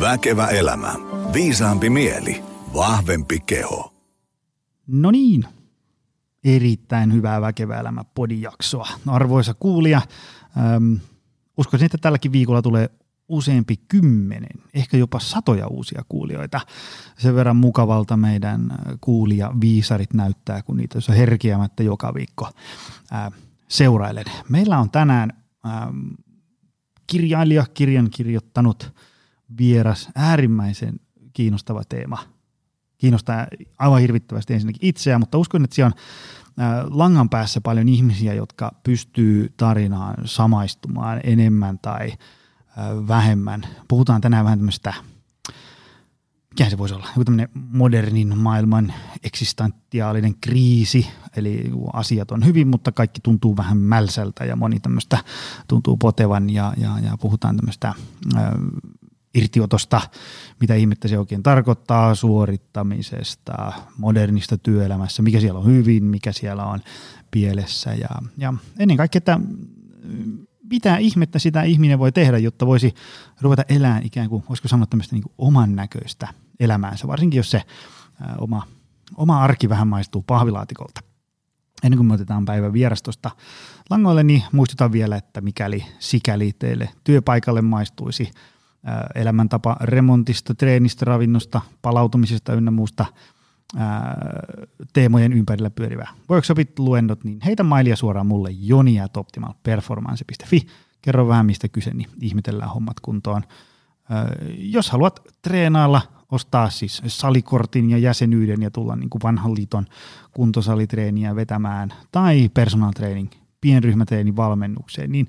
Väkevä 0.00 0.46
elämä. 0.46 0.94
Viisaampi 1.32 1.90
mieli. 1.90 2.42
Vahvempi 2.74 3.40
keho. 3.40 3.94
No 4.86 5.10
niin, 5.10 5.44
erittäin 6.44 7.12
hyvää 7.12 7.40
Väkevä 7.40 7.80
elämä 7.80 8.04
podijaksoa. 8.04 8.88
Arvoisa 9.06 9.54
kuulija, 9.54 10.00
ähm, 10.58 10.94
uskoisin, 11.56 11.86
että 11.86 11.98
tälläkin 11.98 12.32
viikolla 12.32 12.62
tulee 12.62 12.90
useampi 13.28 13.76
kymmenen, 13.88 14.62
ehkä 14.74 14.96
jopa 14.96 15.18
satoja 15.18 15.66
uusia 15.66 16.02
kuulijoita. 16.08 16.60
Sen 17.18 17.34
verran 17.34 17.56
mukavalta 17.56 18.16
meidän 18.16 18.78
kuulija 19.00 19.52
viisarit 19.60 20.14
näyttää, 20.14 20.62
kun 20.62 20.76
niitä 20.76 20.98
on 21.08 21.14
herkiämättä 21.14 21.82
joka 21.82 22.14
viikko 22.14 22.48
äh, 23.12 23.32
seurailen. 23.68 24.24
Meillä 24.48 24.78
on 24.78 24.90
tänään 24.90 25.32
ähm, 25.66 26.08
kirjailija, 27.06 27.66
kirjan 27.74 28.10
kirjoittanut 28.10 28.92
vieras, 29.58 30.08
äärimmäisen 30.14 31.00
kiinnostava 31.32 31.82
teema. 31.88 32.18
Kiinnostaa 32.98 33.46
aivan 33.78 34.00
hirvittävästi 34.00 34.54
ensinnäkin 34.54 34.88
itseä, 34.88 35.18
mutta 35.18 35.38
uskon, 35.38 35.64
että 35.64 35.74
siellä 35.74 35.86
on 35.88 36.98
langan 36.98 37.28
päässä 37.28 37.60
paljon 37.60 37.88
ihmisiä, 37.88 38.34
jotka 38.34 38.72
pystyy 38.82 39.52
tarinaan 39.56 40.14
samaistumaan 40.24 41.20
enemmän 41.24 41.78
tai 41.78 42.08
äh, 42.10 43.08
vähemmän. 43.08 43.66
Puhutaan 43.88 44.20
tänään 44.20 44.44
vähän 44.44 44.58
tämmöistä 44.58 44.94
mikä 46.50 46.70
se 46.70 46.78
voisi 46.78 46.94
olla, 46.94 47.06
joku 47.08 47.24
tämmöinen 47.24 47.48
modernin 47.54 48.38
maailman 48.38 48.92
eksistentiaalinen 49.24 50.34
kriisi, 50.40 51.06
eli 51.36 51.70
asiat 51.92 52.30
on 52.30 52.44
hyvin, 52.44 52.68
mutta 52.68 52.92
kaikki 52.92 53.20
tuntuu 53.20 53.56
vähän 53.56 53.78
mälsältä 53.78 54.44
ja 54.44 54.56
moni 54.56 54.80
tämmöistä 54.80 55.18
tuntuu 55.68 55.96
potevan 55.96 56.50
ja, 56.50 56.74
ja, 56.76 56.98
ja 57.02 57.16
puhutaan 57.20 57.56
tämmöistä 57.56 57.94
irtiotosta, 59.34 60.00
mitä 60.60 60.74
ihmettä 60.74 61.08
se 61.08 61.18
oikein 61.18 61.42
tarkoittaa, 61.42 62.14
suorittamisesta, 62.14 63.72
modernista 63.98 64.58
työelämässä, 64.58 65.22
mikä 65.22 65.40
siellä 65.40 65.60
on 65.60 65.66
hyvin, 65.66 66.04
mikä 66.04 66.32
siellä 66.32 66.64
on 66.64 66.80
pielessä 67.30 67.94
ja, 67.94 68.08
ja 68.38 68.54
ennen 68.78 68.96
kaikkea, 68.96 69.18
että 69.18 69.40
mitä 70.70 70.96
ihmettä 70.96 71.38
sitä 71.38 71.62
ihminen 71.62 71.98
voi 71.98 72.12
tehdä, 72.12 72.38
jotta 72.38 72.66
voisi 72.66 72.94
ruveta 73.40 73.64
elämään 73.68 74.06
ikään 74.06 74.28
kuin, 74.28 74.44
voisiko 74.48 74.68
sanoa 74.68 74.86
tämmöistä 74.86 75.16
niin 75.16 75.24
oman 75.38 75.76
näköistä 75.76 76.28
elämäänsä, 76.60 77.08
varsinkin 77.08 77.38
jos 77.38 77.50
se 77.50 77.62
ää, 78.20 78.34
oma, 78.38 78.62
oma 79.16 79.42
arki 79.42 79.68
vähän 79.68 79.88
maistuu 79.88 80.22
pahvilaatikolta. 80.22 81.00
Ennen 81.82 81.98
kuin 81.98 82.06
me 82.06 82.14
otetaan 82.14 82.44
päivän 82.44 82.72
vierastosta 82.72 83.30
langoille, 83.90 84.22
niin 84.22 84.42
muistutan 84.52 84.92
vielä, 84.92 85.16
että 85.16 85.40
mikäli 85.40 85.84
sikäli 85.98 86.52
teille 86.58 86.88
työpaikalle 87.04 87.62
maistuisi 87.62 88.30
elämäntapa 89.14 89.76
remontista, 89.80 90.54
treenistä, 90.54 91.04
ravinnosta, 91.04 91.60
palautumisesta 91.82 92.54
ynnä 92.54 92.70
muusta 92.70 93.06
teemojen 94.92 95.32
ympärillä 95.32 95.70
pyörivää 95.70 96.10
workshopit, 96.30 96.78
luennot, 96.78 97.24
niin 97.24 97.38
heitä 97.44 97.62
mailia 97.62 97.96
suoraan 97.96 98.26
mulle 98.26 98.50
joni.optimalperformance.fi. 98.50 100.66
Kerro 101.02 101.28
vähän 101.28 101.46
mistä 101.46 101.68
kyse, 101.68 101.94
niin 101.94 102.08
ihmetellään 102.20 102.70
hommat 102.70 103.00
kuntoon. 103.00 103.42
Jos 104.56 104.90
haluat 104.90 105.20
treenailla, 105.42 106.02
ostaa 106.32 106.70
siis 106.70 107.02
salikortin 107.06 107.90
ja 107.90 107.98
jäsenyyden 107.98 108.62
ja 108.62 108.70
tulla 108.70 108.96
niin 108.96 109.10
kuin 109.10 109.22
vanhan 109.22 109.54
liiton 109.54 109.86
kuntosalitreeniä 110.32 111.36
vetämään 111.36 111.92
tai 112.12 112.50
personal 112.54 112.92
training, 112.92 113.30
pienryhmätreeni 113.60 114.36
valmennukseen, 114.36 115.12
niin 115.12 115.28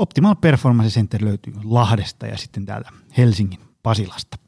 Optimal 0.00 0.34
Performance 0.34 0.94
Center 0.94 1.24
löytyy 1.24 1.54
Lahdesta 1.64 2.26
ja 2.26 2.38
sitten 2.38 2.66
täältä 2.66 2.90
Helsingin 3.18 3.60
Pasilasta. 3.82 4.38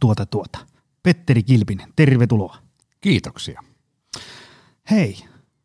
Tuota 0.00 0.26
tuota. 0.26 0.58
Petteri 1.02 1.42
Kilpinen, 1.42 1.92
tervetuloa. 1.96 2.56
Kiitoksia. 3.00 3.62
Hei, 4.90 5.16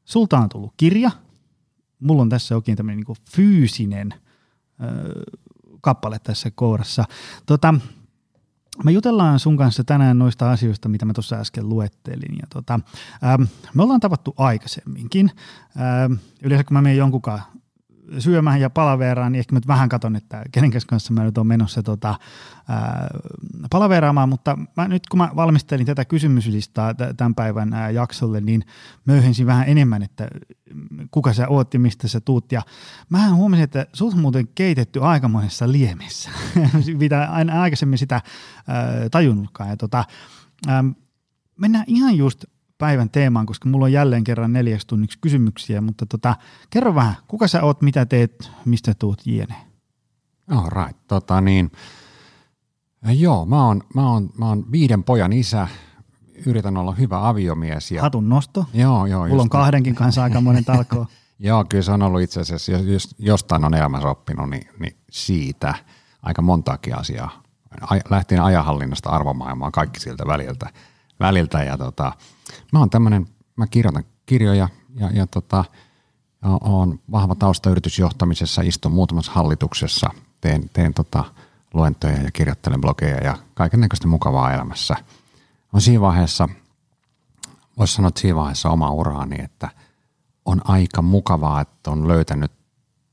sulta 0.05 0.37
on 0.37 0.49
tullut 0.49 0.73
kirja. 0.77 1.11
Mulla 1.99 2.21
on 2.21 2.29
tässä 2.29 2.55
oikein 2.55 2.77
tämmöinen 2.77 3.03
niin 3.07 3.17
fyysinen 3.31 4.13
ö, 4.13 5.23
kappale 5.81 6.19
tässä 6.19 6.51
kourassa. 6.51 7.03
Tota, 7.45 7.73
me 8.83 8.91
jutellaan 8.91 9.39
sun 9.39 9.57
kanssa 9.57 9.83
tänään 9.83 10.19
noista 10.19 10.51
asioista, 10.51 10.89
mitä 10.89 11.05
mä 11.05 11.13
tuossa 11.13 11.35
äsken 11.35 11.69
luettelin. 11.69 12.35
Ja 12.41 12.47
tota, 12.53 12.79
ähm, 13.23 13.43
me 13.73 13.83
ollaan 13.83 13.99
tavattu 13.99 14.33
aikaisemminkin. 14.37 15.31
Ähm, 15.79 16.13
yleensä 16.41 16.63
kun 16.63 16.73
mä 16.73 16.81
menen 16.81 16.97
jonkunkaan 16.97 17.41
syömään 18.19 18.61
ja 18.61 18.69
palaveraan, 18.69 19.31
niin 19.31 19.39
ehkä 19.39 19.55
mä 19.55 19.61
vähän 19.67 19.89
katon, 19.89 20.15
että 20.15 20.43
kenen 20.51 20.71
kanssa 20.87 21.13
mä 21.13 21.23
nyt 21.23 21.37
on 21.37 21.47
menossa 21.47 21.83
tota, 21.83 22.15
ää, 22.67 23.07
palaveraamaan, 23.69 24.29
mutta 24.29 24.57
mä, 24.77 24.87
nyt 24.87 25.07
kun 25.07 25.17
mä 25.17 25.29
valmistelin 25.35 25.85
tätä 25.85 26.05
kysymyslistaa 26.05 26.93
tämän 26.93 27.35
päivän 27.35 27.73
ää, 27.73 27.89
jaksolle, 27.89 28.41
niin 28.41 28.65
möyhensin 29.05 29.47
vähän 29.47 29.69
enemmän, 29.69 30.03
että 30.03 30.27
kuka 31.11 31.33
sä 31.33 31.47
oot 31.47 31.73
ja 31.73 31.79
mistä 31.79 32.07
sä 32.07 32.19
tuut. 32.19 32.51
Ja 32.51 32.61
mä 33.09 33.33
huomasin, 33.33 33.63
että 33.63 33.85
sut 33.93 34.15
muuten 34.15 34.47
keitetty 34.55 35.01
aika 35.03 35.27
monessa 35.27 35.71
liemessä, 35.71 36.29
mitä 36.99 37.27
aina 37.31 37.61
aikaisemmin 37.61 37.97
sitä 37.97 38.21
ää, 38.67 39.09
tajunnutkaan. 39.11 39.69
Ja 39.69 39.77
tota, 39.77 40.03
ää, 40.67 40.83
mennään 41.57 41.85
ihan 41.87 42.15
just 42.15 42.45
päivän 42.79 43.09
teemaan, 43.09 43.45
koska 43.45 43.69
mulla 43.69 43.85
on 43.85 43.91
jälleen 43.91 44.23
kerran 44.23 44.53
neljäksi 44.53 44.87
tunniksi 44.87 45.19
kysymyksiä, 45.21 45.81
mutta 45.81 46.05
tota, 46.05 46.35
kerro 46.69 46.95
vähän, 46.95 47.15
kuka 47.27 47.47
sä 47.47 47.63
oot, 47.63 47.81
mitä 47.81 48.05
teet, 48.05 48.51
mistä 48.65 48.93
tuut 48.93 49.21
jne. 49.25 49.55
All 50.51 50.69
right, 50.69 50.97
tota 51.07 51.41
niin, 51.41 51.71
joo, 53.03 53.45
mä 53.45 53.65
oon, 53.65 53.81
mä, 53.95 54.11
oon, 54.11 54.29
mä 54.37 54.47
oon 54.47 54.71
viiden 54.71 55.03
pojan 55.03 55.33
isä, 55.33 55.67
yritän 56.45 56.77
olla 56.77 56.91
hyvä 56.91 57.27
aviomies. 57.29 57.91
Ja... 57.91 58.01
Hatun 58.01 58.29
nosto. 58.29 58.65
Joo, 58.73 59.05
joo. 59.05 59.27
Mulla 59.27 59.41
on 59.41 59.49
kahdenkin 59.49 59.95
kanssa 59.95 60.23
aika 60.23 60.41
monen 60.41 60.65
talkoa. 60.65 61.05
joo, 61.39 61.65
kyllä 61.69 61.83
se 61.83 61.91
on 61.91 62.01
ollut 62.01 62.21
itse 62.21 62.39
asiassa, 62.39 62.71
jos 62.71 63.15
jostain 63.19 63.65
on 63.65 63.73
elämässä 63.73 64.09
oppinut, 64.09 64.49
niin, 64.49 64.67
niin 64.79 64.97
siitä 65.11 65.73
aika 66.21 66.41
montaakin 66.41 66.97
asiaa. 66.97 67.43
Lähtien 68.09 68.43
ajahallinnasta 68.43 69.09
arvomaailmaan, 69.09 69.71
kaikki 69.71 69.99
siltä 69.99 70.27
väliltä. 70.27 70.69
Väliltä 71.19 71.63
ja 71.63 71.77
tota, 71.77 72.13
Mä 72.73 72.79
oon 72.79 72.89
tämmönen, 72.89 73.27
mä 73.55 73.67
kirjoitan 73.67 74.03
kirjoja 74.25 74.69
ja, 74.95 75.09
ja 75.13 75.27
tota, 75.27 75.65
on 76.61 76.99
vahva 77.11 77.35
tausta 77.35 77.69
yritysjohtamisessa, 77.69 78.61
istun 78.61 78.91
muutamassa 78.91 79.31
hallituksessa, 79.31 80.09
teen, 80.41 80.69
teen 80.73 80.93
tota, 80.93 81.23
luentoja 81.73 82.21
ja 82.21 82.31
kirjoittelen 82.31 82.81
blogeja 82.81 83.17
ja 83.17 83.37
kaiken 83.53 83.79
näköistä 83.79 84.07
mukavaa 84.07 84.53
elämässä. 84.53 84.95
On 85.73 85.81
siinä 85.81 86.01
vaiheessa, 86.01 86.49
voisi 87.77 87.93
sanoa, 87.93 88.07
että 88.07 88.21
siinä 88.21 88.35
vaiheessa 88.35 88.69
oma 88.69 88.91
uraani, 88.91 89.35
että 89.43 89.69
on 90.45 90.61
aika 90.63 91.01
mukavaa, 91.01 91.61
että 91.61 91.91
on 91.91 92.07
löytänyt 92.07 92.51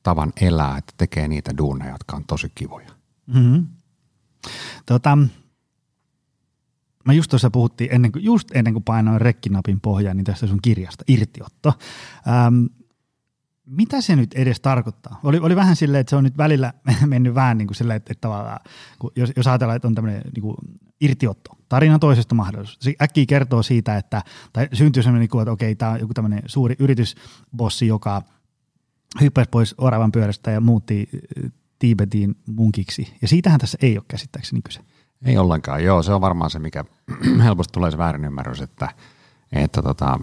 tavan 0.03 0.33
elää, 0.41 0.79
että 0.79 0.93
tekee 0.97 1.29
niitä 1.29 1.59
duuneja, 1.59 1.93
jotka 1.93 2.17
on 2.17 2.25
tosi 2.25 2.53
kivoja. 2.55 2.91
Mm-hmm. 3.27 3.67
Tota, 4.87 5.19
Mä 7.07 7.13
just 7.13 7.31
tuossa 7.31 7.51
puhuttiin, 7.51 7.91
ennen 7.93 8.13
kuin, 8.13 8.25
just 8.25 8.49
ennen 8.55 8.73
kuin 8.73 8.85
painoin 8.85 9.21
rekkinapin 9.21 9.81
pohjaan, 9.81 10.17
niin 10.17 10.25
tästä 10.25 10.47
sun 10.47 10.63
kirjasta, 10.63 11.05
irtiotto. 11.09 11.73
Ähm, 12.29 12.65
mitä 13.67 14.01
se 14.01 14.17
nyt 14.17 14.35
edes 14.35 14.61
tarkoittaa? 14.61 15.21
Oli, 15.23 15.39
oli 15.39 15.57
vähän 15.57 15.77
silleen, 15.77 16.01
että 16.01 16.11
se 16.11 16.17
on 16.17 16.25
nyt 16.25 16.37
välillä 16.37 16.73
mennyt 17.07 17.35
vähän 17.35 17.59
niin 17.59 17.69
kuin 17.69 17.77
silleen, 17.77 17.97
että, 17.97 18.13
että 18.13 18.21
tavallaan, 18.21 18.61
kun 18.99 19.13
jos, 19.17 19.33
jos 19.37 19.47
ajatellaan, 19.47 19.77
että 19.77 19.89
on 19.89 19.95
tämmöinen 19.95 20.23
niin 20.35 20.43
kuin 20.43 20.57
irtiotto, 21.01 21.59
tarina 21.69 21.99
toisesta 21.99 22.35
mahdollisuus. 22.35 22.79
Se 22.81 22.95
äkkiä 23.03 23.27
kertoo 23.27 23.63
siitä, 23.63 23.97
että, 23.97 24.23
tai 24.53 24.69
syntyy 24.73 25.03
semmoinen, 25.03 25.29
niin 25.33 25.43
että 25.43 25.53
okei, 25.53 25.75
tämä 25.75 25.91
on 25.91 26.01
joku 26.01 26.15
tämmöinen 26.15 26.43
suuri 26.47 26.77
yritysbossi, 26.79 27.87
joka 27.87 28.23
hyppäsi 29.21 29.49
pois 29.51 29.75
oravan 29.79 30.13
pyörästä 30.13 30.51
ja 30.51 30.61
muutti 30.61 31.09
Tiibetiin 31.79 32.37
munkiksi. 32.47 33.17
Ja 33.23 33.29
siitähän 33.29 33.61
tässä 33.61 33.79
ei 33.83 33.99
ole 33.99 34.05
käsittääkseni 34.09 34.63
kyse. 34.63 34.81
Ei 35.25 35.39
ollenkaan, 35.39 35.85
joo. 35.85 36.03
Se 36.03 36.13
on 36.13 36.21
varmaan 36.21 36.51
se, 36.51 36.59
mikä 36.59 36.85
helposti 37.45 37.73
tulee 37.73 37.91
se 37.91 37.99
väärinymmärrys, 37.99 38.61
että, 38.61 38.89
että 39.53 39.83
tota, 39.83 40.19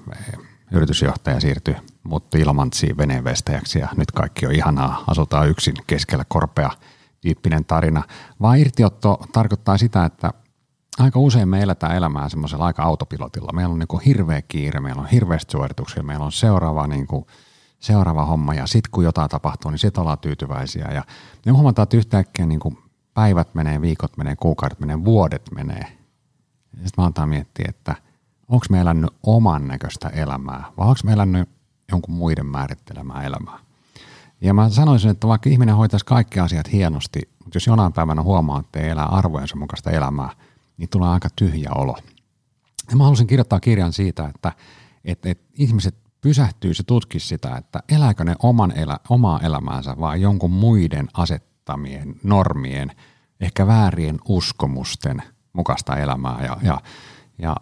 yritysjohtaja 0.72 1.40
siirtyi, 1.40 1.75
mutta 2.04 2.38
Ilmantsiin 2.38 2.98
veneenvestäjäksi 2.98 3.80
ja 3.80 3.88
nyt 3.98 4.12
kaikki 4.12 4.45
on 4.45 4.56
ihanaa, 4.56 5.04
asutaan 5.07 5.50
yksin 5.50 5.74
keskellä 5.88 6.25
korpea 6.28 6.72
tyyppinen 7.22 7.66
tarina. 7.66 8.04
Vaan 8.42 8.60
irtiotto 8.60 9.28
tarkoittaa 9.34 9.78
sitä, 9.78 10.06
että 10.06 10.34
aika 11.00 11.19
usein 11.19 11.50
me 11.50 11.62
eletään 11.62 11.96
elämää 11.96 12.30
semmoisella 12.30 12.66
aika 12.66 12.84
autopilotilla. 12.84 13.51
Meillä 13.54 13.74
on 13.74 13.80
niin 13.80 14.01
hirveä 14.06 14.42
kiire, 14.42 14.80
meillä 14.80 15.01
on 15.01 15.07
hirveästi 15.07 15.51
suorituksia, 15.51 16.04
meillä 16.04 16.25
on 16.25 16.31
seuraava, 16.31 16.88
niin 16.88 17.07
kuin, 17.07 17.25
seuraava 17.80 18.25
homma 18.25 18.54
ja 18.54 18.68
sitten 18.68 18.92
kun 18.92 19.04
jotain 19.04 19.30
tapahtuu, 19.30 19.72
niin 19.72 19.80
sitten 19.80 20.01
ollaan 20.01 20.19
tyytyväisiä. 20.19 20.88
Ja 20.94 21.04
me 21.46 21.51
huomataan, 21.51 21.84
että 21.84 21.98
yhtäkkiä 21.98 22.46
niin 22.46 22.60
kuin 22.60 22.78
päivät 23.13 23.56
menee, 23.56 23.81
viikot 23.81 24.18
menee, 24.18 24.36
kuukaudet 24.36 24.80
menee, 24.80 25.06
vuodet 25.06 25.50
menee. 25.56 25.98
Sitten 26.71 26.92
mä 26.98 27.06
antaa 27.06 27.27
miettiä, 27.27 27.65
että 27.69 27.95
onko 28.48 28.65
me 28.69 28.80
elänyt 28.81 29.10
oman 29.24 29.68
näköistä 29.68 30.10
elämää 30.10 30.63
vai 30.77 30.88
onko 30.88 31.00
me 31.04 31.13
elänyt 31.13 31.50
jonkun 31.92 32.15
muiden 32.15 32.45
määrittelemää 32.45 33.24
elämää. 33.24 33.60
Ja 34.42 34.54
mä 34.54 34.69
sanoisin, 34.69 35.12
että 35.12 35.27
vaikka 35.27 35.50
ihminen 35.50 35.75
hoitaisi 35.75 36.06
kaikki 36.06 36.39
asiat 36.39 36.71
hienosti, 36.71 37.19
mutta 37.44 37.56
jos 37.56 37.68
jonain 37.68 37.94
päivänä 37.94 38.21
huomaa, 38.21 38.60
että 38.60 38.80
ei 38.80 38.89
elää 38.89 39.06
arvojensa 39.06 39.56
mukaista 39.56 39.92
elämää, 39.92 40.30
niin 40.77 40.89
tulee 40.89 41.10
aika 41.10 41.30
tyhjä 41.36 41.69
olo. 41.75 41.98
Ja 42.89 42.95
mä 42.95 43.04
halusin 43.04 43.27
kirjoittaa 43.27 43.60
kirjan 43.60 43.94
siitä, 43.94 44.31
että, 44.36 44.51
että, 45.06 45.30
että 45.30 45.44
ihmiset 45.54 45.95
pysähtyisi 46.21 46.80
ja 46.80 46.83
tutkisi 46.83 47.27
sitä, 47.27 47.56
että 47.56 47.83
elääkö 47.89 48.24
ne 48.24 48.36
oman 48.39 48.71
elä, 48.71 49.00
omaa 49.10 49.39
elämäänsä 49.39 49.95
vai 50.00 50.21
jonkun 50.21 50.51
muiden 50.51 51.07
asettamien 51.63 52.15
normien, 52.24 52.92
ehkä 53.39 53.68
väärien 53.68 54.19
uskomusten 54.27 55.24
mukaista 55.54 55.98
elämää. 55.98 56.39
Ja, 56.44 56.57
ja, 56.62 56.81
ja 57.38 57.56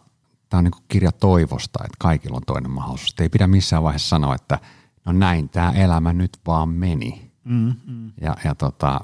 tämä 0.50 0.59
on 0.59 0.63
niin 0.63 0.83
kirja 0.88 1.12
toivosta, 1.12 1.80
että 1.83 1.98
kaikilla 2.00 2.38
on 2.38 2.44
toinen 2.48 2.71
mahdollisuus. 2.71 3.15
Ei 3.19 3.30
pidä 3.30 3.48
missään 3.48 3.83
vaiheessa 3.83 4.09
sanoa, 4.09 4.36
että 4.36 4.59
no 5.06 5.12
näin 5.12 5.50
tämä 5.50 5.71
elämä 5.71 6.13
nyt 6.13 6.38
vaan 6.48 6.69
meni. 6.69 7.31
Mm, 7.44 7.74
mm. 7.88 8.12
Ja, 8.21 8.36
ja 8.44 8.56
tota, 8.56 9.01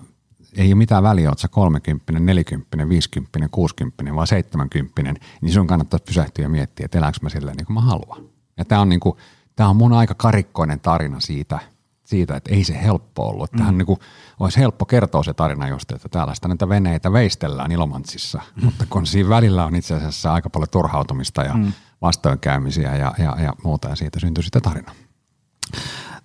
ei 0.56 0.68
ole 0.68 0.76
mitään 0.76 1.04
väliä, 1.04 1.30
oletko 1.30 1.48
30, 1.52 2.14
40, 2.20 2.90
50, 2.90 3.50
60 3.52 4.16
vai 4.16 4.28
70, 4.28 5.22
niin 5.42 5.54
sun 5.54 5.68
kannattaa 5.68 6.00
pysähtyä 6.06 6.46
ja 6.46 6.50
miettiä, 6.50 6.86
että 6.86 6.98
elääkö 6.98 7.18
mä 7.22 7.30
silleen 7.30 7.58
niin 7.58 7.66
kuin 7.66 7.74
mä 7.74 7.82
haluan. 7.82 8.24
Ja 8.58 8.66
tämä 8.66 8.82
on, 8.82 8.90
niin 8.90 9.00
kuin, 9.00 9.18
tämä 9.56 9.70
on 9.70 9.76
mun 9.76 9.94
aika 9.94 10.16
karikkoinen 10.16 10.80
tarina 10.80 11.20
siitä, 11.20 11.60
siitä, 12.08 12.36
että 12.36 12.56
ei 12.56 12.64
se 12.64 12.82
helppo 12.82 13.30
ollut. 13.30 13.52
Tähän 13.52 13.74
mm. 13.74 13.78
niin 13.78 13.86
kuin, 13.86 14.00
olisi 14.40 14.60
helppo 14.60 14.86
kertoa 14.86 15.24
se 15.24 15.34
tarina 15.34 15.68
just, 15.68 15.92
että 15.92 16.10
tällaista 16.10 16.48
näitä 16.48 16.70
veneitä 16.70 17.14
veistellään 17.14 17.72
Ilomantsissa, 17.72 18.42
mm. 18.56 18.66
mutta 18.66 18.86
kun 18.90 19.06
siinä 19.06 19.30
välillä 19.30 19.66
on 19.66 19.76
itse 19.76 19.96
asiassa 19.96 20.34
aika 20.34 20.50
paljon 20.50 20.70
turhautumista 20.72 21.44
ja 21.44 21.54
mm. 21.54 21.74
vastoinkäymisiä 22.02 22.96
ja, 22.96 23.14
ja, 23.18 23.36
ja 23.44 23.54
muuta, 23.64 23.90
ja 23.90 23.96
siitä 23.96 24.20
syntyy 24.20 24.44
sitten 24.44 24.62
tarina. 24.62 24.92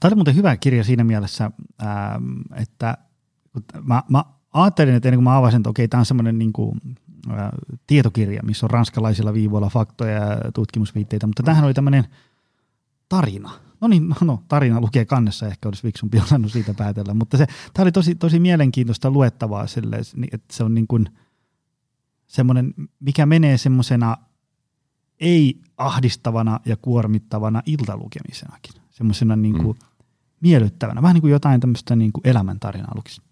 Tämä 0.01 0.09
oli 0.09 0.15
muuten 0.15 0.37
hyvä 0.37 0.57
kirja 0.57 0.85
siinä 0.85 1.05
mielessä, 1.05 1.51
että 2.55 2.99
mä, 3.83 4.03
mä 4.09 4.25
ajattelin, 4.53 4.95
että 4.95 5.09
ennen 5.09 5.19
kuin 5.19 5.25
mä 5.25 5.37
avasin, 5.37 5.57
että 5.57 5.71
okei, 5.71 5.89
tämä 5.89 5.99
on 5.99 6.07
semmoinen 6.07 6.39
niin 6.39 6.53
kuin, 6.53 6.81
ä, 7.31 7.51
tietokirja, 7.87 8.43
missä 8.43 8.67
on 8.67 8.71
ranskalaisilla 8.71 9.35
viivoilla 9.35 9.69
faktoja 9.69 10.19
ja 10.19 10.53
tutkimusviitteitä, 10.55 11.27
mutta 11.27 11.43
tähän 11.43 11.65
oli 11.65 11.75
tämmöinen 11.75 12.05
tarina. 13.09 13.51
No 13.83 13.89
niin, 13.89 14.09
no, 14.09 14.17
no 14.21 14.43
tarina 14.49 14.81
lukee 14.81 15.05
kannessa, 15.05 15.47
ehkä 15.47 15.69
olisi 15.69 15.83
fiksumpi 15.83 16.19
osannut 16.19 16.53
siitä 16.53 16.75
päätellä, 16.75 17.15
mutta 17.15 17.37
se, 17.37 17.47
tämä 17.47 17.85
oli 17.85 17.93
tosi, 17.93 18.15
tosi 18.15 18.41
mielenkiintoista 18.41 19.11
luettavaa 19.11 19.67
sille, 19.67 20.01
että 20.33 20.55
se 20.57 20.65
on 20.65 20.75
niin 20.75 20.87
kuin 20.87 21.09
semmoinen, 22.27 22.75
mikä 23.01 23.27
menee 23.27 23.59
semmoisena 23.59 24.17
ei 25.21 25.61
ahdistavana 25.77 26.61
ja 26.65 26.77
kuormittavana 26.77 27.63
iltalukemisenakin, 27.67 28.83
semmoisena 28.91 29.37
niin 29.37 29.59
kuin 29.59 29.77
mm. 29.77 30.07
miellyttävänä, 30.41 31.03
vähän 31.03 31.15
niin 31.15 31.23
kuin 31.23 31.33
jotain 31.33 31.61
tämmöistä 31.61 31.97
niin 31.97 32.13
kuin 32.13 32.27
elämäntarinaa 32.27 32.93
lukisi. 32.95 33.23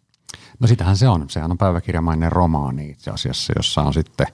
No 0.61 0.67
sitähän 0.67 0.97
se 0.97 1.09
on. 1.09 1.31
Sehän 1.31 1.51
on 1.51 1.59
päiväkirjamainen 1.59 2.33
romaani 2.33 2.91
itse 2.91 3.11
asiassa, 3.11 3.53
jossa 3.57 3.83
on 3.83 3.95
sitten 3.95 4.27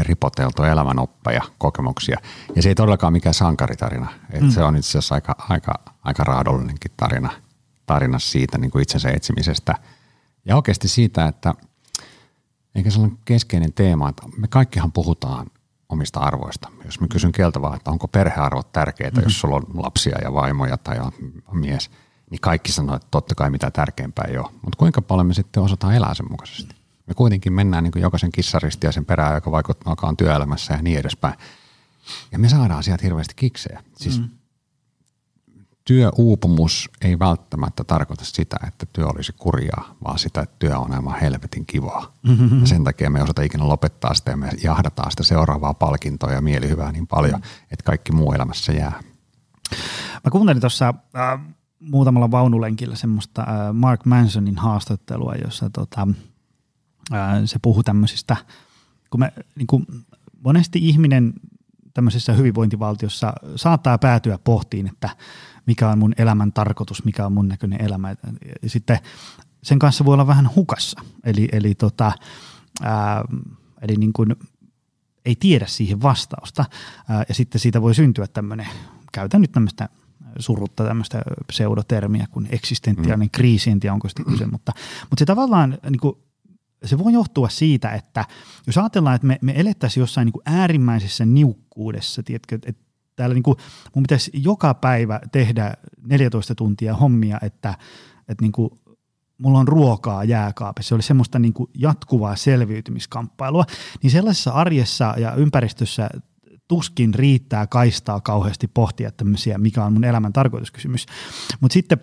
ripoteltu 0.00 0.62
elämänoppeja, 0.62 1.42
kokemuksia. 1.58 2.18
Ja 2.56 2.62
se 2.62 2.68
ei 2.68 2.74
todellakaan 2.74 3.12
mikään 3.12 3.34
sankaritarina. 3.34 4.08
Et 4.32 4.40
mm. 4.40 4.50
Se 4.50 4.62
on 4.62 4.76
itse 4.76 4.88
asiassa 4.88 5.14
aika, 5.14 5.36
aika, 5.48 5.74
aika 6.02 6.24
raadollinenkin 6.24 6.90
tarina, 6.96 7.30
tarina 7.86 8.18
siitä 8.18 8.58
niin 8.58 8.70
kuin 8.70 8.82
itsensä 8.82 9.10
etsimisestä. 9.10 9.74
Ja 10.44 10.56
oikeasti 10.56 10.88
siitä, 10.88 11.26
että 11.26 11.54
eikä 12.74 12.90
sellainen 12.90 13.18
keskeinen 13.24 13.72
teema, 13.72 14.08
että 14.08 14.22
me 14.36 14.48
kaikkihan 14.48 14.92
puhutaan 14.92 15.46
omista 15.88 16.20
arvoista. 16.20 16.68
Jos 16.84 17.00
mä 17.00 17.08
kysyn 17.08 17.32
keltä 17.32 17.62
vaan, 17.62 17.76
että 17.76 17.90
onko 17.90 18.08
perhearvot 18.08 18.72
tärkeitä, 18.72 19.20
mm. 19.20 19.24
jos 19.24 19.40
sulla 19.40 19.56
on 19.56 19.64
lapsia 19.74 20.18
ja 20.22 20.32
vaimoja 20.32 20.76
tai 20.76 20.96
mies– 21.52 21.90
niin 22.30 22.40
kaikki 22.40 22.72
sanoo, 22.72 22.96
että 22.96 23.08
totta 23.10 23.34
kai 23.34 23.50
mitä 23.50 23.70
tärkeämpää 23.70 24.24
ei 24.28 24.38
ole. 24.38 24.50
Mutta 24.52 24.78
kuinka 24.78 25.02
paljon 25.02 25.26
me 25.26 25.34
sitten 25.34 25.62
osataan 25.62 25.94
elää 25.94 26.14
sen 26.14 26.30
mukaisesti? 26.30 26.75
Me 27.06 27.14
kuitenkin 27.14 27.52
mennään 27.52 27.84
niin 27.84 27.92
kuin 27.92 28.02
jokaisen 28.02 28.32
kissaristi 28.32 28.86
ja 28.86 28.92
sen 28.92 29.04
perään, 29.04 29.34
joka 29.34 29.50
vaikuttaa 29.50 30.14
työelämässä 30.18 30.74
ja 30.74 30.82
niin 30.82 30.98
edespäin. 30.98 31.34
Ja 32.32 32.38
me 32.38 32.48
saadaan 32.48 32.82
sieltä 32.82 33.02
hirveästi 33.02 33.34
kiksejä. 33.36 33.82
Siis 33.96 34.20
mm. 34.20 34.28
työuupumus 35.84 36.90
ei 37.00 37.18
välttämättä 37.18 37.84
tarkoita 37.84 38.24
sitä, 38.24 38.56
että 38.68 38.86
työ 38.92 39.06
olisi 39.06 39.32
kurjaa, 39.32 39.96
vaan 40.04 40.18
sitä, 40.18 40.40
että 40.40 40.56
työ 40.58 40.78
on 40.78 40.92
aivan 40.92 41.20
helvetin 41.20 41.66
kivaa. 41.66 42.12
Mm-hmm. 42.22 42.60
Ja 42.60 42.66
sen 42.66 42.84
takia 42.84 43.10
me 43.10 43.18
ei 43.18 43.22
osata 43.22 43.42
ikinä 43.42 43.68
lopettaa 43.68 44.14
sitä 44.14 44.30
ja 44.30 44.36
me 44.36 44.50
jahdataan 44.62 45.10
sitä 45.10 45.22
seuraavaa 45.22 45.74
palkintoa 45.74 46.32
ja 46.32 46.40
mielihyvää 46.40 46.92
niin 46.92 47.06
paljon, 47.06 47.40
mm. 47.40 47.46
että 47.70 47.84
kaikki 47.84 48.12
muu 48.12 48.32
elämässä 48.32 48.72
jää. 48.72 49.02
Mä 50.24 50.30
kuuntelin 50.30 50.60
tuossa 50.60 50.94
äh, 51.16 51.40
muutamalla 51.80 52.30
vaunulenkillä 52.30 52.96
semmoista 52.96 53.42
äh, 53.42 53.48
Mark 53.72 54.04
Mansonin 54.04 54.56
haastattelua, 54.56 55.34
jossa 55.44 55.70
tota, 55.70 56.08
se 57.44 57.58
puhuu 57.58 57.82
tämmöisistä, 57.82 58.36
kun 59.10 59.20
me 59.20 59.32
niin 59.54 59.66
kuin 59.66 59.86
monesti 60.44 60.88
ihminen 60.88 61.34
tämmöisessä 61.94 62.32
hyvinvointivaltiossa 62.32 63.32
saattaa 63.56 63.98
päätyä 63.98 64.38
pohtiin, 64.38 64.86
että 64.86 65.10
mikä 65.66 65.88
on 65.88 65.98
mun 65.98 66.12
elämän 66.18 66.52
tarkoitus, 66.52 67.04
mikä 67.04 67.26
on 67.26 67.32
mun 67.32 67.48
näköinen 67.48 67.82
elämä. 67.82 68.14
Ja 68.62 68.70
sitten 68.70 68.98
sen 69.62 69.78
kanssa 69.78 70.04
voi 70.04 70.14
olla 70.14 70.26
vähän 70.26 70.50
hukassa. 70.54 71.00
Eli, 71.24 71.48
eli, 71.52 71.74
tota, 71.74 72.12
ää, 72.82 73.24
eli 73.82 73.96
niin 73.96 74.12
kuin 74.12 74.36
ei 75.24 75.36
tiedä 75.36 75.66
siihen 75.66 76.02
vastausta. 76.02 76.64
Ää, 77.08 77.24
ja 77.28 77.34
sitten 77.34 77.60
siitä 77.60 77.82
voi 77.82 77.94
syntyä 77.94 78.26
tämmöinen, 78.26 78.66
käytän 79.12 79.40
nyt 79.40 79.52
tämmöistä 79.52 79.88
surutta 80.38 80.84
tämmöistä 80.84 81.22
pseudotermiä 81.48 82.26
kuin 82.30 82.48
eksistentiaalinen 82.50 83.26
mm. 83.26 83.30
kriisi, 83.32 83.70
en 83.70 83.80
tiedä 83.80 83.94
onko 83.94 84.08
sitä 84.08 84.24
kyse, 84.24 84.46
mutta, 84.46 84.72
mutta 85.00 85.18
se 85.18 85.24
tavallaan 85.24 85.78
niin 85.90 86.00
kuin, 86.00 86.16
se 86.84 86.98
voi 86.98 87.12
johtua 87.12 87.48
siitä, 87.48 87.90
että 87.90 88.24
jos 88.66 88.78
ajatellaan, 88.78 89.14
että 89.14 89.26
me, 89.26 89.38
me 89.42 89.52
elettäisiin 89.56 90.02
jossain 90.02 90.26
niin 90.26 90.32
kuin 90.32 90.42
äärimmäisessä 90.46 91.26
niukkuudessa, 91.26 92.22
tiedätkö, 92.22 92.58
että 92.66 92.84
täällä 93.16 93.34
niin 93.34 93.42
kuin, 93.42 93.58
mun 93.94 94.02
pitäisi 94.02 94.30
joka 94.34 94.74
päivä 94.74 95.20
tehdä 95.32 95.74
14 96.06 96.54
tuntia 96.54 96.94
hommia, 96.94 97.38
että, 97.42 97.74
että 98.28 98.42
niin 98.42 98.52
kuin, 98.52 98.70
mulla 99.38 99.58
on 99.58 99.68
ruokaa 99.68 100.24
jääkaapissa, 100.24 100.88
se 100.88 100.94
oli 100.94 101.02
semmoista 101.02 101.38
niin 101.38 101.52
kuin 101.52 101.70
jatkuvaa 101.74 102.36
selviytymiskamppailua, 102.36 103.64
niin 104.02 104.10
sellaisessa 104.10 104.50
arjessa 104.50 105.14
ja 105.18 105.34
ympäristössä 105.34 106.10
tuskin 106.68 107.14
riittää 107.14 107.66
kaistaa 107.66 108.20
kauheasti 108.20 108.68
pohtia 108.68 109.10
tämmöisiä, 109.10 109.58
mikä 109.58 109.84
on 109.84 109.92
mun 109.92 110.04
elämän 110.04 110.32
tarkoituskysymys. 110.32 111.06
Mutta 111.60 111.72
sitten 111.72 111.98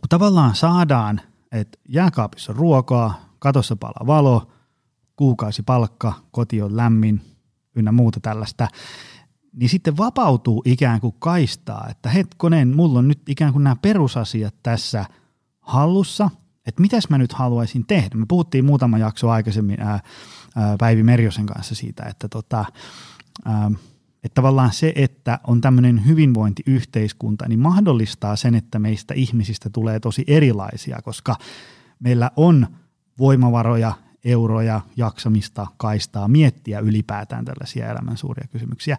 kun 0.00 0.08
tavallaan 0.08 0.54
saadaan, 0.54 1.20
että 1.52 1.78
jääkaapissa 1.88 2.52
on 2.52 2.56
ruokaa, 2.56 3.31
katossa 3.42 3.76
palaa 3.76 4.06
valo, 4.06 4.50
kuukausi 5.16 5.62
palkka, 5.62 6.12
koti 6.30 6.62
on 6.62 6.76
lämmin, 6.76 7.20
ynnä 7.76 7.92
muuta 7.92 8.20
tällaista, 8.20 8.68
niin 9.52 9.68
sitten 9.68 9.96
vapautuu 9.96 10.62
ikään 10.64 11.00
kuin 11.00 11.14
kaistaa, 11.18 11.86
että 11.90 12.08
hetkonen, 12.08 12.76
mulla 12.76 12.98
on 12.98 13.08
nyt 13.08 13.28
ikään 13.28 13.52
kuin 13.52 13.64
nämä 13.64 13.76
perusasiat 13.76 14.54
tässä 14.62 15.04
hallussa, 15.60 16.30
että 16.66 16.82
mitäs 16.82 17.08
mä 17.08 17.18
nyt 17.18 17.32
haluaisin 17.32 17.86
tehdä. 17.86 18.16
Me 18.16 18.26
puhuttiin 18.28 18.64
muutama 18.64 18.98
jakso 18.98 19.30
aikaisemmin 19.30 19.80
ää, 19.80 20.00
ää, 20.56 20.76
Päivi 20.78 21.02
Merjosen 21.02 21.46
kanssa 21.46 21.74
siitä, 21.74 22.02
että 22.02 22.28
tota, 22.28 22.64
Ähm, 23.46 23.74
että 24.24 24.34
tavallaan 24.34 24.72
se, 24.72 24.92
että 24.96 25.38
on 25.46 25.60
tämmöinen 25.60 26.06
hyvinvointiyhteiskunta, 26.06 27.48
niin 27.48 27.58
mahdollistaa 27.58 28.36
sen, 28.36 28.54
että 28.54 28.78
meistä 28.78 29.14
ihmisistä 29.14 29.70
tulee 29.70 30.00
tosi 30.00 30.24
erilaisia, 30.26 31.02
koska 31.04 31.36
meillä 31.98 32.30
on 32.36 32.66
voimavaroja, 33.18 33.92
euroja, 34.24 34.80
jaksamista, 34.96 35.66
kaistaa, 35.76 36.28
miettiä 36.28 36.80
ylipäätään 36.80 37.44
tällaisia 37.44 37.90
elämän 37.90 38.16
suuria 38.16 38.48
kysymyksiä. 38.52 38.96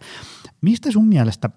Mistä 0.60 0.92
sun 0.92 1.08
mielestä 1.08 1.50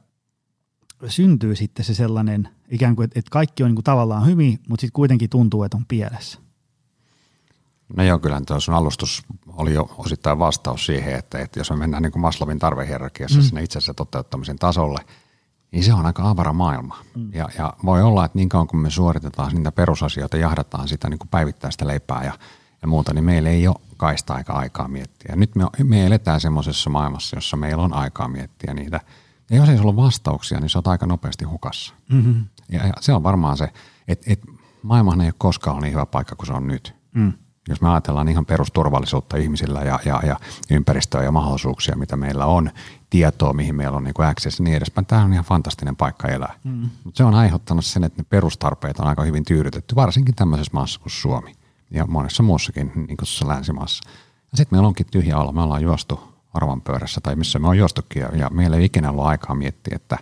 syntyy 1.07 1.55
sitten 1.55 1.85
se 1.85 1.93
sellainen, 1.93 2.49
ikään 2.69 2.95
kuin, 2.95 3.05
että 3.15 3.31
kaikki 3.31 3.63
on 3.63 3.69
niin 3.69 3.75
kuin 3.75 3.83
tavallaan 3.83 4.25
hyvin, 4.25 4.59
mutta 4.69 4.81
sitten 4.81 4.95
kuitenkin 4.95 5.29
tuntuu, 5.29 5.63
että 5.63 5.77
on 5.77 5.85
pielessä? 5.85 6.39
No 7.97 8.03
joo, 8.03 8.19
kyllä 8.19 8.41
tuo 8.47 8.59
sun 8.59 8.75
alustus 8.75 9.23
oli 9.47 9.73
jo 9.73 9.89
osittain 9.97 10.39
vastaus 10.39 10.85
siihen, 10.85 11.15
että, 11.15 11.39
että 11.39 11.59
jos 11.59 11.69
me 11.69 11.75
mennään 11.75 12.03
niin 12.03 12.11
kuin 12.11 12.21
Maslovin 12.21 12.59
tarvehierarkiassa 12.59 13.37
mm. 13.37 13.43
sinne 13.43 13.63
itsensä 13.63 13.93
toteuttamisen 13.93 14.59
tasolle, 14.59 14.99
niin 15.71 15.83
se 15.83 15.93
on 15.93 16.05
aika 16.05 16.29
avara 16.29 16.53
maailma. 16.53 16.97
Mm. 17.15 17.33
Ja, 17.33 17.49
ja 17.57 17.73
voi 17.85 18.01
olla, 18.01 18.25
että 18.25 18.37
niin 18.37 18.49
kauan 18.49 18.67
kun 18.67 18.79
me 18.79 18.89
suoritetaan 18.89 19.55
niitä 19.55 19.71
perusasioita, 19.71 20.37
jahdataan 20.37 20.87
sitä 20.87 21.09
niin 21.09 21.19
kuin 21.19 21.29
päivittäistä 21.29 21.87
leipää 21.87 22.23
ja, 22.23 22.33
ja 22.81 22.87
muuta, 22.87 23.13
niin 23.13 23.23
meillä 23.23 23.49
ei 23.49 23.67
ole 23.67 23.75
kaista 23.97 24.33
aika 24.33 24.53
aikaa 24.53 24.87
miettiä. 24.87 25.35
Nyt 25.35 25.55
me, 25.55 25.65
me 25.83 26.05
eletään 26.05 26.41
semmoisessa 26.41 26.89
maailmassa, 26.89 27.37
jossa 27.37 27.57
meillä 27.57 27.83
on 27.83 27.93
aikaa 27.93 28.27
miettiä 28.27 28.73
niitä. 28.73 29.01
Ja 29.49 29.57
jos 29.57 29.69
ei 29.69 29.77
sulla 29.77 29.95
vastauksia, 29.95 30.59
niin 30.59 30.69
se 30.69 30.77
on 30.77 30.83
aika 30.85 31.05
nopeasti 31.05 31.45
hukassa. 31.45 31.93
Mm-hmm. 32.09 32.45
Ja, 32.69 32.87
ja 32.87 32.93
se 32.99 33.13
on 33.13 33.23
varmaan 33.23 33.57
se, 33.57 33.73
että, 34.07 34.33
että 34.33 34.47
maailmahan 34.83 35.21
ei 35.21 35.27
ole 35.27 35.33
koskaan 35.37 35.71
ollut 35.71 35.83
niin 35.83 35.93
hyvä 35.93 36.05
paikka 36.05 36.35
kuin 36.35 36.47
se 36.47 36.53
on 36.53 36.67
nyt. 36.67 36.95
Mm. 37.15 37.33
Jos 37.69 37.81
me 37.81 37.89
ajatellaan 37.89 38.27
ihan 38.27 38.45
perusturvallisuutta 38.45 39.37
ihmisillä 39.37 39.81
ja, 39.81 39.99
ja, 40.05 40.19
ja 40.23 40.39
ympäristöä 40.71 41.23
ja 41.23 41.31
mahdollisuuksia, 41.31 41.95
mitä 41.95 42.15
meillä 42.15 42.45
on, 42.45 42.69
tietoa, 43.09 43.53
mihin 43.53 43.75
meillä 43.75 43.97
on 43.97 44.03
niin 44.03 44.13
kuin 44.13 44.27
access 44.27 44.59
ja 44.59 44.63
niin 44.63 44.77
edespäin, 44.77 45.05
tämä 45.05 45.23
on 45.23 45.33
ihan 45.33 45.45
fantastinen 45.45 45.95
paikka 45.95 46.27
elää. 46.27 46.53
Mm. 46.63 46.89
Mutta 47.03 47.17
se 47.17 47.23
on 47.23 47.35
aiheuttanut 47.35 47.85
sen, 47.85 48.03
että 48.03 48.21
ne 48.21 48.25
perustarpeet 48.29 48.99
on 48.99 49.07
aika 49.07 49.23
hyvin 49.23 49.45
tyydytetty, 49.45 49.95
varsinkin 49.95 50.35
tämmöisessä 50.35 50.73
maassa 50.73 50.99
kuin 50.99 51.11
Suomi 51.11 51.55
ja 51.91 52.05
monessa 52.07 52.43
muussakin 52.43 52.91
niin 52.95 53.17
kuin 53.17 53.47
länsimaassa. 53.47 54.09
Ja 54.51 54.57
sitten 54.57 54.75
meillä 54.75 54.87
onkin 54.87 55.05
tyhjä 55.11 55.37
olla, 55.37 55.51
me 55.51 55.61
ollaan 55.61 55.83
juostu 55.83 56.19
arvan 56.53 56.81
pöydässä 56.81 57.21
tai 57.21 57.35
missä 57.35 57.59
me 57.59 57.67
on 57.67 57.77
juostukin 57.77 58.21
ja, 58.21 58.29
ja 58.35 58.49
meillä 58.49 58.77
ei 58.77 58.85
ikinä 58.85 59.09
ollut 59.09 59.25
aikaa 59.25 59.55
miettiä, 59.55 59.95
että 59.95 60.17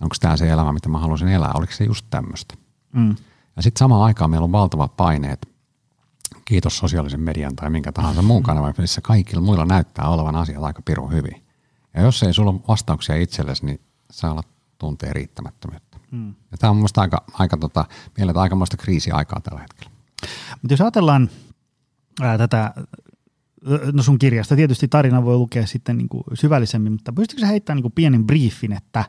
onko 0.00 0.14
tämä 0.20 0.36
se 0.36 0.48
elämä, 0.48 0.72
mitä 0.72 0.88
mä 0.88 0.98
haluaisin 0.98 1.28
elää, 1.28 1.52
oliko 1.54 1.72
se 1.72 1.84
just 1.84 2.06
tämmöistä. 2.10 2.54
Mm. 2.92 3.16
Ja 3.56 3.62
sitten 3.62 3.78
samaan 3.78 4.02
aikaan 4.02 4.30
meillä 4.30 4.44
on 4.44 4.52
valtavat 4.52 4.96
paineet, 4.96 5.51
kiitos 6.52 6.78
sosiaalisen 6.78 7.20
median 7.20 7.56
tai 7.56 7.70
minkä 7.70 7.92
tahansa 7.92 8.22
muun 8.22 8.42
kanavan, 8.42 8.74
missä 8.78 9.00
kaikilla 9.00 9.42
muilla 9.42 9.64
näyttää 9.64 10.08
olevan 10.08 10.36
asiat 10.36 10.62
aika 10.62 10.82
pirun 10.84 11.12
hyvin. 11.12 11.42
Ja 11.94 12.02
jos 12.02 12.22
ei 12.22 12.32
sulla 12.32 12.50
ole 12.50 12.60
vastauksia 12.68 13.16
itsellesi, 13.16 13.66
niin 13.66 13.80
sä 14.10 14.30
alat 14.30 14.46
tuntee 14.78 15.12
riittämättömyyttä. 15.12 15.98
Mm. 16.10 16.34
Ja 16.50 16.58
tämä 16.58 16.70
on 16.70 16.76
mun 16.76 16.88
aika, 16.96 17.24
aika 17.32 17.56
tota, 17.56 17.84
mieletä 18.16 18.40
aikamoista 18.40 18.76
kriisiaikaa 18.76 19.40
tällä 19.40 19.60
hetkellä. 19.60 19.90
Mutta 20.62 20.72
jos 20.72 20.80
ajatellaan 20.80 21.30
ää, 22.20 22.38
tätä, 22.38 22.74
no 23.92 24.02
sun 24.02 24.18
kirjasta 24.18 24.56
tietysti 24.56 24.88
tarina 24.88 25.24
voi 25.24 25.36
lukea 25.36 25.66
sitten 25.66 25.98
niin 25.98 26.08
kuin 26.08 26.24
syvällisemmin, 26.34 26.92
mutta 26.92 27.12
pystytkö 27.12 27.40
sä 27.40 27.46
heittämään 27.46 27.76
niin 27.76 27.82
kuin 27.82 27.92
pienen 27.92 28.26
briefin, 28.26 28.72
että, 28.72 29.04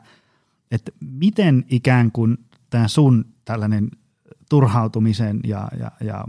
että 0.70 0.92
miten 1.00 1.64
ikään 1.68 2.12
kuin 2.12 2.36
tämä 2.70 2.88
sun 2.88 3.24
tällainen 3.44 3.90
turhautumisen 4.48 5.40
ja, 5.44 5.68
ja, 5.78 5.90
ja 6.00 6.24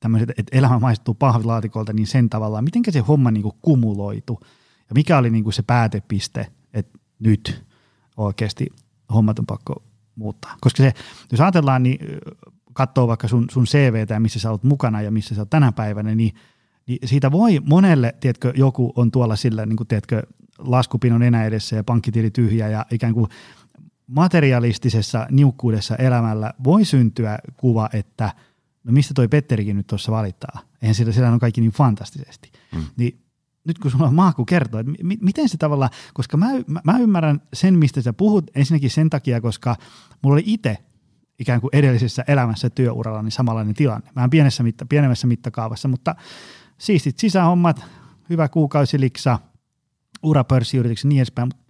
tämmöiset, 0.00 0.30
että 0.30 0.58
elämä 0.58 0.78
maistuu 0.78 1.14
pahvilaatikolta, 1.14 1.92
niin 1.92 2.06
sen 2.06 2.30
tavallaan, 2.30 2.64
miten 2.64 2.82
se 2.90 3.00
homma 3.00 3.30
niin 3.30 3.42
kuin 3.42 3.54
kumuloitu 3.62 4.40
ja 4.88 4.94
mikä 4.94 5.18
oli 5.18 5.30
niin 5.30 5.44
kuin 5.44 5.54
se 5.54 5.62
päätepiste, 5.62 6.46
että 6.74 6.98
nyt 7.18 7.64
oikeasti 8.16 8.66
hommat 9.14 9.38
on 9.38 9.46
pakko 9.46 9.82
muuttaa. 10.14 10.56
Koska 10.60 10.82
se, 10.82 10.92
jos 11.32 11.40
ajatellaan, 11.40 11.82
niin 11.82 11.98
katsoo 12.72 13.08
vaikka 13.08 13.28
sun, 13.28 13.46
sun 13.50 13.64
CVtä, 13.64 14.20
missä 14.20 14.40
sä 14.40 14.50
olet 14.50 14.62
mukana 14.62 15.02
ja 15.02 15.10
missä 15.10 15.34
sä 15.34 15.40
olet 15.40 15.50
tänä 15.50 15.72
päivänä, 15.72 16.14
niin, 16.14 16.34
niin 16.86 16.98
siitä 17.04 17.32
voi 17.32 17.60
monelle, 17.68 18.14
tiedätkö, 18.20 18.52
joku 18.56 18.92
on 18.96 19.10
tuolla 19.10 19.36
sillä, 19.36 19.66
niin 19.66 19.76
kuin, 19.76 19.86
tiedätkö, 19.86 20.22
laskupinon 20.58 21.22
enää 21.22 21.44
edessä 21.44 21.76
ja 21.76 21.84
pankkitili 21.84 22.30
tyhjä 22.30 22.68
ja 22.68 22.86
ikään 22.90 23.14
kuin 23.14 23.26
materialistisessa 24.06 25.26
niukkuudessa 25.30 25.96
elämällä 25.96 26.52
voi 26.64 26.84
syntyä 26.84 27.38
kuva, 27.56 27.88
että 27.92 28.32
no 28.86 28.92
mistä 28.92 29.14
toi 29.14 29.28
Petterikin 29.28 29.76
nyt 29.76 29.86
tuossa 29.86 30.12
valittaa. 30.12 30.60
Eihän 30.82 30.94
sillä, 30.94 31.12
sillä 31.12 31.32
on 31.32 31.38
kaikki 31.38 31.60
niin 31.60 31.72
fantastisesti. 31.72 32.52
Mm. 32.74 32.84
Niin 32.96 33.26
nyt 33.64 33.78
kun 33.78 33.90
sulla 33.90 34.06
on 34.06 34.14
Maaku 34.14 34.44
kertoa, 34.44 34.80
että 34.80 34.92
m- 35.02 35.24
miten 35.24 35.48
se 35.48 35.56
tavalla, 35.56 35.90
koska 36.14 36.36
mä, 36.36 36.46
mä, 36.66 36.80
mä 36.84 36.98
ymmärrän 36.98 37.42
sen, 37.52 37.78
mistä 37.78 38.02
sä 38.02 38.12
puhut 38.12 38.50
ensinnäkin 38.54 38.90
sen 38.90 39.10
takia, 39.10 39.40
koska 39.40 39.76
mulla 40.22 40.34
oli 40.34 40.42
itse 40.46 40.78
ikään 41.38 41.60
kuin 41.60 41.70
edellisessä 41.72 42.24
elämässä 42.28 42.70
työuralla 42.70 43.22
niin 43.22 43.32
samanlainen 43.32 43.74
tilanne. 43.74 44.10
Mä 44.14 44.28
pienessä 44.28 44.62
mitta, 44.62 44.86
pienemmässä 44.86 45.26
mittakaavassa, 45.26 45.88
mutta 45.88 46.14
siistit 46.78 47.18
sisähommat, 47.18 47.84
hyvä 48.30 48.48
kuukausiliksa, 48.48 49.38
ura 50.22 50.44
pörssiyrityksen 50.44 51.08
niin 51.08 51.18
edespäin, 51.18 51.48
mutta 51.48 51.62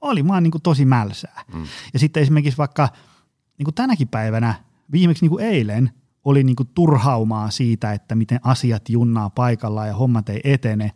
oli 0.00 0.28
vaan 0.28 0.42
niin 0.42 0.50
kuin 0.50 0.62
tosi 0.62 0.84
mälsää. 0.84 1.42
Mm. 1.54 1.64
Ja 1.92 1.98
sitten 1.98 2.22
esimerkiksi 2.22 2.58
vaikka 2.58 2.88
niin 3.58 3.64
kuin 3.64 3.74
tänäkin 3.74 4.08
päivänä, 4.08 4.54
viimeksi 4.92 5.24
niin 5.24 5.30
kuin 5.30 5.44
eilen, 5.44 5.90
oli 6.24 6.44
niin 6.44 6.56
kuin 6.56 6.68
turhaumaa 6.74 7.50
siitä, 7.50 7.92
että 7.92 8.14
miten 8.14 8.40
asiat 8.42 8.88
junnaa 8.88 9.30
paikallaan 9.30 9.88
ja 9.88 9.94
hommat 9.94 10.28
ei 10.28 10.40
etene. 10.44 10.92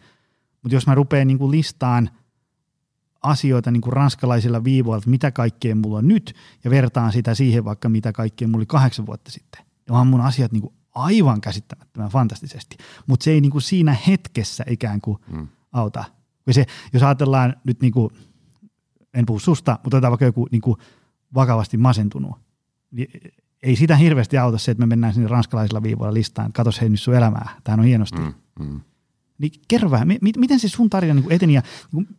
Mutta 0.63 0.77
jos 0.77 0.87
mä 0.87 0.95
rupean 0.95 1.27
niin 1.27 1.51
listaan 1.51 2.11
asioita 3.23 3.71
niin 3.71 3.81
kuin 3.81 3.93
ranskalaisilla 3.93 4.65
viivoilla, 4.65 4.99
että 4.99 5.11
mitä 5.11 5.31
kaikkea 5.31 5.75
mulla 5.75 5.99
on 5.99 6.09
nyt, 6.09 6.35
ja 6.65 6.71
vertaan 6.71 7.13
sitä 7.13 7.35
siihen 7.35 7.65
vaikka 7.65 7.89
mitä 7.89 8.13
kaikkea 8.13 8.49
mulla 8.49 8.59
oli 8.59 8.67
kahdeksan 8.67 9.07
vuotta 9.07 9.31
sitten, 9.31 9.63
niin 9.65 9.93
onhan 9.93 10.07
mun 10.07 10.21
asiat 10.21 10.53
niin 10.53 10.63
kuin 10.63 10.75
aivan 10.95 11.41
käsittämättömän 11.41 12.11
fantastisesti. 12.11 12.77
Mutta 13.07 13.25
se 13.25 13.31
ei 13.31 13.41
niin 13.41 13.51
kuin 13.51 13.63
siinä 13.63 13.97
hetkessä 14.07 14.65
ikään 14.71 15.01
kuin 15.01 15.19
mm. 15.33 15.49
auta. 15.73 16.05
Se, 16.51 16.67
jos 16.93 17.03
ajatellaan 17.03 17.57
nyt 17.65 17.81
niin 17.81 17.93
kuin 17.93 18.11
en 19.15 19.27
puhu 19.27 19.39
susta, 19.39 19.79
mutta 19.83 19.97
otetaan 19.97 20.11
vaikka 20.11 20.25
joku 20.25 20.49
niin 20.51 20.61
kuin 20.61 20.79
vakavasti 21.35 21.77
masentunut, 21.77 22.37
niin 22.91 23.09
ei 23.65 23.77
sitä 23.77 23.97
hirveästi 23.97 24.39
auta 24.39 24.59
se, 24.59 24.71
että 24.71 24.83
me 24.83 24.87
mennään 24.87 25.15
sinne 25.15 25.29
ranskalaisilla 25.29 25.83
viivoilla 25.83 26.15
listaan, 26.15 26.47
että 26.47 26.57
katos 26.57 26.81
hei 26.81 26.89
nyt 26.89 27.01
sun 27.01 27.15
elämää, 27.15 27.49
tämähän 27.65 27.81
on 27.81 27.87
hienosti. 27.87 28.19
Mm, 28.19 28.35
mm. 28.61 28.81
Niin 29.39 29.53
kerro 29.69 29.91
vähän, 29.91 30.09
mi- 30.09 30.19
miten 30.37 30.61
se 30.61 30.69
sun 30.69 30.91
tarina 30.91 31.15
niin 31.15 31.33
eteni, 31.33 31.55
ja, 31.55 31.63
niin 31.93 32.07
kuin, 32.07 32.19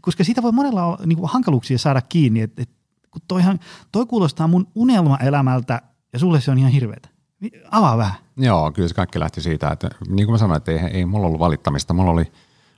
koska 0.00 0.24
siitä 0.24 0.42
voi 0.42 0.52
monella 0.52 0.84
olla 0.84 0.98
niin 1.06 1.18
kuin 1.18 1.30
hankaluuksia 1.30 1.78
saada 1.78 2.02
kiinni, 2.02 2.40
että, 2.40 2.62
että 2.62 2.74
kun 3.10 3.22
toihan, 3.28 3.60
toi 3.92 4.06
kuulostaa 4.06 4.48
mun 4.48 4.66
unelmaelämältä 4.74 5.82
ja 6.12 6.18
sulle 6.18 6.40
se 6.40 6.50
on 6.50 6.58
ihan 6.58 6.72
hirveätä. 6.72 7.08
Niin 7.40 7.52
avaa 7.70 7.98
vähän. 7.98 8.14
Joo, 8.36 8.72
kyllä 8.72 8.88
se 8.88 8.94
kaikki 8.94 9.20
lähti 9.20 9.40
siitä, 9.40 9.68
että 9.68 9.90
niin 10.08 10.26
kuin 10.26 10.34
mä 10.34 10.38
sanoin, 10.38 10.56
että 10.56 10.72
ei, 10.72 10.78
ei 10.78 11.06
mulla 11.06 11.26
ollut 11.26 11.40
valittamista, 11.40 11.94
mulla 11.94 12.10
oli, 12.10 12.32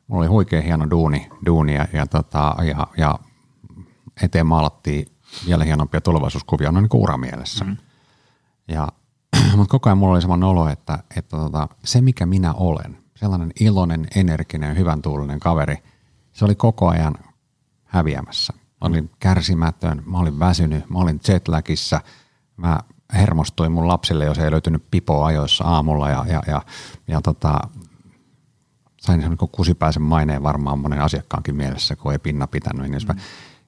mulla 0.07 0.23
oli 0.23 0.29
huikea 0.29 0.63
hieno 0.63 0.91
duuni, 0.91 1.29
duuni 1.47 1.75
ja, 1.75 1.89
ja, 1.93 2.07
tota, 2.07 2.55
ja, 2.65 2.87
ja 2.97 3.19
eteen 4.23 4.47
maalattiin 4.47 5.07
vielä 5.47 5.65
hienompia 5.65 6.01
tulevaisuuskuvia 6.01 6.73
no 6.73 6.81
niin 6.81 6.89
kuin 6.89 7.03
uramielessä. 7.03 7.65
Mm. 7.65 7.77
Ja, 8.69 8.89
mutta 9.57 9.71
koko 9.71 9.89
ajan 9.89 9.99
mulla 9.99 10.13
oli 10.13 10.21
semmoinen 10.21 10.49
olo, 10.49 10.69
että, 10.69 10.99
että 11.17 11.37
tota, 11.37 11.69
se 11.85 12.01
mikä 12.01 12.27
minä 12.27 12.53
olen, 12.53 12.99
sellainen 13.15 13.51
iloinen, 13.61 14.07
energinen, 14.15 14.77
hyvän 14.77 15.03
tuulinen 15.03 15.41
kaveri, 15.41 15.77
se 16.33 16.45
oli 16.45 16.55
koko 16.55 16.89
ajan 16.89 17.15
häviämässä. 17.85 18.53
Mä 18.53 18.89
olin 18.89 19.11
kärsimätön, 19.19 20.03
mä 20.07 20.19
olin 20.19 20.39
väsynyt, 20.39 20.91
mä 20.91 20.99
olin 20.99 21.21
jetlagissa, 21.29 22.01
mä 22.57 22.81
hermostuin 23.13 23.73
mun 23.73 23.89
lapsille, 23.89 24.25
jos 24.25 24.39
ei 24.39 24.51
löytynyt 24.51 24.85
pipoa 24.91 25.27
ajoissa 25.27 25.65
aamulla 25.65 26.11
ja, 26.11 26.25
ja, 26.29 26.43
ja, 26.47 26.63
ja 27.09 27.21
tota, 27.21 27.61
sain 29.01 29.21
sen 29.21 29.31
niin 29.31 29.51
kusipäisen 29.53 30.03
maineen 30.03 30.43
varmaan 30.43 30.79
monen 30.79 31.01
asiakkaankin 31.01 31.57
mielessä, 31.57 31.97
kun 31.97 32.13
ei 32.13 32.19
pinna 32.19 32.47
pitänyt. 32.47 32.91
Niin 32.91 33.03
mm. 33.09 33.21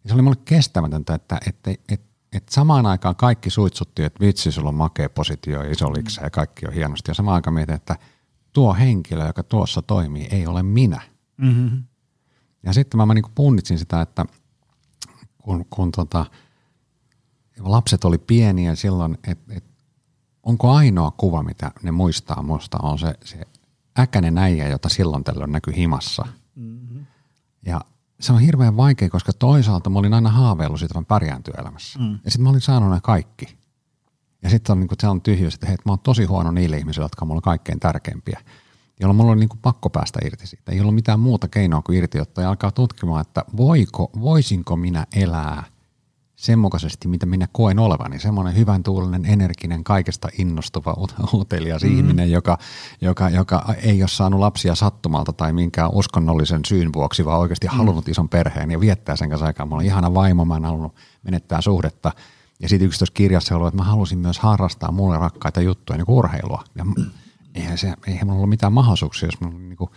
Se 0.06 0.14
oli 0.14 0.22
mulle 0.22 0.36
kestämätöntä, 0.44 1.14
että, 1.14 1.38
että, 1.46 1.70
että, 1.88 2.07
että, 2.32 2.54
samaan 2.54 2.86
aikaan 2.86 3.16
kaikki 3.16 3.50
suitsutti, 3.50 4.04
että 4.04 4.20
vitsi, 4.20 4.52
sulla 4.52 4.68
on 4.68 4.74
makea 4.74 5.08
positio 5.08 5.62
ja 5.62 5.70
iso 5.70 5.92
liksa 5.92 6.22
ja 6.22 6.30
kaikki 6.30 6.66
on 6.66 6.72
hienosti. 6.72 7.10
Ja 7.10 7.14
samaan 7.14 7.34
aikaan 7.34 7.54
mietin, 7.54 7.74
että 7.74 7.96
tuo 8.52 8.74
henkilö, 8.74 9.26
joka 9.26 9.42
tuossa 9.42 9.82
toimii, 9.82 10.28
ei 10.30 10.46
ole 10.46 10.62
minä. 10.62 11.00
Mm-hmm. 11.36 11.84
Ja 12.62 12.72
sitten 12.72 12.98
mä, 12.98 13.06
mä 13.06 13.14
niin 13.14 13.24
punnitsin 13.34 13.78
sitä, 13.78 14.00
että 14.00 14.26
kun, 15.38 15.66
kun 15.70 15.92
tota, 15.92 16.26
lapset 17.60 18.04
oli 18.04 18.18
pieniä 18.18 18.74
silloin, 18.74 19.18
että 19.26 19.54
et, 19.54 19.64
onko 20.42 20.70
ainoa 20.70 21.10
kuva, 21.10 21.42
mitä 21.42 21.72
ne 21.82 21.90
muistaa 21.90 22.42
musta, 22.42 22.78
on 22.82 22.98
se, 22.98 23.14
se 23.24 23.46
äkäinen 23.98 24.38
äijä, 24.38 24.68
jota 24.68 24.88
silloin 24.88 25.24
tällöin 25.24 25.52
näkyy 25.52 25.76
himassa. 25.76 26.26
Mm-hmm. 26.54 27.06
Ja 27.66 27.80
se 28.20 28.32
on 28.32 28.40
hirveän 28.40 28.76
vaikea, 28.76 29.10
koska 29.10 29.32
toisaalta 29.32 29.90
mä 29.90 29.98
olin 29.98 30.14
aina 30.14 30.30
haaveillut 30.30 30.78
siitä, 30.78 30.92
että 30.92 31.00
mä 31.00 31.18
pärjään 31.18 31.42
työelämässä. 31.42 31.98
Mm. 31.98 32.18
Ja 32.24 32.30
sitten 32.30 32.42
mä 32.42 32.50
olin 32.50 32.60
saanut 32.60 32.90
ne 32.90 33.00
kaikki. 33.02 33.58
Ja 34.42 34.50
sitten 34.50 34.72
on, 34.72 34.80
niin 34.80 34.88
se 35.00 35.08
on 35.08 35.22
tyhjyys, 35.22 35.54
että 35.54 35.66
hei, 35.66 35.76
mä 35.84 35.92
oon 35.92 35.98
tosi 35.98 36.24
huono 36.24 36.50
niille 36.50 36.78
ihmisille, 36.78 37.04
jotka 37.04 37.24
on 37.24 37.28
mulle 37.28 37.40
kaikkein 37.40 37.80
tärkeimpiä. 37.80 38.40
Jolloin 39.00 39.16
mulla 39.16 39.32
oli 39.32 39.40
niin 39.40 39.48
kuin 39.48 39.60
pakko 39.62 39.90
päästä 39.90 40.18
irti 40.24 40.46
siitä. 40.46 40.72
Ei 40.72 40.80
ollut 40.80 40.94
mitään 40.94 41.20
muuta 41.20 41.48
keinoa 41.48 41.82
kuin 41.82 41.98
irti 41.98 42.20
ottaa 42.20 42.42
ja 42.42 42.50
alkaa 42.50 42.70
tutkimaan, 42.70 43.20
että 43.20 43.44
voiko, 43.56 44.10
voisinko 44.20 44.76
minä 44.76 45.06
elää– 45.12 45.64
sen 46.38 46.58
mukaisesti, 46.58 47.08
mitä 47.08 47.26
minä 47.26 47.48
koen 47.52 47.78
olevani. 47.78 48.18
Semmoinen 48.18 48.56
hyvän 48.56 48.82
tuulinen, 48.82 49.24
energinen, 49.24 49.84
kaikesta 49.84 50.28
innostuva, 50.38 50.96
utelias 51.34 51.82
mm. 51.82 51.96
ihminen, 51.96 52.30
joka, 52.30 52.58
joka, 53.00 53.30
joka 53.30 53.74
ei 53.82 54.02
ole 54.02 54.08
saanut 54.08 54.40
lapsia 54.40 54.74
sattumalta 54.74 55.32
tai 55.32 55.52
minkään 55.52 55.90
uskonnollisen 55.92 56.60
syyn 56.66 56.92
vuoksi, 56.92 57.24
vaan 57.24 57.40
oikeasti 57.40 57.66
mm. 57.66 57.76
halunnut 57.76 58.08
ison 58.08 58.28
perheen 58.28 58.70
ja 58.70 58.80
viettää 58.80 59.16
sen 59.16 59.28
kanssa 59.28 59.46
aikaa. 59.46 59.66
Mulla 59.66 59.80
on 59.80 59.86
ihana 59.86 60.14
vaimo, 60.14 60.44
mä 60.44 60.56
en 60.56 60.64
halunnut 60.64 60.94
menettää 61.22 61.60
suhdetta. 61.60 62.12
Ja 62.60 62.68
sitten 62.68 62.86
yksi 62.86 63.04
kirjassa 63.14 63.56
oli, 63.56 63.68
että 63.68 63.78
mä 63.78 63.84
halusin 63.84 64.18
myös 64.18 64.38
harrastaa 64.38 64.92
mulle 64.92 65.18
rakkaita 65.18 65.60
juttuja, 65.60 65.96
niin 65.96 66.06
kuin 66.06 66.16
urheilua. 66.16 66.64
Ja 66.74 66.84
eihän, 67.54 67.78
se, 67.78 67.94
eihän 68.06 68.26
mulla 68.26 68.36
ollut 68.36 68.48
mitään 68.48 68.72
mahdollisuuksia, 68.72 69.26
jos 69.26 69.40
mä 69.40 69.48
niin 69.48 69.76
kuin 69.76 69.90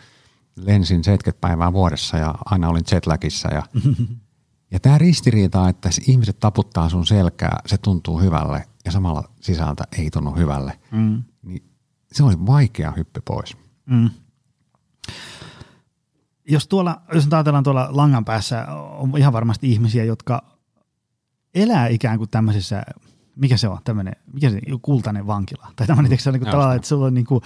lensin 0.55 1.03
70 1.03 1.41
päivää 1.41 1.74
vuodessa 1.74 2.17
ja 2.17 2.36
aina 2.45 2.69
olin 2.69 2.83
jetlagissa 2.91 3.53
ja 3.53 3.63
Ja 4.71 4.79
tämä 4.79 4.97
ristiriita, 4.97 5.69
että 5.69 5.89
ihmiset 6.07 6.39
taputtaa 6.39 6.89
sun 6.89 7.05
selkää, 7.05 7.59
se 7.65 7.77
tuntuu 7.77 8.19
hyvälle 8.19 8.67
ja 8.85 8.91
samalla 8.91 9.29
sisältä 9.41 9.83
ei 9.97 10.09
tunnu 10.09 10.31
hyvälle, 10.31 10.79
mm. 10.91 11.23
niin 11.43 11.63
se 12.11 12.23
oli 12.23 12.45
vaikea 12.45 12.93
hyppy 12.97 13.21
pois. 13.25 13.57
Mm. 13.85 14.09
Jos, 16.47 16.67
tuolla, 16.67 17.01
jos 17.13 17.27
ajatellaan 17.31 17.63
tuolla 17.63 17.87
langan 17.91 18.25
päässä, 18.25 18.67
on 18.75 19.17
ihan 19.17 19.33
varmasti 19.33 19.71
ihmisiä, 19.71 20.03
jotka 20.03 20.43
elää 21.55 21.87
ikään 21.87 22.17
kuin 22.17 22.29
tämmöisessä, 22.29 22.83
mikä 23.35 23.57
se 23.57 23.67
on, 23.67 23.77
tämmöinen, 23.83 24.15
mikä 24.33 24.49
se 24.49 24.61
kultainen 24.81 25.27
vankila, 25.27 25.71
tai 25.75 25.87
tämmöinen, 25.87 26.11
mm. 26.11 26.17
se 26.17 26.29
on 26.29 26.33
niin 26.33 26.41
kuin 26.41 26.51
tavallaan, 26.51 26.75
että 26.75 26.87
sulla 26.87 27.05
on 27.05 27.13
niin 27.13 27.25
kuin, 27.25 27.41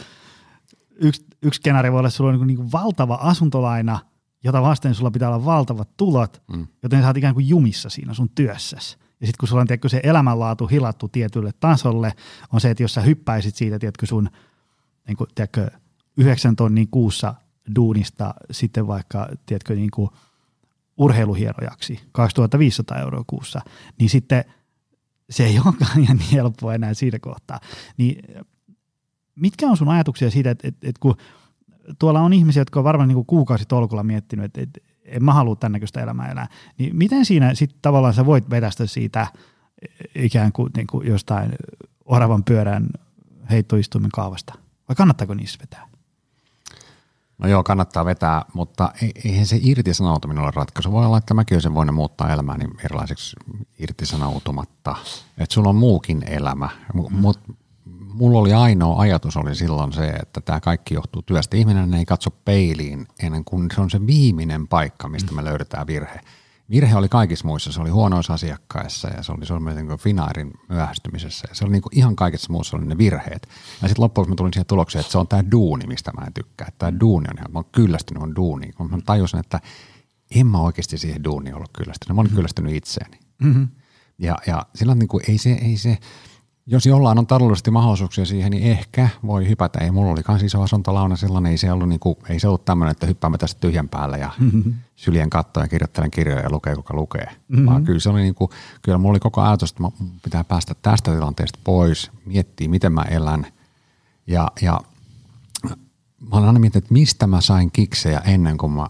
yksi, 0.95 1.25
yksi 1.41 1.57
skenaario 1.57 1.91
voi 1.91 1.99
olla, 1.99 2.07
että 2.07 2.17
sulla 2.17 2.29
on 2.29 2.33
niin 2.33 2.39
kuin, 2.39 2.47
niin 2.47 2.57
kuin 2.57 2.71
valtava 2.71 3.15
asuntolaina, 3.21 3.99
jota 4.45 4.61
vasten 4.61 4.95
sulla 4.95 5.11
pitää 5.11 5.29
olla 5.29 5.45
valtavat 5.45 5.89
tulot, 5.97 6.41
mm. 6.53 6.67
joten 6.83 7.01
sä 7.01 7.07
oot 7.07 7.17
ikään 7.17 7.33
kuin 7.33 7.49
jumissa 7.49 7.89
siinä 7.89 8.13
sun 8.13 8.29
työssäsi. 8.29 8.97
Ja 9.21 9.27
sitten 9.27 9.39
kun 9.39 9.47
sulla 9.47 9.61
on 9.61 9.67
tiedätkö, 9.67 9.89
se 9.89 9.99
elämänlaatu 10.03 10.67
hilattu 10.67 11.07
tietylle 11.07 11.51
tasolle, 11.59 12.13
on 12.53 12.61
se, 12.61 12.69
että 12.69 12.83
jos 12.83 12.93
sä 12.93 13.01
hyppäisit 13.01 13.55
siitä, 13.55 13.79
tiedätkö, 13.79 14.05
sun 14.05 14.29
niin 15.07 15.17
kuin, 15.17 15.29
tiedätkö, 15.35 15.71
yhdeksän 16.17 16.55
tonnin 16.55 16.87
kuussa 16.87 17.35
duunista 17.75 18.33
sitten 18.51 18.87
vaikka, 18.87 19.29
tiedätkö, 19.45 19.75
niin 19.75 19.91
kuin 19.91 20.09
urheiluhierojaksi 20.97 21.99
2500 22.11 22.99
euroa 22.99 23.23
kuussa, 23.27 23.61
niin 23.99 24.09
sitten 24.09 24.43
se 25.29 25.45
ei 25.45 25.59
olekaan 25.65 25.99
ihan 25.99 26.17
niin 26.17 26.31
helppoa 26.31 26.73
enää 26.73 26.93
siinä 26.93 27.19
kohtaa. 27.19 27.59
Niin 27.97 28.23
mitkä 29.35 29.67
on 29.67 29.77
sun 29.77 29.89
ajatuksia 29.89 30.31
siitä, 30.31 30.51
että, 30.51 30.67
että, 30.67 30.89
että 30.89 30.99
kun 30.99 31.15
tuolla 31.99 32.21
on 32.21 32.33
ihmisiä, 32.33 32.61
jotka 32.61 32.79
on 32.79 32.83
varmaan 32.83 33.09
niin 33.09 33.25
kuukausitolkulla 33.25 34.03
miettinyt, 34.03 34.45
että, 34.45 34.61
että 34.61 34.79
en 35.05 35.23
mä 35.23 35.33
halua 35.33 35.55
tämän 35.55 35.71
näköistä 35.71 36.01
elämää 36.01 36.31
elää, 36.31 36.47
niin 36.77 36.95
miten 36.95 37.25
siinä 37.25 37.53
sitten 37.53 37.79
tavallaan 37.81 38.13
sä 38.13 38.25
voit 38.25 38.49
vetästä 38.49 38.85
siitä 38.85 39.27
ikään 40.15 40.51
kuin, 40.51 40.71
niin 40.77 40.87
kuin 40.87 41.07
jostain 41.07 41.51
oravan 42.05 42.43
pyörän 42.43 42.89
heittoistuimen 43.49 44.11
kaavasta? 44.11 44.53
Vai 44.89 44.95
kannattaako 44.95 45.33
niissä 45.33 45.59
vetää? 45.61 45.87
No 47.37 47.49
joo, 47.49 47.63
kannattaa 47.63 48.05
vetää, 48.05 48.45
mutta 48.53 48.91
eihän 49.25 49.45
se 49.45 49.59
irtisanoutuminen 49.61 50.43
ole 50.43 50.51
ratkaisu. 50.55 50.91
Voi 50.91 51.05
olla, 51.05 51.17
että 51.17 51.33
mäkin 51.33 51.55
olisin 51.55 51.73
voinut 51.73 51.95
muuttaa 51.95 52.33
elämääni 52.33 52.65
erilaiseksi 52.85 53.35
irtisanoutumatta. 53.79 54.95
Että 55.37 55.53
sulla 55.53 55.69
on 55.69 55.75
muukin 55.75 56.23
elämä. 56.27 56.69
Mm. 56.93 57.15
Mut 57.19 57.39
mulla 58.15 58.39
oli 58.39 58.53
ainoa 58.53 59.01
ajatus 59.01 59.37
oli 59.37 59.55
silloin 59.55 59.93
se, 59.93 60.07
että 60.07 60.41
tämä 60.41 60.59
kaikki 60.59 60.93
johtuu 60.93 61.21
työstä. 61.21 61.57
Ihminen 61.57 61.93
ei 61.93 62.05
katso 62.05 62.31
peiliin 62.31 63.07
ennen 63.23 63.45
kuin 63.45 63.67
se 63.75 63.81
on 63.81 63.89
se 63.89 64.07
viimeinen 64.07 64.67
paikka, 64.67 65.09
mistä 65.09 65.33
me 65.33 65.43
löydetään 65.43 65.87
virhe 65.87 66.19
virhe 66.69 66.95
oli 66.95 67.09
kaikissa 67.09 67.47
muissa. 67.47 67.71
Se 67.71 67.81
oli 67.81 67.89
huonoissa 67.89 68.33
asiakkaissa 68.33 69.07
ja 69.07 69.23
se 69.23 69.31
oli, 69.31 69.45
se 69.45 69.53
oli 69.53 69.75
niin 69.75 69.97
finaarin 69.99 70.51
myöhästymisessä. 70.69 71.47
Ja 71.49 71.55
se 71.55 71.65
oli 71.65 71.71
niin 71.71 71.81
kuin 71.81 71.97
ihan 71.97 72.15
kaikessa 72.15 72.51
muussa 72.51 72.77
oli 72.77 72.85
ne 72.85 72.97
virheet. 72.97 73.47
Ja 73.81 73.87
sitten 73.87 74.03
loppujen 74.03 74.29
mä 74.29 74.35
tulin 74.35 74.53
siihen 74.53 74.65
tulokseen, 74.65 74.99
että 74.99 75.11
se 75.11 75.17
on 75.17 75.27
tämä 75.27 75.51
duuni, 75.51 75.87
mistä 75.87 76.11
mä 76.19 76.25
en 76.25 76.33
tykkää. 76.33 76.71
Tämä 76.77 76.99
duuni 76.99 77.25
on 77.29 77.37
ihan, 77.37 77.51
mä 77.51 77.59
oon 77.59 77.69
kyllästynyt 77.71 78.23
on 78.23 78.35
duuniin. 78.35 78.73
Kun 78.73 78.91
mä 78.91 78.97
tajusin, 79.05 79.39
että 79.39 79.59
en 80.35 80.47
mä 80.47 80.59
oikeasti 80.59 80.97
siihen 80.97 81.23
duuniin 81.23 81.55
ollut 81.55 81.71
kyllästynyt. 81.73 82.15
Mä 82.15 82.21
olin 82.21 82.29
mm-hmm. 82.29 82.35
kyllästynyt 82.35 82.75
itseeni. 82.75 83.19
Mm-hmm. 83.41 83.67
Ja, 84.19 84.37
ja 84.47 84.65
sillä 84.75 84.95
niin 84.95 85.07
kuin, 85.07 85.23
ei 85.27 85.37
se, 85.37 85.51
ei 85.51 85.77
se, 85.77 85.97
jos 86.67 86.85
jollain 86.85 87.17
on 87.17 87.27
taloudellisesti 87.27 87.71
mahdollisuuksia 87.71 88.25
siihen, 88.25 88.51
niin 88.51 88.63
ehkä 88.63 89.09
voi 89.25 89.49
hypätä. 89.49 89.79
Ei, 89.79 89.91
mulla 89.91 90.11
oli 90.11 90.23
kans 90.23 90.43
iso 90.43 90.61
asuntolauna 90.61 91.15
silloin, 91.15 91.45
ei 91.45 91.57
se 91.57 91.71
ollut, 91.71 91.89
niin 91.89 91.99
kuin, 91.99 92.15
ei 92.29 92.39
se 92.39 92.47
ollut 92.47 92.65
tämmöinen, 92.65 92.91
että 92.91 93.07
hyppäämme 93.07 93.37
tästä 93.37 93.59
tyhjän 93.59 93.89
päälle 93.89 94.17
ja 94.17 94.31
mm-hmm. 94.39 94.73
syljen 94.95 95.29
kattoon 95.29 95.63
ja 95.63 95.67
kirjoittelen 95.67 96.11
kirjoja 96.11 96.41
ja 96.41 96.49
lukee, 96.51 96.75
kuka 96.75 96.93
lukee. 96.93 97.25
Mm-hmm. 97.47 97.65
Vaan 97.65 97.83
kyllä 97.83 97.99
se 97.99 98.09
oli 98.09 98.21
niin 98.21 98.35
kuin, 98.35 98.49
kyllä 98.81 98.97
mulla 98.97 99.11
oli 99.11 99.19
koko 99.19 99.41
ajatus, 99.41 99.71
että 99.71 99.83
pitää 100.23 100.43
päästä 100.43 100.75
tästä 100.81 101.11
tilanteesta 101.11 101.59
pois, 101.63 102.11
miettiä, 102.25 102.69
miten 102.69 102.91
mä 102.91 103.01
elän. 103.01 103.47
Ja, 104.27 104.51
ja 104.61 104.79
mä 106.31 106.37
olen 106.37 106.47
aina 106.47 106.59
miettinyt, 106.59 106.85
että 106.85 106.93
mistä 106.93 107.27
mä 107.27 107.41
sain 107.41 107.71
kiksejä 107.71 108.19
ennen 108.19 108.57
kuin 108.57 108.71
mä 108.71 108.87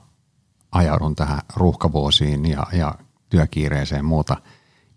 ajaudun 0.72 1.16
tähän 1.16 1.40
ruuhkavuosiin 1.56 2.46
ja, 2.46 2.68
ja 2.74 2.96
työkiireeseen 3.30 4.00
ja 4.00 4.04
muuta, 4.04 4.38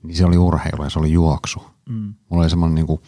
niin 0.03 0.17
se 0.17 0.27
oli 0.27 0.37
urheilu 0.37 0.85
ja 0.85 0.91
se 0.91 0.99
oli 0.99 1.13
juoksu 1.13 1.63
Mm. 1.89 2.15
Mulla 2.29 2.43
oli 2.43 2.51
semmoinen, 2.51 2.75
niin 2.75 2.87
kuin, 2.87 3.01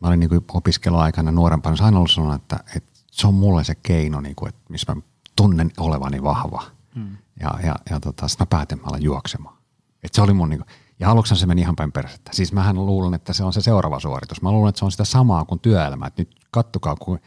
mä 0.00 0.08
olin 0.08 0.20
niin 0.20 0.30
kuin 0.30 0.44
opiskeluaikana 0.52 1.32
nuorempana, 1.32 1.76
se 1.76 1.84
aina 1.84 1.96
ollut 1.96 2.10
sellainen, 2.10 2.40
että, 2.40 2.60
että 2.76 2.90
se 3.10 3.26
on 3.26 3.34
mulle 3.34 3.64
se 3.64 3.74
keino, 3.74 4.20
niin 4.20 4.36
kuin, 4.36 4.48
että 4.48 4.60
missä 4.68 4.94
mä 4.94 5.00
tunnen 5.36 5.70
olevani 5.78 6.22
vahva. 6.22 6.62
Mm. 6.94 7.16
Ja, 7.40 7.50
ja, 7.62 7.74
ja 7.90 8.00
tota, 8.00 8.28
sitten 8.28 8.44
mä 8.44 8.58
päätin, 8.58 8.80
mä 8.80 8.98
juoksemaan. 8.98 9.56
Et 10.02 10.14
se 10.14 10.22
oli 10.22 10.32
mun 10.32 10.48
niin 10.48 10.60
kuin, 10.60 10.68
ja 11.00 11.10
aluksi 11.10 11.36
se 11.36 11.46
meni 11.46 11.60
ihan 11.60 11.76
päin 11.76 11.92
persettä. 11.92 12.30
Siis 12.34 12.52
mähän 12.52 12.86
luulen, 12.86 13.14
että 13.14 13.32
se 13.32 13.44
on 13.44 13.52
se 13.52 13.60
seuraava 13.60 14.00
suoritus. 14.00 14.42
Mä 14.42 14.52
luulen, 14.52 14.68
että 14.68 14.78
se 14.78 14.84
on 14.84 14.90
sitä 14.90 15.04
samaa 15.04 15.44
kuin 15.44 15.60
työelämä. 15.60 16.06
Että 16.06 16.22
nyt 16.22 16.34
kattokaa, 16.50 16.96
kun 16.96 17.18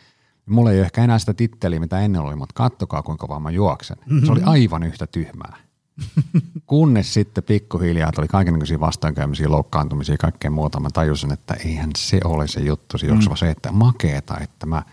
mulla 0.45 0.71
ei 0.71 0.77
ole 0.77 0.85
ehkä 0.85 1.03
enää 1.03 1.19
sitä 1.19 1.33
titteliä, 1.33 1.79
mitä 1.79 1.99
ennen 1.99 2.21
oli, 2.21 2.35
mutta 2.35 2.53
kattokaa, 2.53 3.03
kuinka 3.03 3.27
vaan 3.27 3.41
mä 3.41 3.51
juoksen. 3.51 3.97
Mm-hmm. 4.05 4.25
Se 4.25 4.31
oli 4.31 4.41
aivan 4.43 4.83
yhtä 4.83 5.07
tyhmää. 5.07 5.57
Kunnes 6.65 7.13
sitten 7.13 7.43
pikkuhiljaa 7.43 8.11
tuli 8.11 8.27
kaikenlaisia 8.27 8.79
vastaankäymisiä, 8.79 9.49
loukkaantumisia 9.49 10.13
ja 10.13 10.17
kaikkea 10.17 10.51
muuta. 10.51 10.79
Mä 10.79 10.89
tajusin, 10.93 11.31
että 11.31 11.53
eihän 11.53 11.89
se 11.97 12.19
ole 12.23 12.47
se 12.47 12.59
juttu, 12.59 12.97
se 12.97 13.07
mm. 13.07 13.19
se, 13.35 13.49
että 13.49 13.71
makeeta, 13.71 14.37
että 14.39 14.65
mä, 14.65 14.83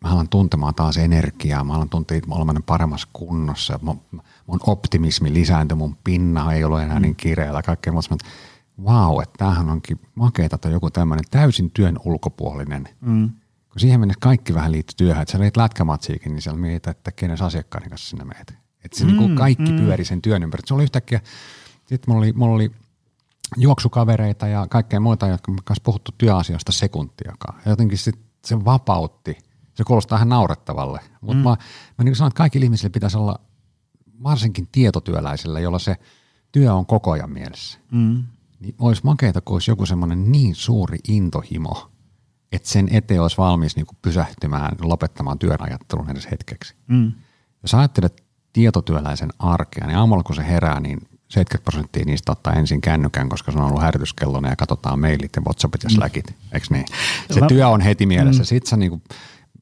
mä 0.00 0.10
alan 0.10 0.28
tuntemaan 0.28 0.74
taas 0.74 0.96
energiaa, 0.96 1.64
mä 1.64 1.74
alan 1.74 1.88
tuntea, 1.88 2.16
että 2.16 2.28
mä 2.28 2.34
olen 2.34 2.62
paremmassa 2.62 3.08
kunnossa, 3.12 3.78
mun, 3.82 4.00
mun 4.46 4.60
optimismi 4.66 5.32
lisääntyi, 5.32 5.76
mun 5.76 5.96
pinna 6.04 6.52
ei 6.52 6.64
ole 6.64 6.82
enää 6.82 7.00
niin 7.00 7.12
mm. 7.12 7.16
kireellä, 7.16 7.62
kaikkea 7.62 7.92
muuta. 7.92 8.08
Mä, 8.10 8.16
wow, 8.92 9.22
että 9.22 9.38
tämähän 9.38 9.68
onkin 9.68 10.00
makeeta 10.14 10.58
tai 10.58 10.72
joku 10.72 10.90
tämmöinen 10.90 11.24
täysin 11.30 11.70
työn 11.70 11.98
ulkopuolinen. 12.04 12.88
Mm. 13.00 13.30
Kun 13.68 13.80
siihen 13.80 14.00
mennessä 14.00 14.20
kaikki 14.20 14.54
vähän 14.54 14.72
liittyy 14.72 14.94
työhön, 14.96 15.22
että 15.22 15.32
sä 15.32 15.38
lätkämatsiikin, 15.56 16.32
niin 16.32 16.42
siellä 16.42 16.60
mietit, 16.60 16.86
että 16.86 17.12
kenen 17.12 17.42
asiakkaiden 17.42 17.90
kanssa 17.90 18.10
sinä 18.10 18.24
meet. 18.24 18.65
Että 18.86 18.98
se 18.98 19.04
mm, 19.04 19.08
niin 19.08 19.18
kuin 19.18 19.36
kaikki 19.36 19.72
mm. 19.72 19.76
pyöri 19.76 20.04
sen 20.04 20.22
työn 20.22 20.42
ympärillä. 20.42 20.66
Se 20.68 20.74
oli 20.74 20.82
yhtäkkiä, 20.82 21.20
sitten 21.86 22.14
mulla 22.14 22.18
oli, 22.18 22.32
mulla 22.32 22.54
oli 22.54 22.70
juoksukavereita 23.56 24.48
ja 24.48 24.66
kaikkea 24.70 25.00
muita, 25.00 25.28
jotka 25.28 25.52
kanssa 25.64 25.82
puhuttu 25.84 26.12
työasioista 26.18 26.72
sekuntiakaan. 26.72 27.60
Ja 27.64 27.70
jotenkin 27.70 27.98
sit 27.98 28.18
se 28.44 28.64
vapautti. 28.64 29.38
Se 29.74 29.84
kuulostaa 29.84 30.18
ihan 30.18 30.28
naurettavalle. 30.28 31.00
Mutta 31.20 31.36
mm. 31.36 31.42
mä, 31.42 31.56
mä 31.98 32.04
niin 32.04 32.16
sanon, 32.16 32.28
että 32.28 32.38
kaikille 32.38 32.64
ihmisille 32.64 32.90
pitäisi 32.90 33.16
olla, 33.16 33.40
varsinkin 34.22 34.68
tietotyöläisillä, 34.72 35.60
jolla 35.60 35.78
se 35.78 35.96
työ 36.52 36.74
on 36.74 36.86
koko 36.86 37.10
ajan 37.10 37.30
mielessä. 37.30 37.78
Mm. 37.90 38.24
Niin 38.60 38.74
olisi 38.78 39.02
makeita, 39.04 39.40
kun 39.40 39.54
olisi 39.54 39.70
joku 39.70 39.86
semmoinen 39.86 40.32
niin 40.32 40.54
suuri 40.54 40.98
intohimo, 41.08 41.90
että 42.52 42.68
sen 42.68 42.88
eteen 42.90 43.22
olisi 43.22 43.38
valmis 43.38 43.76
niin 43.76 43.86
kuin 43.86 43.98
pysähtymään, 44.02 44.76
lopettamaan 44.80 45.38
työn 45.38 45.62
ajattelun 45.62 46.10
edes 46.10 46.30
hetkeksi. 46.30 46.74
Mm. 46.86 47.12
Jos 47.62 47.74
ajattelet 47.74 48.25
tietotyöläisen 48.56 49.32
arkea, 49.38 49.86
niin 49.86 49.98
aamulla 49.98 50.22
kun 50.22 50.36
se 50.36 50.46
herää, 50.48 50.80
niin 50.80 50.98
70 51.28 51.64
prosenttia 51.64 52.04
niistä 52.04 52.32
ottaa 52.32 52.52
ensin 52.52 52.80
kännykän, 52.80 53.28
koska 53.28 53.52
se 53.52 53.58
on 53.58 53.64
ollut 53.64 53.82
hälytyskellona 53.82 54.48
ja 54.48 54.56
katsotaan 54.56 55.00
mailit 55.00 55.36
ja 55.36 55.42
WhatsAppit 55.42 55.82
ja 55.82 55.90
Slackit, 55.90 56.34
eikö 56.52 56.66
niin? 56.70 56.84
Se 57.30 57.40
työ 57.48 57.68
on 57.68 57.80
heti 57.80 58.06
mielessä. 58.06 58.42
Mm. 58.42 58.46
Sitten 58.46 58.70
sä 58.70 58.76
niinku 58.76 59.02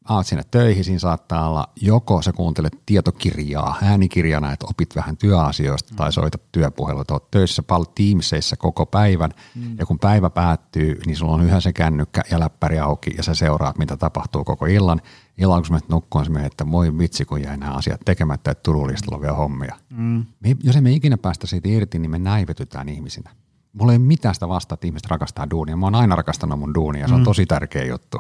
aat 0.05 0.27
sinne 0.27 0.43
töihin, 0.51 0.85
siinä 0.85 0.99
saattaa 0.99 1.49
olla 1.49 1.69
joko 1.81 2.23
sä 2.23 2.33
kuuntelet 2.33 2.79
tietokirjaa, 2.87 3.77
äänikirjana, 3.83 4.53
että 4.53 4.67
opit 4.71 4.97
vähän 4.97 5.17
työasioista 5.17 5.93
mm. 5.93 5.97
tai 5.97 6.13
soitat 6.13 6.43
työpuheluita, 6.53 7.15
oot 7.15 7.31
töissä 7.31 7.63
paljon 7.63 7.93
tiimseissä 7.95 8.57
koko 8.57 8.87
päivän 8.87 9.31
mm. 9.55 9.79
ja 9.79 9.87
kun 9.87 9.99
päivä 9.99 10.31
päättyy, 10.31 11.01
niin 11.07 11.17
sulla 11.17 11.33
on 11.33 11.43
yhä 11.43 11.61
se 11.61 11.73
kännykkä 11.73 12.23
ja 12.31 12.41
läppäri 12.41 12.79
auki 12.79 13.15
ja 13.17 13.23
sä 13.23 13.35
seuraat, 13.35 13.79
mitä 13.79 13.97
tapahtuu 13.97 14.45
koko 14.45 14.67
illan. 14.67 15.01
Illan 15.39 15.59
kun 15.59 15.67
sä 15.67 15.73
menet 15.73 15.89
nukkuun, 15.89 16.25
sä 16.25 16.31
että 16.45 16.71
voi 16.71 16.99
vitsi, 16.99 17.25
kun 17.25 17.43
jäi 17.43 17.57
nämä 17.57 17.73
asiat 17.73 18.01
tekemättä, 18.05 18.51
että 18.51 18.63
Turulistalla 18.63 19.17
on 19.17 19.23
vielä 19.23 19.35
hommia. 19.35 19.77
Mm. 19.91 20.25
Me, 20.41 20.57
jos 20.63 20.77
emme 20.77 20.93
ikinä 20.93 21.17
päästä 21.19 21.47
siitä 21.47 21.69
irti, 21.69 21.99
niin 21.99 22.11
me 22.11 22.19
näivetytään 22.19 22.89
ihmisinä. 22.89 23.31
Mulla 23.73 23.93
ei 23.93 23.97
ole 23.97 24.05
mitään 24.05 24.35
sitä 24.35 24.49
vasta, 24.49 24.75
että 24.75 24.87
ihmiset 24.87 25.11
rakastaa 25.11 25.51
duunia. 25.51 25.77
Mä 25.77 25.87
oon 25.87 25.95
aina 25.95 26.17
rakastanut 26.17 26.59
mun 26.59 26.75
duunia, 26.75 27.09
se 27.09 27.15
on 27.15 27.21
mm. 27.21 27.25
tosi 27.25 27.47
tärkeä 27.47 27.85
juttu 27.85 28.19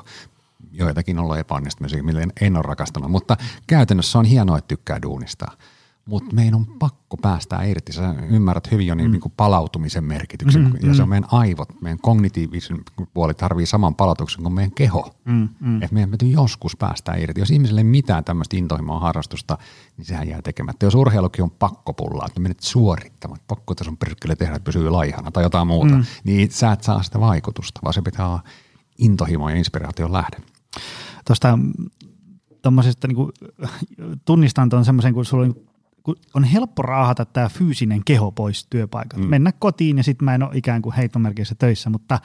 joitakin 0.73 1.19
ollut 1.19 1.39
epäonnistumisia, 1.39 2.03
millä 2.03 2.21
en 2.41 2.57
ole 2.57 2.63
rakastanut, 2.63 3.11
mutta 3.11 3.37
käytännössä 3.67 4.19
on 4.19 4.25
hienoa, 4.25 4.59
että 4.59 4.69
tykkää 4.69 5.03
duunista. 5.03 5.47
Mutta 6.07 6.35
meidän 6.35 6.55
on 6.55 6.67
pakko 6.67 7.17
päästä 7.17 7.63
irti. 7.63 7.93
Sä 7.93 8.15
ymmärrät 8.31 8.71
hyvin 8.71 8.87
jo 8.87 8.95
niin, 8.95 9.09
mm. 9.09 9.13
niin 9.13 9.21
kuin 9.21 9.33
palautumisen 9.37 10.05
merkityksen. 10.05 10.63
Mm, 10.63 10.89
ja 10.89 10.95
se 10.95 11.03
on 11.03 11.09
mm. 11.09 11.11
meidän 11.11 11.29
aivot, 11.33 11.81
meidän 11.81 11.99
kognitiivisen 11.99 12.79
puoli 13.15 13.35
tarvii 13.35 13.67
saman 13.67 13.95
palautuksen 13.95 14.43
kuin 14.43 14.53
meidän 14.53 14.73
keho. 14.73 15.15
Mm, 15.25 15.49
mm. 15.61 15.83
Että 15.83 15.95
meidän 15.95 16.11
täytyy 16.11 16.29
joskus 16.29 16.77
päästä 16.77 17.15
irti. 17.15 17.41
Jos 17.41 17.51
ihmiselle 17.51 17.81
ei 17.81 17.85
mitään 17.85 18.25
tämmöistä 18.25 18.57
intohimoa 18.57 19.01
harrastusta, 19.01 19.59
niin 19.97 20.05
sehän 20.05 20.29
jää 20.29 20.43
tekemättä. 20.43 20.87
Jos 20.87 20.95
urheilukin 20.95 21.43
on 21.43 21.51
pakkopullaa, 21.51 22.27
että 22.27 22.41
menet 22.41 22.61
suorittamaan, 22.61 23.41
pakko 23.49 23.75
tässä 23.75 23.91
on 23.91 23.97
perkele 23.97 24.37
tehdä, 24.37 24.55
että 24.55 24.65
pysyy 24.65 24.91
laihana 24.91 25.31
tai 25.31 25.43
jotain 25.43 25.67
muuta, 25.67 25.95
mm. 25.95 26.05
niin 26.25 26.51
sä 26.51 26.73
et 26.73 26.83
saa 26.83 27.03
sitä 27.03 27.21
vaikutusta, 27.21 27.81
vaan 27.85 27.95
se 27.95 28.03
pitää 28.03 28.29
olla 28.29 28.43
intohimo 28.99 29.49
ja 29.49 29.57
inspiraation 29.57 30.13
lähde 30.13 30.37
tuosta 31.27 31.59
tuommoisesta 32.63 33.09
niin 33.09 33.17
tunnistan 34.25 34.69
tuon 34.69 34.85
semmoisen, 34.85 35.15
kun 35.15 35.25
sulla 35.25 35.45
on, 35.45 35.55
kun 36.03 36.17
on 36.35 36.45
helppo 36.45 36.83
raahata 36.83 37.25
tämä 37.25 37.49
fyysinen 37.49 38.05
keho 38.05 38.33
pois 38.33 38.67
työpaikalta. 38.71 39.25
Mm. 39.25 39.31
Mennä 39.31 39.53
kotiin 39.53 39.97
ja 39.97 40.03
sitten 40.03 40.25
mä 40.25 40.35
en 40.35 40.43
ole 40.43 40.51
ikään 40.55 40.83
kuin 40.83 40.95
heittomerkeissä 40.95 41.55
töissä, 41.59 41.91
mutta 41.91 42.21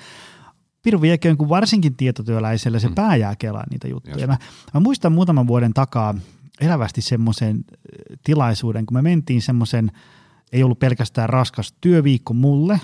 Piru 0.83 1.01
vieköön, 1.01 1.37
kun 1.37 1.49
varsinkin 1.49 1.95
tietotyöläisellä 1.95 2.79
se 2.79 2.87
mm. 2.87 2.95
pää 2.95 3.15
jää 3.15 3.35
kelaa 3.35 3.63
niitä 3.71 3.87
juttuja. 3.87 4.27
Mä, 4.27 4.37
mä 4.73 4.79
muistan 4.79 5.11
muutaman 5.11 5.47
vuoden 5.47 5.73
takaa 5.73 6.15
elävästi 6.61 7.01
semmoisen 7.01 7.55
äh, 7.55 8.17
tilaisuuden, 8.23 8.85
kun 8.85 8.97
me 8.97 9.01
mentiin 9.01 9.41
semmoisen, 9.41 9.91
ei 10.51 10.63
ollut 10.63 10.79
pelkästään 10.79 11.29
raskas 11.29 11.73
työviikko 11.81 12.33
mulle, 12.33 12.73
äh, 12.73 12.81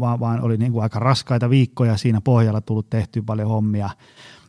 vaan, 0.00 0.20
vaan 0.20 0.40
oli 0.40 0.56
niin 0.56 0.72
kuin 0.72 0.82
aika 0.82 0.98
raskaita 0.98 1.50
viikkoja 1.50 1.96
siinä 1.96 2.20
pohjalla 2.20 2.60
tullut 2.60 2.90
tehty 2.90 3.22
paljon 3.22 3.48
hommia– 3.48 3.90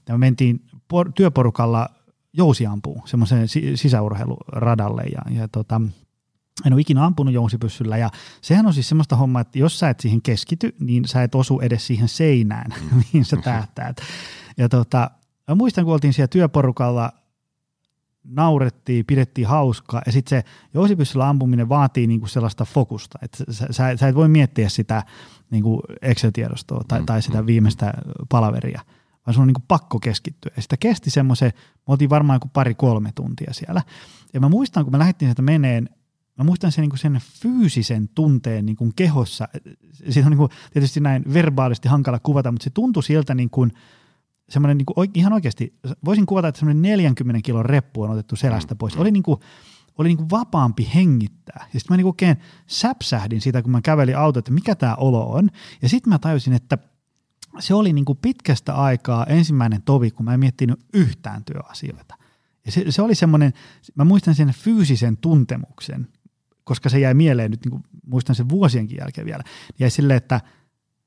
ja 0.07 0.13
me 0.13 0.17
mentiin 0.17 0.65
por- 0.93 1.11
työporukalla 1.15 1.89
jousiampuu 2.33 3.01
semmoiseen 3.05 3.47
sisäurheiluradalle 3.75 5.03
ja, 5.03 5.39
ja 5.41 5.47
tota, 5.47 5.81
en 6.65 6.73
ole 6.73 6.81
ikinä 6.81 7.05
ampunut 7.05 7.33
jousipyssyllä 7.33 7.97
ja 7.97 8.09
sehän 8.41 8.65
on 8.65 8.73
siis 8.73 8.89
semmoista 8.89 9.15
hommaa, 9.15 9.41
että 9.41 9.59
jos 9.59 9.79
sä 9.79 9.89
et 9.89 9.99
siihen 9.99 10.21
keskity, 10.21 10.75
niin 10.79 11.07
sä 11.07 11.23
et 11.23 11.35
osu 11.35 11.59
edes 11.59 11.87
siihen 11.87 12.07
seinään, 12.07 12.73
mm. 12.91 12.97
mihin 13.13 13.25
sä 13.25 13.37
tähtäät. 13.37 14.01
Ja 14.57 14.69
tota, 14.69 15.11
mä 15.47 15.55
muistan, 15.55 15.85
kun 15.85 15.93
oltiin 15.93 16.13
siellä 16.13 16.27
työporukalla, 16.27 17.11
naurettiin, 18.23 19.05
pidettiin 19.05 19.47
hauskaa 19.47 20.01
ja 20.05 20.11
sitten 20.11 20.29
se 20.29 20.49
jousipyssyllä 20.73 21.29
ampuminen 21.29 21.69
vaatii 21.69 22.07
niinku 22.07 22.27
sellaista 22.27 22.65
fokusta, 22.65 23.19
että 23.21 23.43
sä, 23.49 23.65
sä, 23.71 23.97
sä 23.97 24.07
et 24.07 24.15
voi 24.15 24.27
miettiä 24.27 24.69
sitä 24.69 25.03
niinku 25.51 25.81
Excel-tiedostoa 26.01 26.83
tai, 26.87 26.99
mm. 26.99 27.05
tai 27.05 27.21
sitä 27.21 27.45
viimeistä 27.45 27.93
palaveria, 28.29 28.81
vaan 29.25 29.33
sun 29.33 29.41
on 29.41 29.47
niinku 29.47 29.63
pakko 29.67 29.99
keskittyä. 29.99 30.51
Ja 30.55 30.61
sitä 30.61 30.77
kesti 30.77 31.09
semmoisen, 31.09 31.51
me 31.55 31.91
oltiin 31.91 32.09
varmaan 32.09 32.35
joku 32.35 32.49
pari-kolme 32.53 33.11
tuntia 33.15 33.53
siellä. 33.53 33.81
Ja 34.33 34.39
mä 34.39 34.49
muistan, 34.49 34.83
kun 34.83 34.93
me 34.93 34.99
lähdettiin 34.99 35.27
sieltä 35.29 35.41
meneen, 35.41 35.89
mä 36.37 36.43
muistan 36.43 36.71
sen, 36.71 36.81
niin 36.81 36.97
sen 36.97 37.21
fyysisen 37.41 38.09
tunteen 38.15 38.65
niin 38.65 38.75
kuin 38.75 38.93
kehossa. 38.95 39.47
Siitä 40.09 40.27
on 40.27 40.31
niin 40.31 40.37
kuin, 40.37 40.49
tietysti 40.73 40.99
näin 40.99 41.23
verbaalisti 41.33 41.87
hankala 41.87 42.19
kuvata, 42.19 42.51
mutta 42.51 42.63
se 42.63 42.69
tuntui 42.69 43.03
siltä 43.03 43.35
niin 43.35 43.49
kuin, 43.49 43.71
semmoinen 44.49 44.77
niin 44.77 44.85
kuin, 44.85 45.09
ihan 45.13 45.33
oikeasti, 45.33 45.79
voisin 46.05 46.25
kuvata, 46.25 46.47
että 46.47 46.59
semmoinen 46.59 46.81
40 46.81 47.41
kilon 47.45 47.65
reppu 47.65 48.01
on 48.01 48.09
otettu 48.09 48.35
selästä 48.35 48.75
pois. 48.75 48.97
Oli 48.97 49.11
niin 49.11 49.23
kuin, 49.23 49.39
oli 49.97 50.07
niin 50.07 50.17
kuin 50.17 50.29
vapaampi 50.29 50.91
hengittää. 50.95 51.65
Ja 51.73 51.79
sitten 51.79 51.93
mä 51.93 51.97
niin 51.97 52.05
oikein 52.05 52.37
säpsähdin 52.67 53.41
siitä, 53.41 53.61
kun 53.61 53.71
mä 53.71 53.81
kävelin 53.81 54.17
auto, 54.17 54.39
että 54.39 54.51
mikä 54.51 54.75
tämä 54.75 54.95
olo 54.95 55.31
on. 55.31 55.49
Ja 55.81 55.89
sitten 55.89 56.13
mä 56.13 56.19
tajusin, 56.19 56.53
että 56.53 56.77
se 57.59 57.73
oli 57.73 57.93
niin 57.93 58.05
kuin 58.05 58.17
pitkästä 58.21 58.75
aikaa 58.75 59.25
ensimmäinen 59.25 59.81
tovi, 59.81 60.11
kun 60.11 60.25
mä 60.25 60.33
en 60.33 60.39
miettinyt 60.39 60.79
yhtään 60.93 61.43
työasioita. 61.45 62.15
Ja 62.65 62.71
se, 62.71 62.85
se 62.89 63.01
oli 63.01 63.15
semmoinen, 63.15 63.53
mä 63.95 64.03
muistan 64.03 64.35
sen 64.35 64.53
fyysisen 64.53 65.17
tuntemuksen, 65.17 66.07
koska 66.63 66.89
se 66.89 66.99
jäi 66.99 67.13
mieleen 67.13 67.51
nyt, 67.51 67.65
niin 67.65 67.71
kuin 67.71 67.83
muistan 68.07 68.35
sen 68.35 68.49
vuosienkin 68.49 68.97
jälkeen 68.97 69.25
vielä, 69.25 69.43
jäi 69.79 69.89
silleen, 69.89 70.17
että, 70.17 70.41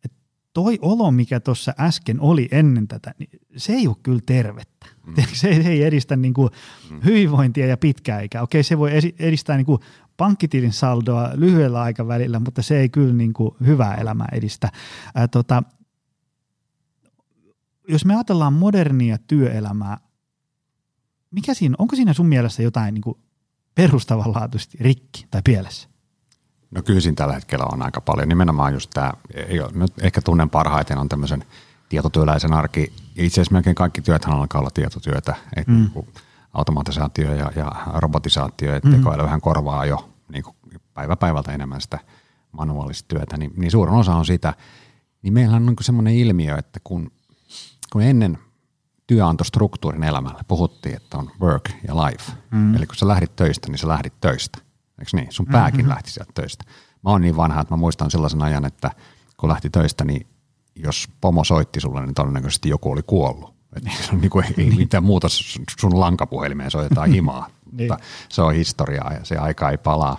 että 0.04 0.18
toi 0.52 0.78
olo, 0.82 1.10
mikä 1.10 1.40
tuossa 1.40 1.74
äsken 1.80 2.20
oli 2.20 2.48
ennen 2.50 2.88
tätä, 2.88 3.14
niin 3.18 3.30
se 3.56 3.72
ei 3.72 3.88
ole 3.88 3.96
kyllä 4.02 4.20
tervettä. 4.26 4.86
Mm. 5.06 5.14
Se, 5.32 5.48
ei, 5.48 5.62
se 5.62 5.68
ei 5.68 5.82
edistä 5.82 6.16
niin 6.16 6.34
kuin 6.34 6.50
mm. 6.90 7.00
hyvinvointia 7.04 7.66
ja 7.66 7.76
pitkää 7.76 8.20
ikää. 8.20 8.42
Okei, 8.42 8.62
se 8.62 8.78
voi 8.78 8.90
edistää 9.18 9.56
niin 9.56 9.66
kuin 9.66 9.80
pankkitilin 10.16 10.72
saldoa 10.72 11.30
lyhyellä 11.34 11.82
aikavälillä, 11.82 12.40
mutta 12.40 12.62
se 12.62 12.80
ei 12.80 12.88
kyllä 12.88 13.14
niin 13.14 13.32
kuin 13.32 13.50
hyvää 13.66 13.94
elämää 13.94 14.28
edistä. 14.32 14.72
Ää, 15.14 15.28
tota, 15.28 15.62
jos 17.88 18.04
me 18.04 18.14
ajatellaan 18.14 18.52
modernia 18.52 19.18
työelämää, 19.18 19.98
mikä 21.30 21.54
siinä, 21.54 21.76
onko 21.78 21.96
siinä 21.96 22.12
sun 22.12 22.26
mielestä 22.26 22.62
jotain 22.62 22.94
niin 22.94 23.02
kuin 23.02 23.18
perustavanlaatuisesti 23.74 24.78
rikki 24.80 25.26
tai 25.30 25.40
pielessä? 25.44 25.88
No 26.70 26.82
kyllä 26.82 27.00
siinä 27.00 27.14
tällä 27.14 27.34
hetkellä 27.34 27.64
on 27.72 27.82
aika 27.82 28.00
paljon. 28.00 28.28
Nimenomaan 28.28 28.72
just 28.72 28.90
tämä, 28.94 29.12
nyt 29.74 29.92
ehkä 30.02 30.20
tunnen 30.20 30.50
parhaiten 30.50 30.98
on 30.98 31.08
tämmöisen 31.08 31.44
tietotyöläisen 31.88 32.52
arki. 32.52 32.92
Itse 33.16 33.34
asiassa 33.40 33.52
melkein 33.52 33.74
kaikki 33.74 34.02
työthän 34.02 34.36
alkaa 34.36 34.60
olla 34.60 34.70
tietotyötä. 34.74 35.34
Et 35.56 35.66
mm. 35.66 35.74
niin 35.74 36.08
automatisaatio 36.52 37.34
ja, 37.34 37.52
ja 37.56 37.72
robotisaatio, 37.94 38.74
että 38.74 38.88
mm. 38.88 38.96
tekoäly 38.96 39.22
vähän 39.22 39.40
korvaa 39.40 39.86
jo 39.86 40.08
niin 40.32 40.44
kuin 40.44 40.56
päivä 40.94 41.16
päivältä 41.16 41.52
enemmän 41.52 41.80
sitä 41.80 41.98
manuaalista 42.52 43.08
työtä, 43.08 43.36
niin, 43.36 43.52
niin 43.56 43.70
suurin 43.70 43.94
osa 43.94 44.14
on 44.14 44.26
sitä. 44.26 44.54
Niin 45.22 45.32
meillä 45.32 45.56
on 45.56 45.66
niin 45.66 45.76
semmoinen 45.80 46.14
ilmiö, 46.14 46.58
että 46.58 46.80
kun, 46.84 47.10
kun 47.92 48.02
ennen 48.02 48.38
työ 49.06 49.26
antoi 49.26 49.46
struktuurin 49.46 50.04
elämälle. 50.04 50.40
Puhuttiin, 50.48 50.96
että 50.96 51.18
on 51.18 51.30
work 51.40 51.70
ja 51.88 51.96
life. 51.96 52.32
Mm. 52.50 52.74
Eli 52.74 52.86
kun 52.86 52.96
sä 52.96 53.08
lähdit 53.08 53.36
töistä, 53.36 53.68
niin 53.70 53.78
sä 53.78 53.88
lähdit 53.88 54.20
töistä. 54.20 54.58
Eikö 54.98 55.10
niin? 55.12 55.26
Sun 55.30 55.46
pääkin 55.46 55.80
mm-hmm. 55.80 55.88
lähti 55.88 56.10
sieltä 56.10 56.32
töistä. 56.34 56.64
Mä 57.04 57.10
oon 57.10 57.20
niin 57.20 57.36
vanha, 57.36 57.60
että 57.60 57.74
mä 57.74 57.78
muistan 57.78 58.10
sellaisen 58.10 58.42
ajan, 58.42 58.64
että 58.64 58.90
kun 59.36 59.48
lähti 59.48 59.70
töistä, 59.70 60.04
niin 60.04 60.26
jos 60.76 61.08
pomo 61.20 61.44
soitti 61.44 61.80
sulle, 61.80 62.06
niin 62.06 62.14
todennäköisesti 62.14 62.68
joku 62.68 62.90
oli 62.90 63.02
kuollut. 63.02 63.56
Et 63.76 63.82
se 63.82 64.12
on 64.12 64.20
niin 64.20 64.30
kuin, 64.30 64.44
ei 64.58 64.70
mitään 64.70 65.04
muuta 65.04 65.28
sun 65.80 66.00
lankapuhelimeen 66.00 66.70
soitetaan 66.70 67.10
himaa. 67.10 67.46
niin. 67.72 67.92
Mutta 67.92 68.04
se 68.28 68.42
on 68.42 68.54
historiaa 68.54 69.12
ja 69.12 69.24
se 69.24 69.36
aika 69.36 69.70
ei 69.70 69.78
palaa. 69.78 70.18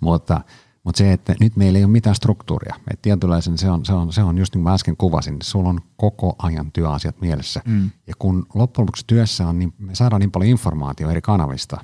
Mutta 0.00 0.40
mutta 0.88 0.98
se, 0.98 1.12
että 1.12 1.34
nyt 1.40 1.56
meillä 1.56 1.78
ei 1.78 1.84
ole 1.84 1.92
mitään 1.92 2.14
struktuuria. 2.14 2.74
Että 2.90 3.02
tietynlaisen 3.02 3.58
se 3.58 3.70
on, 3.70 3.84
se, 3.84 3.92
on, 3.92 4.12
se 4.12 4.22
on 4.22 4.38
just 4.38 4.54
niin 4.54 4.62
kuin 4.62 4.70
mä 4.70 4.74
äsken 4.74 4.96
kuvasin, 4.96 5.36
sulla 5.42 5.68
on 5.68 5.80
koko 5.96 6.36
ajan 6.38 6.72
työasiat 6.72 7.20
mielessä. 7.20 7.62
Mm. 7.64 7.90
Ja 8.06 8.14
kun 8.18 8.46
loppujen 8.54 8.84
lopuksi 8.84 9.04
työssä 9.06 9.48
on, 9.48 9.58
niin 9.58 9.74
me 9.78 9.94
saadaan 9.94 10.20
niin 10.20 10.30
paljon 10.30 10.50
informaatiota 10.50 11.10
eri 11.10 11.20
kanavista. 11.20 11.80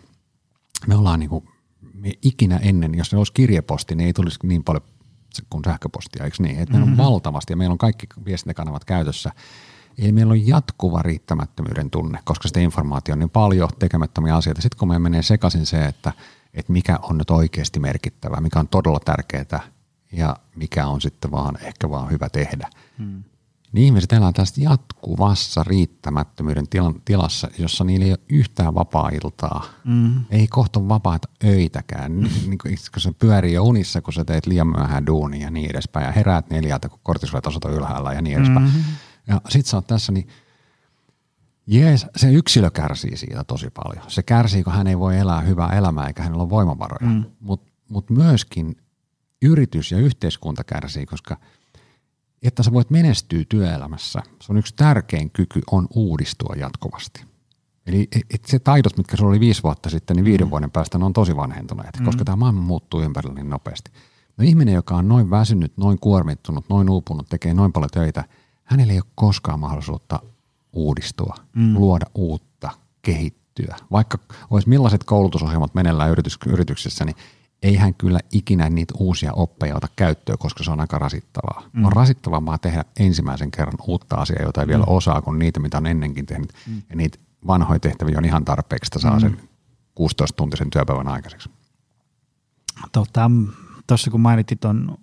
Me 0.86 0.96
ollaan 0.96 1.20
niin 1.20 1.30
kuin, 1.30 1.48
me 1.94 2.12
ikinä 2.22 2.56
ennen, 2.56 2.94
jos 2.94 3.12
ne 3.12 3.18
olisi 3.18 3.32
kirjeposti, 3.32 3.94
niin 3.94 4.06
ei 4.06 4.12
tulisi 4.12 4.38
niin 4.42 4.64
paljon 4.64 4.84
kuin 5.50 5.64
sähköpostia, 5.64 6.24
eikö 6.24 6.36
niin? 6.40 6.58
Että 6.58 6.74
mm-hmm. 6.74 6.90
meillä 6.90 7.02
on 7.02 7.12
valtavasti 7.12 7.52
ja 7.52 7.56
meillä 7.56 7.72
on 7.72 7.78
kaikki 7.78 8.06
viestintäkanavat 8.24 8.84
käytössä. 8.84 9.32
Eli 9.98 10.12
meillä 10.12 10.30
on 10.30 10.46
jatkuva 10.46 11.02
riittämättömyyden 11.02 11.90
tunne, 11.90 12.18
koska 12.24 12.48
sitä 12.48 12.60
informaatiota 12.60 13.14
on 13.14 13.18
niin 13.18 13.30
paljon 13.30 13.70
tekemättömiä 13.78 14.36
asioita. 14.36 14.62
Sitten 14.62 14.78
kun 14.78 14.88
me 14.88 14.98
menee 14.98 15.22
sekaisin 15.22 15.66
se, 15.66 15.84
että– 15.84 16.12
että 16.54 16.72
mikä 16.72 16.98
on 17.02 17.18
nyt 17.18 17.30
oikeasti 17.30 17.80
merkittävää, 17.80 18.40
mikä 18.40 18.58
on 18.58 18.68
todella 18.68 19.00
tärkeää 19.00 19.60
ja 20.12 20.36
mikä 20.56 20.86
on 20.86 21.00
sitten 21.00 21.30
vaan 21.30 21.58
ehkä 21.60 21.90
vaan 21.90 22.10
hyvä 22.10 22.28
tehdä. 22.28 22.68
Hmm. 22.98 23.22
Niin 23.74 23.84
ihmiset 23.84 24.12
elää 24.12 24.32
tästä 24.32 24.60
jatkuvassa 24.60 25.64
riittämättömyyden 25.64 26.66
tilassa, 27.04 27.48
jossa 27.58 27.84
niillä 27.84 28.06
ei 28.06 28.12
ole 28.12 28.18
yhtään 28.28 28.74
vapaa-iltaa. 28.74 29.64
Mm. 29.84 30.24
Ei 30.30 30.48
kohta 30.48 30.88
vapaata 30.88 31.28
öitäkään. 31.44 32.12
Niin, 32.46 32.58
kun 32.58 33.00
se 33.00 33.12
pyörii 33.12 33.52
jo 33.52 33.64
unissa, 33.64 34.02
kun 34.02 34.12
sä 34.12 34.24
teet 34.24 34.46
liian 34.46 34.66
myöhään 34.66 35.06
duunia 35.06 35.42
ja 35.42 35.50
niin 35.50 35.70
edespäin. 35.70 36.06
Ja 36.06 36.12
heräät 36.12 36.50
neljältä, 36.50 36.88
kun 36.88 36.98
kortisolitasot 37.02 37.64
on 37.64 37.72
ylhäällä 37.72 38.12
ja 38.12 38.22
niin 38.22 38.36
edespäin. 38.36 38.66
Mm-hmm. 38.66 38.82
Ja 39.26 39.40
sit 39.48 39.66
sä 39.66 39.76
oot 39.76 39.86
tässä, 39.86 40.12
niin 40.12 40.28
Jees, 41.66 42.06
se 42.16 42.32
yksilö 42.32 42.70
kärsii 42.70 43.16
siitä 43.16 43.44
tosi 43.44 43.70
paljon. 43.70 44.10
Se 44.10 44.22
kärsii, 44.22 44.64
kun 44.64 44.72
hän 44.72 44.86
ei 44.86 44.98
voi 44.98 45.18
elää 45.18 45.40
hyvää 45.40 45.68
elämää 45.68 46.06
eikä 46.06 46.22
hänellä 46.22 46.42
ole 46.42 46.50
voimavaroja. 46.50 47.10
Mm. 47.10 47.24
Mutta 47.40 47.72
mut 47.88 48.10
myöskin 48.10 48.76
yritys 49.42 49.92
ja 49.92 49.98
yhteiskunta 49.98 50.64
kärsii, 50.64 51.06
koska 51.06 51.36
että 52.42 52.62
sä 52.62 52.72
voit 52.72 52.90
menestyä 52.90 53.44
työelämässä, 53.48 54.22
se 54.42 54.52
on 54.52 54.58
yksi 54.58 54.74
tärkein 54.76 55.30
kyky 55.30 55.60
on 55.70 55.86
uudistua 55.94 56.54
jatkuvasti. 56.58 57.24
Eli 57.86 58.08
et 58.34 58.44
se 58.44 58.58
taidot, 58.58 58.96
mitkä 58.96 59.16
sulla 59.16 59.30
oli 59.30 59.40
viisi 59.40 59.62
vuotta 59.62 59.90
sitten, 59.90 60.16
niin 60.16 60.24
viiden 60.24 60.46
mm. 60.46 60.50
vuoden 60.50 60.70
päästä 60.70 60.98
ne 60.98 61.04
on 61.04 61.12
tosi 61.12 61.36
vanhentuneet, 61.36 61.98
mm. 62.00 62.04
koska 62.04 62.24
tämä 62.24 62.36
maailma 62.36 62.60
muuttuu 62.60 63.02
ympärillä 63.02 63.34
niin 63.34 63.50
nopeasti. 63.50 63.90
No 64.36 64.44
ihminen, 64.44 64.74
joka 64.74 64.96
on 64.96 65.08
noin 65.08 65.30
väsynyt, 65.30 65.72
noin 65.76 65.98
kuormittunut, 65.98 66.68
noin 66.68 66.90
uupunut, 66.90 67.28
tekee 67.28 67.54
noin 67.54 67.72
paljon 67.72 67.90
töitä, 67.90 68.24
hänellä 68.64 68.92
ei 68.92 68.98
ole 68.98 69.10
koskaan 69.14 69.60
mahdollisuutta 69.60 70.20
uudistua, 70.74 71.34
mm. 71.56 71.74
luoda 71.74 72.06
uutta, 72.14 72.70
kehittyä. 73.02 73.76
Vaikka 73.90 74.18
olisi 74.50 74.68
millaiset 74.68 75.04
koulutusohjelmat 75.04 75.74
meneillään 75.74 76.10
yritys, 76.10 76.38
yrityksessä, 76.46 77.04
niin 77.04 77.16
ei 77.62 77.76
hän 77.76 77.94
kyllä 77.94 78.20
ikinä 78.32 78.70
niitä 78.70 78.94
uusia 78.98 79.32
oppeja 79.32 79.76
ota 79.76 79.88
käyttöön, 79.96 80.38
koska 80.38 80.64
se 80.64 80.70
on 80.70 80.80
aika 80.80 80.98
rasittavaa. 80.98 81.62
Mm. 81.72 81.84
On 81.84 81.92
rasittavaa 81.92 82.58
tehdä 82.58 82.84
ensimmäisen 82.98 83.50
kerran 83.50 83.78
uutta 83.86 84.16
asiaa, 84.16 84.42
jota 84.42 84.60
ei 84.60 84.66
mm. 84.66 84.70
vielä 84.70 84.84
osaa, 84.86 85.22
kuin 85.22 85.38
niitä, 85.38 85.60
mitä 85.60 85.78
on 85.78 85.86
ennenkin 85.86 86.26
tehnyt. 86.26 86.52
Mm. 86.66 86.82
Ja 86.90 86.96
niitä 86.96 87.18
vanhoja 87.46 87.80
tehtäviä 87.80 88.18
on 88.18 88.24
ihan 88.24 88.44
tarpeeksi, 88.44 88.88
että 88.88 88.98
saa 88.98 89.14
mm. 89.14 89.20
sen 89.20 89.40
16-tuntisen 90.00 90.70
työpäivän 90.72 91.08
aikaiseksi. 91.08 91.50
Tuossa 92.92 93.30
tota, 93.86 94.10
kun 94.10 94.20
mainittiin 94.20 94.58
tuon 94.58 94.98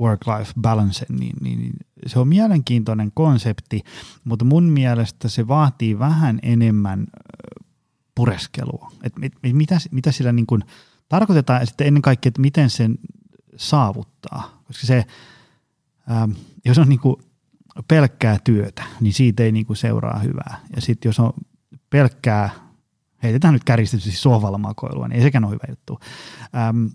work-life 0.00 0.52
balance, 0.60 1.06
niin, 1.08 1.36
niin 1.40 1.72
se 2.06 2.18
on 2.18 2.28
mielenkiintoinen 2.28 3.12
konsepti, 3.14 3.82
mutta 4.24 4.44
mun 4.44 4.64
mielestä 4.64 5.28
se 5.28 5.48
vaatii 5.48 5.98
vähän 5.98 6.38
enemmän 6.42 7.06
pureskelua. 8.14 8.92
Et 9.02 9.18
mit, 9.18 9.32
mitä, 9.52 9.78
mitä 9.90 10.12
sillä 10.12 10.32
niin 10.32 10.46
kuin 10.46 10.62
tarkoitetaan 11.08 11.62
ja 11.62 11.66
sitten 11.66 11.86
ennen 11.86 12.02
kaikkea, 12.02 12.28
että 12.28 12.40
miten 12.40 12.70
sen 12.70 12.98
saavuttaa. 13.56 14.62
Koska 14.66 14.86
se, 14.86 15.04
ähm, 16.10 16.30
jos 16.64 16.78
on 16.78 16.88
niin 16.88 17.00
kuin 17.00 17.16
pelkkää 17.88 18.38
työtä, 18.44 18.84
niin 19.00 19.12
siitä 19.12 19.42
ei 19.42 19.52
niin 19.52 19.66
kuin 19.66 19.76
seuraa 19.76 20.18
hyvää. 20.18 20.60
Ja 20.76 20.82
sitten 20.82 21.08
jos 21.08 21.20
on 21.20 21.32
pelkkää, 21.90 22.50
heitetään 23.22 23.54
nyt 23.54 23.64
kärjistetysti 23.64 24.12
sohvalla 24.12 24.58
makoilua, 24.58 25.08
niin 25.08 25.16
ei 25.16 25.22
sekään 25.22 25.44
ole 25.44 25.52
hyvä 25.52 25.64
juttu. 25.68 25.98
Ähm, 26.56 26.86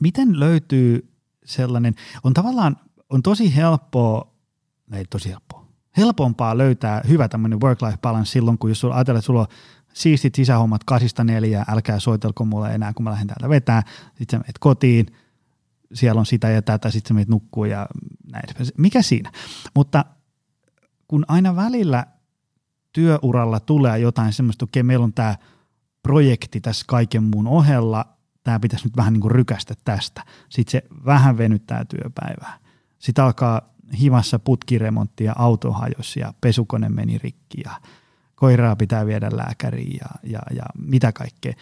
miten 0.00 0.40
löytyy 0.40 1.12
sellainen, 1.44 1.94
on 2.24 2.34
tavallaan, 2.34 2.76
on 3.10 3.22
tosi 3.22 3.56
helppoa, 3.56 4.34
ei 4.92 5.04
tosi 5.04 5.30
helppoa, 5.30 5.66
helpompaa 5.96 6.58
löytää 6.58 7.00
hyvä 7.08 7.28
tämmöinen 7.28 7.60
work-life 7.60 7.98
balance 8.02 8.30
silloin, 8.30 8.58
kun 8.58 8.70
jos 8.70 8.80
sulla 8.80 8.94
ajatellaan, 8.94 9.18
että 9.18 9.26
sulla 9.26 9.40
on 9.40 9.46
siistit 9.92 10.34
sisähommat 10.34 10.84
kasista 10.84 11.24
neljää, 11.24 11.64
älkää 11.68 11.98
soitelko 11.98 12.44
mulle 12.44 12.74
enää, 12.74 12.92
kun 12.92 13.04
mä 13.04 13.10
lähden 13.10 13.26
täältä 13.26 13.48
vetää, 13.48 13.82
sitten 14.18 14.40
menet 14.40 14.58
kotiin, 14.58 15.06
siellä 15.94 16.18
on 16.18 16.26
sitä 16.26 16.48
ja 16.48 16.62
tätä, 16.62 16.90
sitten 16.90 17.16
menet 17.16 17.28
nukkuu 17.28 17.64
ja 17.64 17.86
näin. 18.32 18.44
Mikä 18.78 19.02
siinä? 19.02 19.32
Mutta 19.74 20.04
kun 21.08 21.24
aina 21.28 21.56
välillä 21.56 22.06
työuralla 22.92 23.60
tulee 23.60 23.98
jotain 23.98 24.32
semmoista, 24.32 24.64
okei, 24.64 24.82
meillä 24.82 25.04
on 25.04 25.12
tämä 25.12 25.36
projekti 26.02 26.60
tässä 26.60 26.84
kaiken 26.88 27.22
muun 27.22 27.46
ohella, 27.46 28.04
tämä 28.42 28.60
pitäisi 28.60 28.86
nyt 28.86 28.96
vähän 28.96 29.12
niin 29.12 29.20
kuin 29.20 29.30
rykästä 29.30 29.74
tästä. 29.84 30.24
Sitten 30.48 30.70
se 30.70 30.82
vähän 31.04 31.38
venyttää 31.38 31.84
työpäivää. 31.84 32.58
Sitten 33.00 33.24
alkaa 33.24 33.74
himassa 34.00 34.38
putkiremontti 34.38 35.24
ja 35.24 35.32
auto 35.36 35.72
hajosi 35.72 36.20
ja 36.20 36.34
pesukone 36.40 36.88
meni 36.88 37.18
rikki 37.18 37.60
ja 37.64 37.70
koiraa 38.34 38.76
pitää 38.76 39.06
viedä 39.06 39.30
lääkäriin 39.32 39.98
ja, 40.00 40.30
ja, 40.30 40.40
ja 40.56 40.62
mitä 40.78 41.12
kaikkea. 41.12 41.54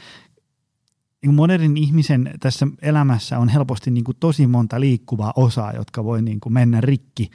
Niin 1.22 1.34
modernin 1.34 1.76
ihmisen 1.76 2.30
tässä 2.40 2.66
elämässä 2.82 3.38
on 3.38 3.48
helposti 3.48 3.90
niin 3.90 4.04
kuin 4.04 4.16
tosi 4.20 4.46
monta 4.46 4.80
liikkuvaa 4.80 5.32
osaa, 5.36 5.72
jotka 5.72 6.04
voi 6.04 6.22
niin 6.22 6.40
kuin 6.40 6.52
mennä 6.52 6.80
rikki, 6.80 7.30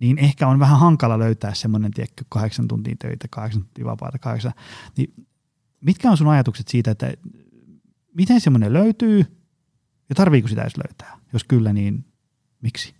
niin 0.00 0.18
ehkä 0.18 0.48
on 0.48 0.58
vähän 0.58 0.78
hankala 0.78 1.18
löytää 1.18 1.54
semmoinen, 1.54 1.90
tiedätkö, 1.90 2.24
kahdeksan 2.28 2.68
tuntia 2.68 2.96
töitä, 2.98 3.28
kahdeksan 3.30 3.62
tuntia 3.62 3.84
vapaata, 3.84 4.18
kahdeksan. 4.18 4.52
Niin 4.96 5.14
mitkä 5.80 6.10
on 6.10 6.16
sun 6.16 6.28
ajatukset 6.28 6.68
siitä, 6.68 6.90
että 6.90 7.12
miten 8.14 8.40
semmoinen 8.40 8.72
löytyy 8.72 9.18
ja 10.08 10.14
tarviiko 10.14 10.48
sitä 10.48 10.62
edes 10.62 10.76
löytää? 10.76 11.18
Jos 11.32 11.44
kyllä, 11.44 11.72
niin 11.72 12.04
miksi? 12.62 12.94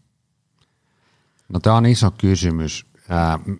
No 1.48 1.60
tämä 1.60 1.76
on 1.76 1.86
iso 1.86 2.10
kysymys. 2.10 2.86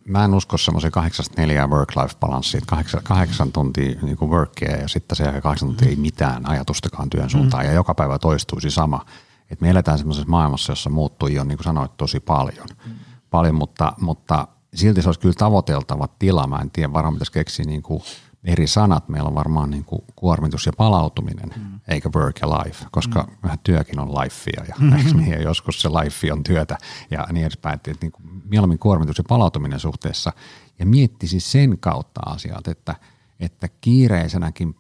Mä 0.05 0.25
en 0.25 0.35
usko 0.35 0.59
semmoisen 0.59 0.91
kahdeksasta 0.91 1.41
neljää 1.41 1.67
work-life 1.67 2.17
balanssiin, 2.21 2.63
kahdeksan, 2.67 3.03
kahdeksan 3.03 3.53
tuntia 3.53 4.01
niin 4.03 4.17
kuin 4.17 4.31
workia 4.31 4.77
ja 4.77 4.89
sitten 4.89 5.17
se 5.17 5.25
kahdeksan 5.43 5.69
tuntia 5.69 5.89
ei 5.89 5.97
mitään 5.97 6.49
ajatustakaan 6.49 7.11
työn 7.11 7.31
suuntaan 7.31 7.65
mm. 7.65 7.69
ja 7.69 7.75
joka 7.75 7.95
päivä 7.95 8.19
toistuisi 8.19 8.71
sama. 8.71 9.07
Et 9.51 9.61
me 9.61 9.71
eletään 9.71 9.99
semmoisessa 9.99 10.29
maailmassa, 10.29 10.73
jossa 10.73 10.91
muuttui 10.91 11.39
on 11.39 11.49
niin 11.49 11.59
kuin 11.59 11.65
sanoit 11.65 11.97
tosi 11.97 12.21
paljon, 12.21 12.67
mm. 12.87 12.93
paljon 13.31 13.55
mutta, 13.55 13.93
mutta 14.01 14.49
silti 14.75 15.03
se 15.03 15.09
olisi 15.09 15.21
kyllä 15.21 15.35
tavoiteltava 15.39 16.09
tila. 16.19 16.47
Mä 16.47 16.59
en 16.59 16.71
tiedä, 16.71 16.93
varmaan 16.93 17.15
pitäisi 17.15 17.33
keksiä 17.33 17.65
niin 17.65 17.83
kuin 17.83 18.03
eri 18.45 18.67
sanat. 18.67 19.09
Meillä 19.09 19.29
on 19.29 19.35
varmaan 19.35 19.71
niin 19.71 19.85
kuin 19.85 20.03
kuormitus 20.17 20.67
ja 20.67 20.73
palautuminen, 20.73 21.51
mm. 21.57 21.81
eikä 21.89 22.11
work 22.17 22.41
ja 22.41 22.49
life, 22.49 22.87
koska 22.91 23.23
mm. 23.23 23.37
vähän 23.43 23.59
työkin 23.63 23.99
on 23.99 24.15
lifea 24.15 24.65
ja, 24.69 24.75
mm. 24.79 25.17
niin, 25.17 25.33
ja 25.33 25.43
joskus 25.43 25.83
se 25.83 25.89
life 25.89 26.33
on 26.33 26.43
työtä 26.43 26.79
ja 27.11 27.27
niin 27.33 27.47
edespäin. 27.47 27.75
Että 27.75 27.93
niin 28.01 28.13
kuin 28.13 28.43
mieluummin 28.45 28.79
kuormitus 28.79 29.19
ja 29.19 29.25
palautuminen 29.29 29.81
suhteessa 29.81 30.33
ja 30.79 30.87
miettisi 30.87 31.41
sen 31.41 31.79
kautta 31.79 32.21
asiat, 32.27 32.69
että, 32.69 32.95
että 33.41 33.69
kiireisenäkin 33.81 34.75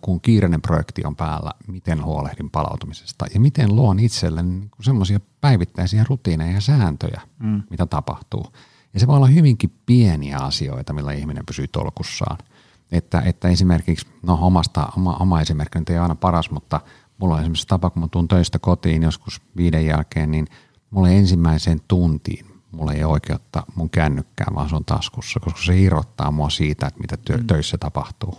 kun 0.00 0.20
kiireinen 0.20 0.62
projekti 0.62 1.04
on 1.04 1.16
päällä, 1.16 1.50
miten 1.66 2.04
huolehdin 2.04 2.50
palautumisesta 2.50 3.26
ja 3.34 3.40
miten 3.40 3.76
luon 3.76 3.98
itselle 3.98 4.42
niin 4.42 4.70
semmoisia 4.80 5.20
päivittäisiä 5.40 6.04
rutiineja 6.08 6.52
ja 6.52 6.60
sääntöjä, 6.60 7.20
mm. 7.38 7.62
mitä 7.70 7.86
tapahtuu. 7.86 8.46
Ja 8.94 9.00
se 9.00 9.06
voi 9.06 9.16
olla 9.16 9.26
hyvinkin 9.26 9.72
pieniä 9.86 10.38
asioita, 10.38 10.92
millä 10.92 11.12
ihminen 11.12 11.46
pysyy 11.46 11.68
tolkussaan– 11.68 12.38
että, 12.92 13.20
että 13.20 13.48
esimerkiksi, 13.48 14.06
no 14.22 14.38
omasta, 14.40 14.88
oma, 14.96 15.16
oma 15.16 15.40
esimerkki 15.40 15.78
ei 15.88 15.94
ole 15.94 15.98
aina 15.98 16.14
paras, 16.14 16.50
mutta 16.50 16.80
mulla 17.18 17.34
on 17.34 17.40
esimerkiksi 17.40 17.66
tapa, 17.66 17.90
kun 17.90 18.02
mä 18.02 18.08
tuun 18.10 18.28
töistä 18.28 18.58
kotiin 18.58 19.02
joskus 19.02 19.42
viiden 19.56 19.86
jälkeen, 19.86 20.30
niin 20.30 20.46
mulle 20.90 21.16
ensimmäiseen 21.16 21.80
tuntiin 21.88 22.46
mulla 22.70 22.92
ei 22.92 23.04
ole 23.04 23.12
oikeutta 23.12 23.62
mun 23.74 23.90
kännykkään, 23.90 24.54
vaan 24.54 24.68
se 24.68 24.76
on 24.76 24.84
taskussa, 24.84 25.40
koska 25.40 25.62
se 25.62 25.80
irrottaa 25.80 26.30
mua 26.30 26.50
siitä, 26.50 26.86
että 26.86 27.00
mitä 27.00 27.16
työ, 27.16 27.36
mm. 27.36 27.46
töissä 27.46 27.78
tapahtuu. 27.78 28.38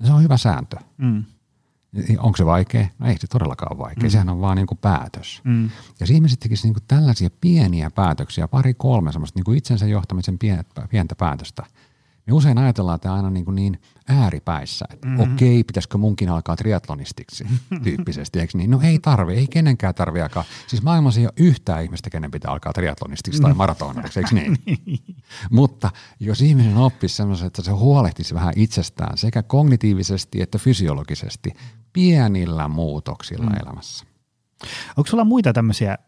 Ja 0.00 0.06
se 0.06 0.12
on 0.12 0.22
hyvä 0.22 0.36
sääntö. 0.36 0.76
Mm. 0.96 1.24
Onko 2.18 2.36
se 2.36 2.46
vaikea? 2.46 2.86
No 2.98 3.06
ei 3.06 3.18
se 3.18 3.26
todellakaan 3.26 3.72
ole 3.72 3.78
vaikea. 3.78 4.04
Mm. 4.04 4.10
Sehän 4.10 4.28
on 4.28 4.40
vaan 4.40 4.56
niin 4.56 4.66
kuin 4.66 4.78
päätös. 4.78 5.40
Mm. 5.44 5.70
Ja 6.00 6.06
ihmiset 6.10 6.40
tekisivät 6.40 6.64
niin 6.64 6.74
kuin 6.74 6.84
tällaisia 6.88 7.30
pieniä 7.40 7.90
päätöksiä, 7.90 8.48
pari 8.48 8.74
kolme 8.74 9.12
semmoista 9.12 9.38
niin 9.38 9.44
kuin 9.44 9.58
itsensä 9.58 9.86
johtamisen 9.86 10.38
pientä 10.90 11.14
päätöstä– 11.14 11.66
me 12.26 12.32
usein 12.32 12.58
ajatellaan 12.58 13.00
tämä 13.00 13.14
aina 13.14 13.30
niin, 13.30 13.44
kuin 13.44 13.54
niin 13.54 13.80
ääripäissä, 14.08 14.84
että 14.90 15.08
mm-hmm. 15.08 15.32
okei, 15.34 15.64
pitäisikö 15.64 15.98
munkin 15.98 16.28
alkaa 16.28 16.56
triatlonistiksi 16.56 17.46
tyyppisesti, 17.84 18.40
eikö 18.40 18.58
niin? 18.58 18.70
No 18.70 18.80
ei 18.82 18.98
tarvi, 18.98 19.34
ei 19.34 19.46
kenenkään 19.46 19.94
tarvi 19.94 20.20
alkaa. 20.20 20.44
Siis 20.66 20.82
maailmassa 20.82 21.20
ei 21.20 21.26
ole 21.26 21.32
yhtään 21.36 21.82
ihmistä, 21.82 22.10
kenen 22.10 22.30
pitää 22.30 22.50
alkaa 22.50 22.72
triatlonistiksi 22.72 23.42
tai 23.42 23.52
mm. 23.52 23.56
maratonariksi, 23.56 24.20
eikö 24.20 24.34
niin? 24.34 24.56
niin? 24.86 25.16
Mutta 25.50 25.90
jos 26.20 26.40
ihminen 26.40 26.76
oppisi 26.76 27.16
semmoisen, 27.16 27.46
että 27.46 27.62
se 27.62 27.70
huolehtisi 27.70 28.34
vähän 28.34 28.54
itsestään 28.56 29.18
sekä 29.18 29.42
kognitiivisesti 29.42 30.42
että 30.42 30.58
fysiologisesti 30.58 31.52
pienillä 31.92 32.68
muutoksilla 32.68 33.50
mm. 33.50 33.56
elämässä. 33.62 34.06
Onko 34.96 35.10
sulla 35.10 35.24
muita 35.24 35.52
tämmöisiä 35.52 35.98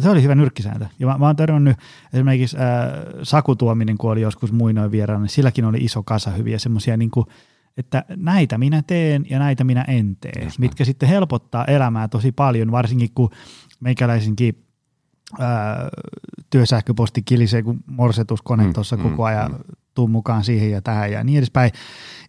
se 0.00 0.10
oli 0.10 0.22
hyvä 0.22 0.34
nyrkkisääntö. 0.34 0.86
Ja 0.98 1.06
mä, 1.06 1.18
mä 1.18 1.26
oon 1.26 1.36
törmännyt 1.36 1.76
esimerkiksi 2.12 2.56
äh, 2.56 2.62
sakutuominen, 3.22 3.98
kun 3.98 4.10
oli 4.10 4.20
joskus 4.20 4.52
muinoin 4.52 4.90
vieraana, 4.90 5.22
niin 5.22 5.28
silläkin 5.28 5.64
oli 5.64 5.78
iso 5.78 6.02
kasa 6.02 6.30
hyviä 6.30 6.58
semmoisia, 6.58 6.96
niin 6.96 7.10
että 7.76 8.04
näitä 8.16 8.58
minä 8.58 8.82
teen 8.86 9.26
ja 9.30 9.38
näitä 9.38 9.64
minä 9.64 9.84
en 9.88 10.16
tee, 10.16 10.44
Just 10.44 10.58
mitkä 10.58 10.82
näin. 10.82 10.86
sitten 10.86 11.08
helpottaa 11.08 11.64
elämää 11.64 12.08
tosi 12.08 12.32
paljon, 12.32 12.72
varsinkin 12.72 13.10
kun 13.14 13.30
meikäläisenkin 13.80 14.64
ää, 15.38 15.88
työsähköposti 16.50 17.22
kilisee 17.22 17.62
kuin 17.62 17.84
morsetuskone 17.86 18.66
mm, 18.66 18.72
tuossa 18.72 18.96
mm, 18.96 19.02
koko 19.02 19.24
ajan, 19.24 19.52
mm. 19.52 19.58
Tuu 19.94 20.08
mukaan 20.08 20.44
siihen 20.44 20.70
ja 20.70 20.82
tähän 20.82 21.12
ja 21.12 21.24
niin 21.24 21.38
edespäin. 21.38 21.70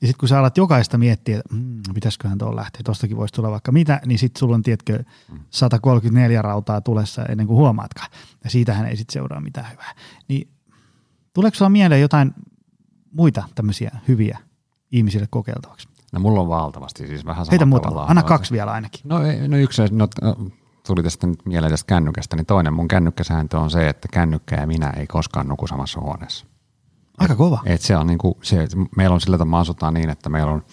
Ja 0.02 0.08
sitten 0.08 0.20
kun 0.20 0.30
sä 0.30 0.40
alat 0.40 0.58
jokaista 0.58 0.98
miettiä, 0.98 1.38
että 1.38 1.56
mm, 1.56 1.82
pitäisiköhän 1.94 2.38
tuolla 2.38 2.62
lähteä, 2.62 2.82
tostakin 2.84 3.18
voisi 3.18 3.34
tulla 3.34 3.52
vaikka 3.52 3.72
mitä, 3.72 4.02
niin 4.06 4.20
sitten 4.20 4.40
sulla 4.40 4.56
on, 4.56 4.64
tietkö, 4.64 5.04
134 5.50 6.42
rautaa 6.42 6.82
tulessa 6.82 7.26
ennen 7.26 7.48
kuin 7.48 7.58
huomaatkaan. 7.58 8.12
Ja 8.44 8.50
siitähän 8.50 8.86
ei 8.86 8.98
sitten 8.98 9.14
seuraa 9.14 9.42
mitään 9.42 9.72
hyvää. 9.72 9.94
Niin 10.28 10.48
tuleeko 11.34 11.56
sulla 11.56 11.70
mieleen 11.70 12.02
jotain 12.02 12.34
muita 13.12 13.44
tämmöisiä 13.56 13.92
hyviä 14.08 14.40
ihmisille 14.92 15.28
kokeiltavaksi? 15.30 15.88
No 16.14 16.20
mulla 16.20 16.42
on 16.42 16.50
valtavasti, 16.50 17.08
siis 17.08 17.26
vähän 17.26 17.46
Heitä 17.52 17.66
muutama, 17.66 18.04
anna 18.04 18.24
kaksi 18.24 18.52
vielä 18.54 18.72
ainakin. 18.72 19.02
No, 19.04 19.20
no 19.48 19.58
yksi, 19.58 19.82
no, 19.92 20.08
tuli 20.88 21.04
tästä 21.04 21.28
nyt 21.28 21.46
mieleen 21.46 21.74
tästä 21.74 21.88
kännykästä, 21.88 22.36
niin 22.36 22.46
toinen 22.46 22.74
mun 22.74 22.88
kännykkäsääntö 22.88 23.60
on 23.60 23.72
se, 23.72 23.90
että 23.90 24.08
kännykkä 24.12 24.56
ja 24.56 24.68
minä 24.68 24.90
ei 24.90 25.08
koskaan 25.08 25.48
nuku 25.48 25.68
samassa 25.68 26.02
huoneessa. 26.02 26.46
Aika 27.18 27.36
kova. 27.36 27.60
Et, 27.66 27.82
se 27.82 27.98
on 27.98 28.08
niinku, 28.08 28.38
se, 28.42 28.68
meillä 28.98 29.14
on 29.14 29.22
sillä 29.22 29.38
tavalla, 29.38 29.60
asutaan 29.60 29.94
niin, 29.94 30.10
että 30.10 30.30
meillä 30.30 30.52
on 30.52 30.64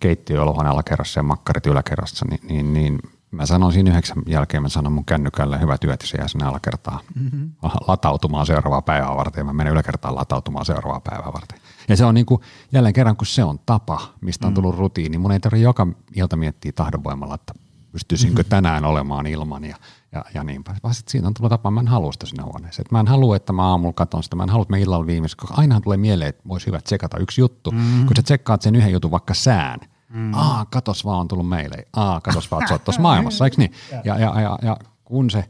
keittiö 0.00 0.42
olohuone 0.42 0.70
alakerrassa 0.70 1.18
ja 1.18 1.24
makkarit 1.24 1.66
yläkerrassa, 1.66 2.26
niin, 2.30 2.40
niin, 2.48 2.72
niin 2.72 2.98
mä 3.30 3.46
sanon 3.46 3.72
siinä 3.72 3.90
yhdeksän 3.90 4.22
jälkeen, 4.26 4.62
mä 4.62 4.68
sanon 4.68 4.92
mun 4.92 5.04
kännykälle 5.04 5.60
hyvä 5.60 5.78
työt, 5.78 6.00
se 6.00 6.18
jää 6.18 6.28
sinne 6.28 6.46
alakertaan 6.46 7.00
mm-hmm. 7.14 7.50
latautumaan 7.86 8.46
seuraavaa 8.46 8.82
päivää 8.82 9.16
varten 9.16 9.40
ja 9.40 9.44
mä 9.44 9.52
menen 9.52 9.72
yläkertaan 9.72 10.14
latautumaan 10.14 10.64
seuraavaa 10.64 11.00
päivää 11.00 11.32
varten. 11.32 11.60
Ja 11.88 11.96
se 11.96 12.04
on 12.04 12.14
niin 12.14 12.26
kuin, 12.26 12.40
jälleen 12.72 12.94
kerran, 12.94 13.16
kun 13.16 13.26
se 13.26 13.44
on 13.44 13.58
tapa, 13.66 14.00
mistä 14.20 14.46
on 14.46 14.52
mm. 14.52 14.54
tullut 14.54 14.78
rutiini, 14.78 15.08
niin 15.08 15.20
mun 15.20 15.32
ei 15.32 15.40
tarvitse 15.40 15.62
joka 15.62 15.86
ilta 16.14 16.36
miettiä 16.36 16.72
tahdonvoimalla, 16.72 17.34
että 17.34 17.54
pystyisinkö 17.92 18.42
mm-hmm. 18.42 18.50
tänään 18.50 18.84
olemaan 18.84 19.26
ilman 19.26 19.64
ja, 19.64 19.76
ja, 20.12 20.24
ja 20.34 20.44
niin 20.44 20.64
päin. 20.64 20.78
Vaan 20.82 20.94
siitä 20.94 21.26
on 21.26 21.34
tullut 21.34 21.50
tapa, 21.50 21.70
mä 21.70 21.80
en 21.80 21.88
halua 21.88 22.12
sitä 22.12 22.26
sinne 22.26 22.42
huoneeseen. 22.42 22.86
Et 22.86 22.92
mä 22.92 23.00
en 23.00 23.08
halua, 23.08 23.36
että 23.36 23.52
mä 23.52 23.62
aamulla 23.62 23.92
katson 23.92 24.22
sitä, 24.22 24.36
mä 24.36 24.42
en 24.42 24.48
halua, 24.48 24.62
että 24.62 24.72
mä 24.72 24.78
illalla 24.78 25.06
viimeisessä, 25.06 25.40
koska 25.40 25.54
ainahan 25.56 25.82
tulee 25.82 25.96
mieleen, 25.96 26.28
että 26.28 26.42
olisi 26.48 26.66
hyvä 26.66 26.80
tsekata 26.80 27.18
yksi 27.18 27.40
juttu. 27.40 27.70
Mm-hmm. 27.70 28.06
Kun 28.06 28.16
sä 28.16 28.22
tsekkaat 28.22 28.62
sen 28.62 28.76
yhden 28.76 28.92
jutun, 28.92 29.10
vaikka 29.10 29.34
sään, 29.34 29.80
mm. 30.08 30.34
aa, 30.34 30.66
katos 30.70 31.04
vaan 31.04 31.20
on 31.20 31.28
tullut 31.28 31.48
meille, 31.48 31.76
aa, 31.92 32.20
katos 32.20 32.50
vaan, 32.50 32.62
että 32.62 32.68
sä 32.68 32.74
oot 32.74 32.84
tuossa 32.84 33.02
maailmassa, 33.08 33.44
eikö 33.44 33.56
niin? 33.58 33.72
Ja, 34.04 34.18
ja, 34.18 34.40
ja, 34.40 34.58
ja 34.62 34.76
kun 35.04 35.30
se 35.30 35.44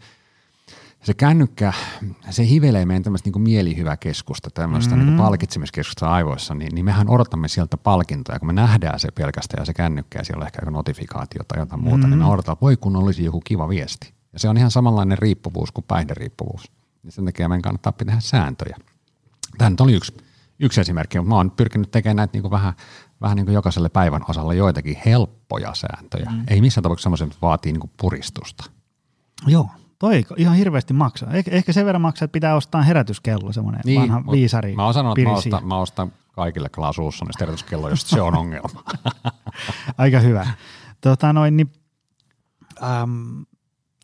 se 1.05 1.15
kännykkä, 1.15 1.73
se 2.31 2.47
hivelee 2.47 2.87
meidän 2.87 3.03
tämmöistä 3.03 3.31
niin 3.31 3.43
mielihyvää 3.43 3.97
keskusta, 3.97 4.51
tämmöistä 4.51 4.95
mm-hmm. 4.95 5.11
niin 5.11 5.19
palkitsemiskeskusta 5.19 6.11
aivoissa, 6.11 6.55
niin, 6.55 6.75
niin 6.75 6.85
mehän 6.85 7.09
odotamme 7.09 7.49
sieltä 7.49 7.77
palkintoja, 7.77 8.39
kun 8.39 8.47
me 8.47 8.53
nähdään 8.53 9.01
se 9.01 9.09
pelkästään 9.11 9.61
ja 9.61 9.65
se 9.65 9.75
kännykkä 9.75 10.19
ja 10.19 10.25
siellä 10.25 10.43
on 10.43 10.47
ehkä 10.47 10.59
joku 10.63 10.71
notifikaatio 10.71 11.43
tai 11.49 11.59
jotain 11.59 11.83
muuta, 11.83 11.97
mm-hmm. 11.97 12.11
niin 12.11 12.19
me 12.19 12.25
mm. 12.25 12.31
odotetaan, 12.31 12.57
voi 12.61 12.77
kun 12.77 12.97
olisi 12.97 13.25
joku 13.25 13.41
kiva 13.41 13.69
viesti. 13.69 14.18
Ja 14.39 14.41
se 14.41 14.49
on 14.49 14.57
ihan 14.57 14.71
samanlainen 14.71 15.19
riippuvuus 15.19 15.73
kuin 15.73 15.85
päihderiippuvuus. 15.89 16.73
Ja 17.05 17.13
sen 17.13 17.25
takia 17.25 17.49
meidän 17.49 17.63
kannattaa 17.63 17.93
tehdä 17.93 18.17
sääntöjä. 18.19 18.77
Tämä 19.59 19.71
nyt 19.71 19.81
oli 19.81 19.93
yksi, 19.93 20.17
yksi 20.61 20.81
esimerkki, 20.81 21.19
mutta 21.19 21.29
mä 21.29 21.37
oon 21.37 21.51
pyrkinyt 21.51 21.91
tekemään 21.91 22.17
näitä 22.17 22.33
niin 22.33 22.43
kuin 22.43 22.51
vähän, 22.51 22.75
vähän 23.21 23.37
niin 23.37 23.47
kuin 23.47 23.55
jokaiselle 23.55 23.89
päivän 23.89 24.23
osalle 24.29 24.57
joitakin 24.57 24.97
helppoja 25.07 25.75
sääntöjä. 25.75 26.31
Mm. 26.31 26.45
Ei 26.49 26.61
missään 26.61 26.83
tapauksessa 26.83 27.05
semmoisia, 27.05 27.27
että 27.27 27.39
vaatii 27.43 27.73
niin 27.73 27.81
kuin 27.81 27.91
puristusta. 28.01 28.65
Joo, 29.47 29.69
Toi 29.99 30.25
ihan 30.37 30.57
hirveästi 30.57 30.95
maksaa. 30.95 31.33
Eh, 31.33 31.45
ehkä 31.51 31.73
sen 31.73 31.87
verran 31.87 32.03
maksaa, 32.03 32.25
että 32.25 32.33
pitää 32.33 32.55
ostaa 32.55 32.83
herätyskello, 32.83 33.53
semmoinen 33.53 33.81
niin, 33.85 34.01
vanha 34.01 34.23
viisari. 34.31 34.75
Mä 34.75 34.85
oon 34.85 34.95
sanonut, 34.95 35.19
että 35.19 35.31
mä 35.31 35.37
ostan, 35.37 35.67
mä 35.67 35.79
ostan 35.79 36.13
kaikille 36.33 36.69
Klaas 36.69 36.99
Uussonista 36.99 37.45
herätyskello, 37.45 37.89
jos 37.89 38.11
se 38.11 38.21
on 38.21 38.37
ongelma. 38.37 38.83
Aika 39.99 40.21
hyvä. 40.21 40.47
Tota 41.01 41.33
noin, 41.33 41.57
niin, 41.57 41.73
äm, 42.83 43.45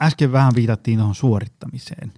äsken 0.04 0.32
vähän 0.32 0.52
viitattiin 0.54 0.98
tuohon 0.98 1.14
suorittamiseen. 1.14 2.12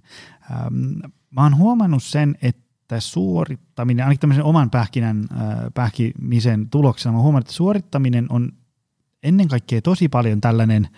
Äm, 0.51 1.11
mä 1.29 1.43
oon 1.43 1.57
huomannut 1.57 2.03
sen, 2.03 2.37
että 2.41 2.99
suorittaminen, 2.99 4.05
ainakin 4.05 4.19
tämmöisen 4.19 4.43
oman 4.43 4.69
pähkinän, 4.69 5.27
äh, 5.31 5.37
pähkimisen 5.73 6.69
tuloksena, 6.69 7.13
mä 7.13 7.21
huomannut, 7.21 7.47
että 7.47 7.55
suorittaminen 7.55 8.25
on 8.29 8.51
ennen 9.23 9.47
kaikkea 9.47 9.81
tosi 9.81 10.09
paljon 10.09 10.41
tällainen– 10.41 10.87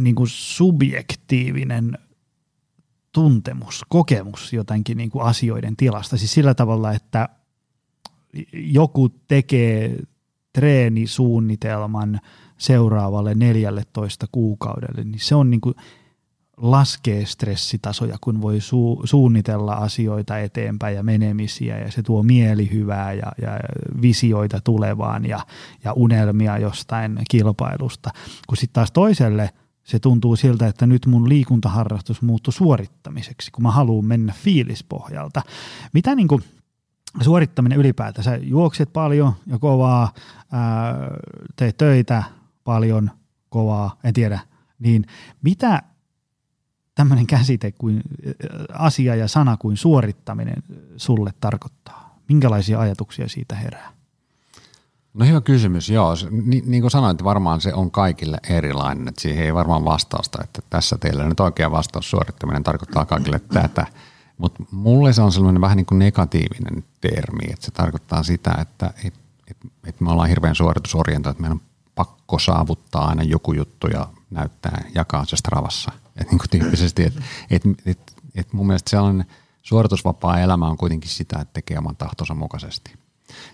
niin 0.00 0.14
kuin 0.14 0.28
subjektiivinen 0.28 1.98
tuntemus, 3.12 3.84
kokemus 3.88 4.52
jotenkin 4.52 4.96
niin 4.96 5.10
kuin 5.10 5.24
asioiden 5.24 5.76
tilasta. 5.76 6.16
Siis 6.16 6.32
sillä 6.32 6.54
tavalla, 6.54 6.92
että 6.92 7.28
joku 8.52 9.08
tekee 9.08 9.96
treenisuunnitelman 10.52 12.20
seuraavalle 12.58 13.34
14 13.34 14.26
kuukaudelle, 14.32 15.04
niin 15.04 15.20
se 15.20 15.34
on 15.34 15.50
niin 15.50 15.60
kuin 15.60 15.74
laskee 16.56 17.26
stressitasoja, 17.26 18.16
kun 18.20 18.42
voi 18.42 18.58
su- 18.58 19.06
suunnitella 19.06 19.72
asioita 19.72 20.38
eteenpäin 20.38 20.96
ja 20.96 21.02
menemisiä 21.02 21.78
ja 21.78 21.90
se 21.90 22.02
tuo 22.02 22.22
mielihyvää 22.22 23.12
ja, 23.12 23.32
ja 23.42 23.58
visioita 24.02 24.60
tulevaan 24.60 25.26
ja, 25.26 25.40
ja 25.84 25.92
unelmia 25.92 26.58
jostain 26.58 27.18
kilpailusta. 27.30 28.10
Kun 28.46 28.56
sitten 28.56 28.74
taas 28.74 28.92
toiselle 28.92 29.50
se 29.84 29.98
tuntuu 29.98 30.36
siltä, 30.36 30.66
että 30.66 30.86
nyt 30.86 31.06
mun 31.06 31.28
liikuntaharrastus 31.28 32.22
muuttui 32.22 32.52
suorittamiseksi, 32.52 33.50
kun 33.50 33.62
mä 33.62 33.70
haluan 33.70 34.04
mennä 34.04 34.32
fiilispohjalta. 34.36 35.42
Mitä 35.92 36.14
niin 36.14 36.28
kuin 36.28 36.44
suorittaminen 37.20 37.78
ylipäätään, 37.78 38.24
sä 38.24 38.36
juokset 38.36 38.92
paljon 38.92 39.32
ja 39.46 39.58
kovaa, 39.58 40.12
ää, 40.52 40.94
teet 41.56 41.76
töitä 41.76 42.22
paljon, 42.64 43.10
kovaa, 43.48 43.98
en 44.04 44.14
tiedä, 44.14 44.40
niin 44.78 45.06
mitä 45.42 45.82
tämmöinen 46.94 47.26
käsite 47.26 47.72
kuin 47.72 48.02
asia 48.72 49.14
ja 49.14 49.28
sana 49.28 49.56
kuin 49.56 49.76
suorittaminen 49.76 50.62
sulle 50.96 51.30
tarkoittaa? 51.40 52.18
Minkälaisia 52.28 52.80
ajatuksia 52.80 53.28
siitä 53.28 53.54
herää? 53.54 53.92
No 55.14 55.26
hyvä 55.26 55.40
kysymys, 55.40 55.90
joo. 55.90 56.14
Ni, 56.30 56.62
niin 56.66 56.80
kuin 56.80 56.90
sanoit, 56.90 57.24
varmaan 57.24 57.60
se 57.60 57.74
on 57.74 57.90
kaikille 57.90 58.38
erilainen, 58.48 59.08
että 59.08 59.20
siihen 59.20 59.44
ei 59.44 59.54
varmaan 59.54 59.84
vastausta, 59.84 60.38
että 60.44 60.62
tässä 60.70 60.98
teillä 60.98 61.28
nyt 61.28 61.40
oikea 61.40 61.70
vastaus 61.70 62.10
suorittaminen 62.10 62.62
tarkoittaa 62.62 63.04
kaikille 63.04 63.38
tätä. 63.38 63.86
Mutta 64.38 64.64
mulle 64.70 65.12
se 65.12 65.22
on 65.22 65.32
sellainen 65.32 65.60
vähän 65.60 65.76
niin 65.76 65.86
kuin 65.86 65.98
negatiivinen 65.98 66.84
termi, 67.00 67.44
että 67.52 67.66
se 67.66 67.70
tarkoittaa 67.70 68.22
sitä, 68.22 68.54
että 68.60 68.90
et, 69.04 69.14
et, 69.50 69.56
et 69.86 70.00
me 70.00 70.10
ollaan 70.10 70.28
hirveän 70.28 70.54
suoritusorientoja, 70.54 71.30
että 71.30 71.40
meidän 71.40 71.56
on 71.56 71.73
pakko 71.94 72.38
saavuttaa 72.38 73.08
aina 73.08 73.22
joku 73.22 73.52
juttu 73.52 73.86
ja 73.86 74.08
näyttää, 74.30 74.84
jakaa 74.94 75.24
se 75.24 75.36
Stravassa. 75.36 75.92
Et 76.20 76.30
niin 76.30 76.38
kuin 76.38 76.50
tyyppisesti, 76.50 77.04
että 77.04 77.22
et, 77.50 77.62
et, 77.86 78.16
et 78.34 78.52
mun 78.52 78.66
mielestä 78.66 78.90
sellainen 78.90 79.26
suoritusvapaa 79.62 80.40
elämä 80.40 80.66
on 80.68 80.76
kuitenkin 80.76 81.10
sitä, 81.10 81.38
että 81.40 81.52
tekee 81.52 81.78
oman 81.78 81.96
tahtonsa 81.96 82.34
mukaisesti. 82.34 82.94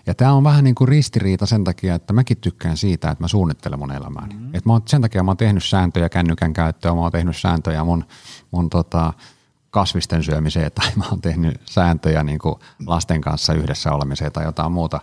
Ja 0.05 0.13
tämä 0.13 0.33
on 0.33 0.43
vähän 0.43 0.63
niin 0.63 0.75
kuin 0.75 0.87
ristiriita 0.87 1.45
sen 1.45 1.63
takia, 1.63 1.95
että 1.95 2.13
mäkin 2.13 2.37
tykkään 2.37 2.77
siitä, 2.77 3.11
että 3.11 3.23
mä 3.23 3.27
suunnittelen 3.27 3.79
mun 3.79 3.91
elämääni. 3.91 4.33
Mm-hmm. 4.33 4.55
Et 4.55 4.65
mä 4.65 4.73
oon, 4.73 4.81
sen 4.85 5.01
takia 5.01 5.23
mä 5.23 5.31
oon 5.31 5.37
tehnyt 5.37 5.63
sääntöjä 5.63 6.09
kännykän 6.09 6.53
käyttöön, 6.53 6.95
mä 6.95 7.01
oon 7.01 7.11
tehnyt 7.11 7.37
sääntöjä 7.37 7.83
mun, 7.83 8.05
mun 8.51 8.69
tota, 8.69 9.13
kasvisten 9.69 10.23
syömiseen 10.23 10.71
tai 10.71 10.91
mä 10.95 11.03
oon 11.11 11.21
tehnyt 11.21 11.61
sääntöjä 11.65 12.23
niin 12.23 12.39
kuin 12.39 12.55
lasten 12.85 13.21
kanssa 13.21 13.53
yhdessä 13.53 13.91
olemiseen 13.91 14.31
tai 14.31 14.45
jotain 14.45 14.71
muuta. 14.71 15.01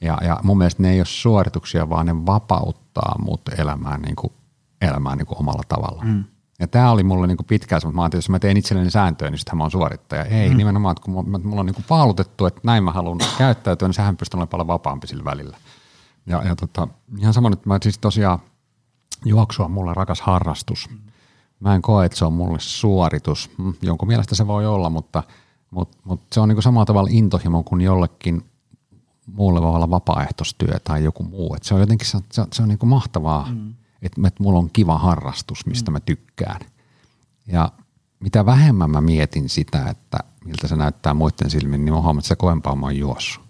Ja, 0.00 0.18
ja 0.22 0.40
mun 0.42 0.58
mielestä 0.58 0.82
ne 0.82 0.92
ei 0.92 1.00
ole 1.00 1.06
suorituksia, 1.06 1.90
vaan 1.90 2.06
ne 2.06 2.26
vapauttaa 2.26 3.16
mut 3.18 3.40
elämään, 3.58 4.02
niin 4.02 4.16
kuin, 4.16 4.32
elämään 4.80 5.18
niin 5.18 5.26
kuin 5.26 5.38
omalla 5.38 5.62
tavalla. 5.68 6.04
Mm. 6.04 6.24
Ja 6.60 6.66
tämä 6.68 6.90
oli 6.90 7.02
mulle 7.02 7.26
niinku 7.26 7.42
pitkään, 7.42 7.80
mutta 7.84 7.96
mä 7.96 8.02
ajattelin, 8.02 8.20
että 8.20 8.26
jos 8.26 8.30
mä 8.30 8.38
teen 8.38 8.56
itselleni 8.56 8.90
sääntöjä, 8.90 9.30
niin 9.30 9.38
sitten 9.38 9.56
mä 9.56 9.64
oon 9.64 9.70
suorittaja. 9.70 10.24
Ei, 10.24 10.50
mm. 10.50 10.56
nimenomaan, 10.56 10.92
että 10.92 11.02
kun 11.04 11.14
mulla 11.44 11.60
on 11.60 11.66
niinku 11.66 11.84
paalutettu, 11.88 12.46
että 12.46 12.60
näin 12.64 12.84
mä 12.84 12.92
haluan 12.92 13.18
käyttäytyä, 13.38 13.88
niin 13.88 13.94
sehän 13.94 14.16
pystyy 14.16 14.38
olemaan 14.38 14.48
paljon 14.48 14.66
vapaampi 14.66 15.06
sillä 15.06 15.24
välillä. 15.24 15.56
Ja, 16.26 16.42
ja 16.44 16.56
tota, 16.56 16.88
ihan 17.18 17.34
samoin, 17.34 17.52
että 17.52 17.68
mä 17.68 17.78
siis 17.82 17.98
tosiaan 17.98 18.38
juoksua 19.24 19.64
on 19.64 19.70
mulle 19.70 19.94
rakas 19.94 20.20
harrastus. 20.20 20.90
Mä 21.60 21.74
en 21.74 21.82
koe, 21.82 22.06
että 22.06 22.18
se 22.18 22.24
on 22.24 22.32
mulle 22.32 22.58
suoritus. 22.60 23.50
Mm, 23.58 23.74
jonkun 23.82 24.08
mielestä 24.08 24.34
se 24.34 24.46
voi 24.46 24.66
olla, 24.66 24.90
mutta, 24.90 25.22
mutta, 25.70 25.96
mutta 26.04 26.26
se 26.34 26.40
on 26.40 26.48
niinku 26.48 26.62
samalla 26.62 26.86
tavalla 26.86 27.08
intohimo 27.12 27.62
kuin 27.62 27.80
jollekin 27.80 28.42
muulle 29.32 29.62
voi 29.62 29.74
olla 29.74 29.90
vapaaehtoistyö 29.90 30.80
tai 30.84 31.04
joku 31.04 31.22
muu. 31.22 31.54
Et 31.54 31.62
se 31.62 31.74
on 31.74 31.80
jotenkin 31.80 32.08
se, 32.08 32.18
se, 32.32 32.44
se 32.52 32.62
on 32.62 32.68
niinku 32.68 32.86
mahtavaa. 32.86 33.48
Mm 33.52 33.74
että, 34.02 34.20
että 34.28 34.42
mulla 34.42 34.58
on 34.58 34.70
kiva 34.72 34.98
harrastus, 34.98 35.66
mistä 35.66 35.90
mä 35.90 36.00
tykkään. 36.00 36.60
Ja 37.46 37.72
mitä 38.20 38.46
vähemmän 38.46 38.90
mä 38.90 39.00
mietin 39.00 39.48
sitä, 39.48 39.86
että 39.90 40.18
miltä 40.44 40.68
se 40.68 40.76
näyttää 40.76 41.14
muiden 41.14 41.50
silmin, 41.50 41.84
niin 41.84 41.94
mä 41.94 42.00
huomaan, 42.00 42.18
että 42.18 42.28
se 42.28 42.36
kovempaa 42.36 42.76
mä 42.76 42.86
oon 42.86 42.96
juossut. 42.96 43.44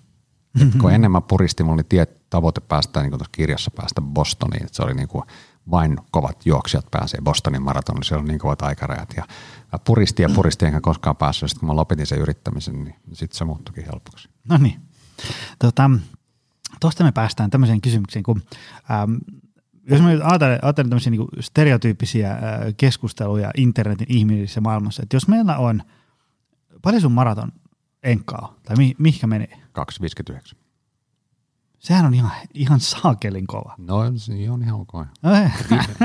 Mm-hmm. 0.55 0.81
Kun 0.81 0.93
ennen 0.93 1.11
mä 1.11 1.21
puristin, 1.21 1.67
mulla 1.67 1.75
oli 1.75 1.85
tie, 1.89 2.07
tavoite 2.31 2.61
päästä 2.61 3.01
niin 3.01 3.11
tuossa 3.11 3.31
kirjassa 3.33 3.71
päästä 3.71 4.01
Bostoniin, 4.01 4.65
että 4.65 4.77
se 4.77 4.83
oli 4.83 4.95
niin 4.95 5.09
kuin 5.09 5.25
vain 5.71 5.99
kovat 6.11 6.47
juoksijat 6.47 6.87
pääsee 6.91 7.21
Bostonin 7.21 7.63
maratonille, 7.63 8.05
se 8.05 8.15
oli 8.15 8.29
niin 8.29 8.39
kovat 8.39 8.63
aikarajat. 8.63 9.15
Ja 9.17 9.25
mä 9.73 9.79
puristin 9.79 10.23
ja 10.23 10.29
puristin, 10.35 10.67
enkä 10.67 10.81
koskaan 10.81 11.17
päässyt. 11.17 11.51
Sitten 11.51 11.61
kun 11.61 11.69
mä 11.69 11.77
lopetin 11.77 12.07
sen 12.07 12.19
yrittämisen, 12.19 12.85
niin 12.85 12.97
sitten 13.13 13.39
se 13.39 13.45
muuttuikin 13.45 13.85
helpoksi. 13.85 14.29
No 14.49 14.57
niin. 14.57 14.88
Tota, 15.59 15.91
tuosta 16.81 17.05
me 17.05 17.13
päästään 17.13 17.51
tämmöiseen 17.51 17.81
kysymykseen, 17.81 18.23
kun 18.23 18.43
ähm, 18.91 19.15
jos 19.91 20.01
mä 20.03 20.09
ajattelen, 20.09 20.65
ajattelen 20.65 20.91
tämmöisiä 20.91 21.11
niin 21.11 21.29
stereotyyppisiä 21.41 22.39
keskusteluja 22.77 23.51
internetin 23.57 24.07
ihmisessä 24.11 24.61
maailmassa, 24.61 25.03
että 25.03 25.17
jos 25.17 25.29
meillä 25.29 25.59
on, 25.59 25.83
paljon 26.83 27.03
sun 27.03 27.13
maraton 27.13 27.53
enkaa, 28.03 28.55
tai 28.63 28.77
mi, 28.77 28.95
mihinkä 28.99 29.27
menee? 29.27 29.61
2,59. 30.53 30.59
Sehän 31.79 32.07
on 32.07 32.15
ihan, 32.15 32.33
ihan 32.55 32.81
saakelin 32.81 33.47
kova. 33.47 33.75
No 33.79 34.13
se 34.17 34.51
on 34.51 34.63
ihan 34.63 34.81
ok. 34.81 34.93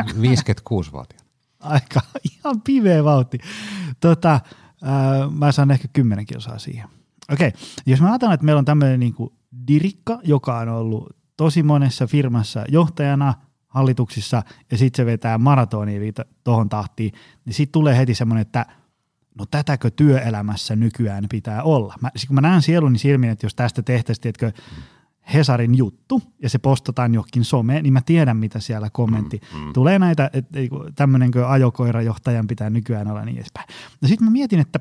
56-vuotiaana. 0.09 1.23
Aika 1.59 2.01
ihan 2.23 2.61
pimeä 2.61 3.03
vauhti. 3.03 3.39
Tota, 3.99 4.33
äh, 4.33 4.41
mä 5.31 5.51
saan 5.51 5.71
ehkä 5.71 5.87
10 5.93 6.25
kilsaa 6.25 6.59
siihen. 6.59 6.89
Okei, 7.31 7.47
okay. 7.47 7.61
jos 7.85 8.01
mä 8.01 8.07
ajattelen, 8.07 8.33
että 8.33 8.45
meillä 8.45 8.59
on 8.59 8.65
tämmöinen 8.65 8.99
niin 8.99 9.15
dirikka, 9.67 10.19
joka 10.23 10.57
on 10.57 10.69
ollut 10.69 11.17
tosi 11.37 11.63
monessa 11.63 12.07
firmassa 12.07 12.65
johtajana– 12.69 13.33
hallituksissa 13.73 14.43
ja 14.71 14.77
sitten 14.77 15.03
se 15.03 15.05
vetää 15.05 15.37
maratonia 15.37 16.13
tuohon 16.43 16.69
tahtiin, 16.69 17.13
niin 17.45 17.53
sitten 17.53 17.71
tulee 17.71 17.97
heti 17.97 18.15
semmoinen, 18.15 18.41
että 18.41 18.65
no 19.39 19.45
tätäkö 19.45 19.91
työelämässä 19.91 20.75
nykyään 20.75 21.25
pitää 21.29 21.63
olla. 21.63 21.95
Mä, 22.01 22.09
kun 22.27 22.35
mä 22.35 22.41
näen 22.41 22.61
sieluni 22.61 22.97
silmin, 22.97 23.29
että 23.29 23.45
jos 23.45 23.55
tästä 23.55 23.81
tehtäisiin, 23.81 24.27
että 24.29 24.51
Hesarin 25.33 25.77
juttu 25.77 26.21
ja 26.41 26.49
se 26.49 26.57
postataan 26.57 27.13
johonkin 27.13 27.45
someen, 27.45 27.83
niin 27.83 27.93
mä 27.93 28.01
tiedän, 28.01 28.37
mitä 28.37 28.59
siellä 28.59 28.89
kommentti. 28.89 29.41
Mm, 29.53 29.59
mm. 29.59 29.73
Tulee 29.73 29.99
näitä, 29.99 30.29
että 30.33 30.59
tämmöinenkö 30.95 31.49
ajokoirajohtajan 31.49 32.47
pitää 32.47 32.69
nykyään 32.69 33.07
olla 33.07 33.25
niin 33.25 33.37
edespäin. 33.37 33.67
No 34.01 34.07
sitten 34.07 34.27
mä 34.27 34.31
mietin, 34.31 34.59
että 34.59 34.79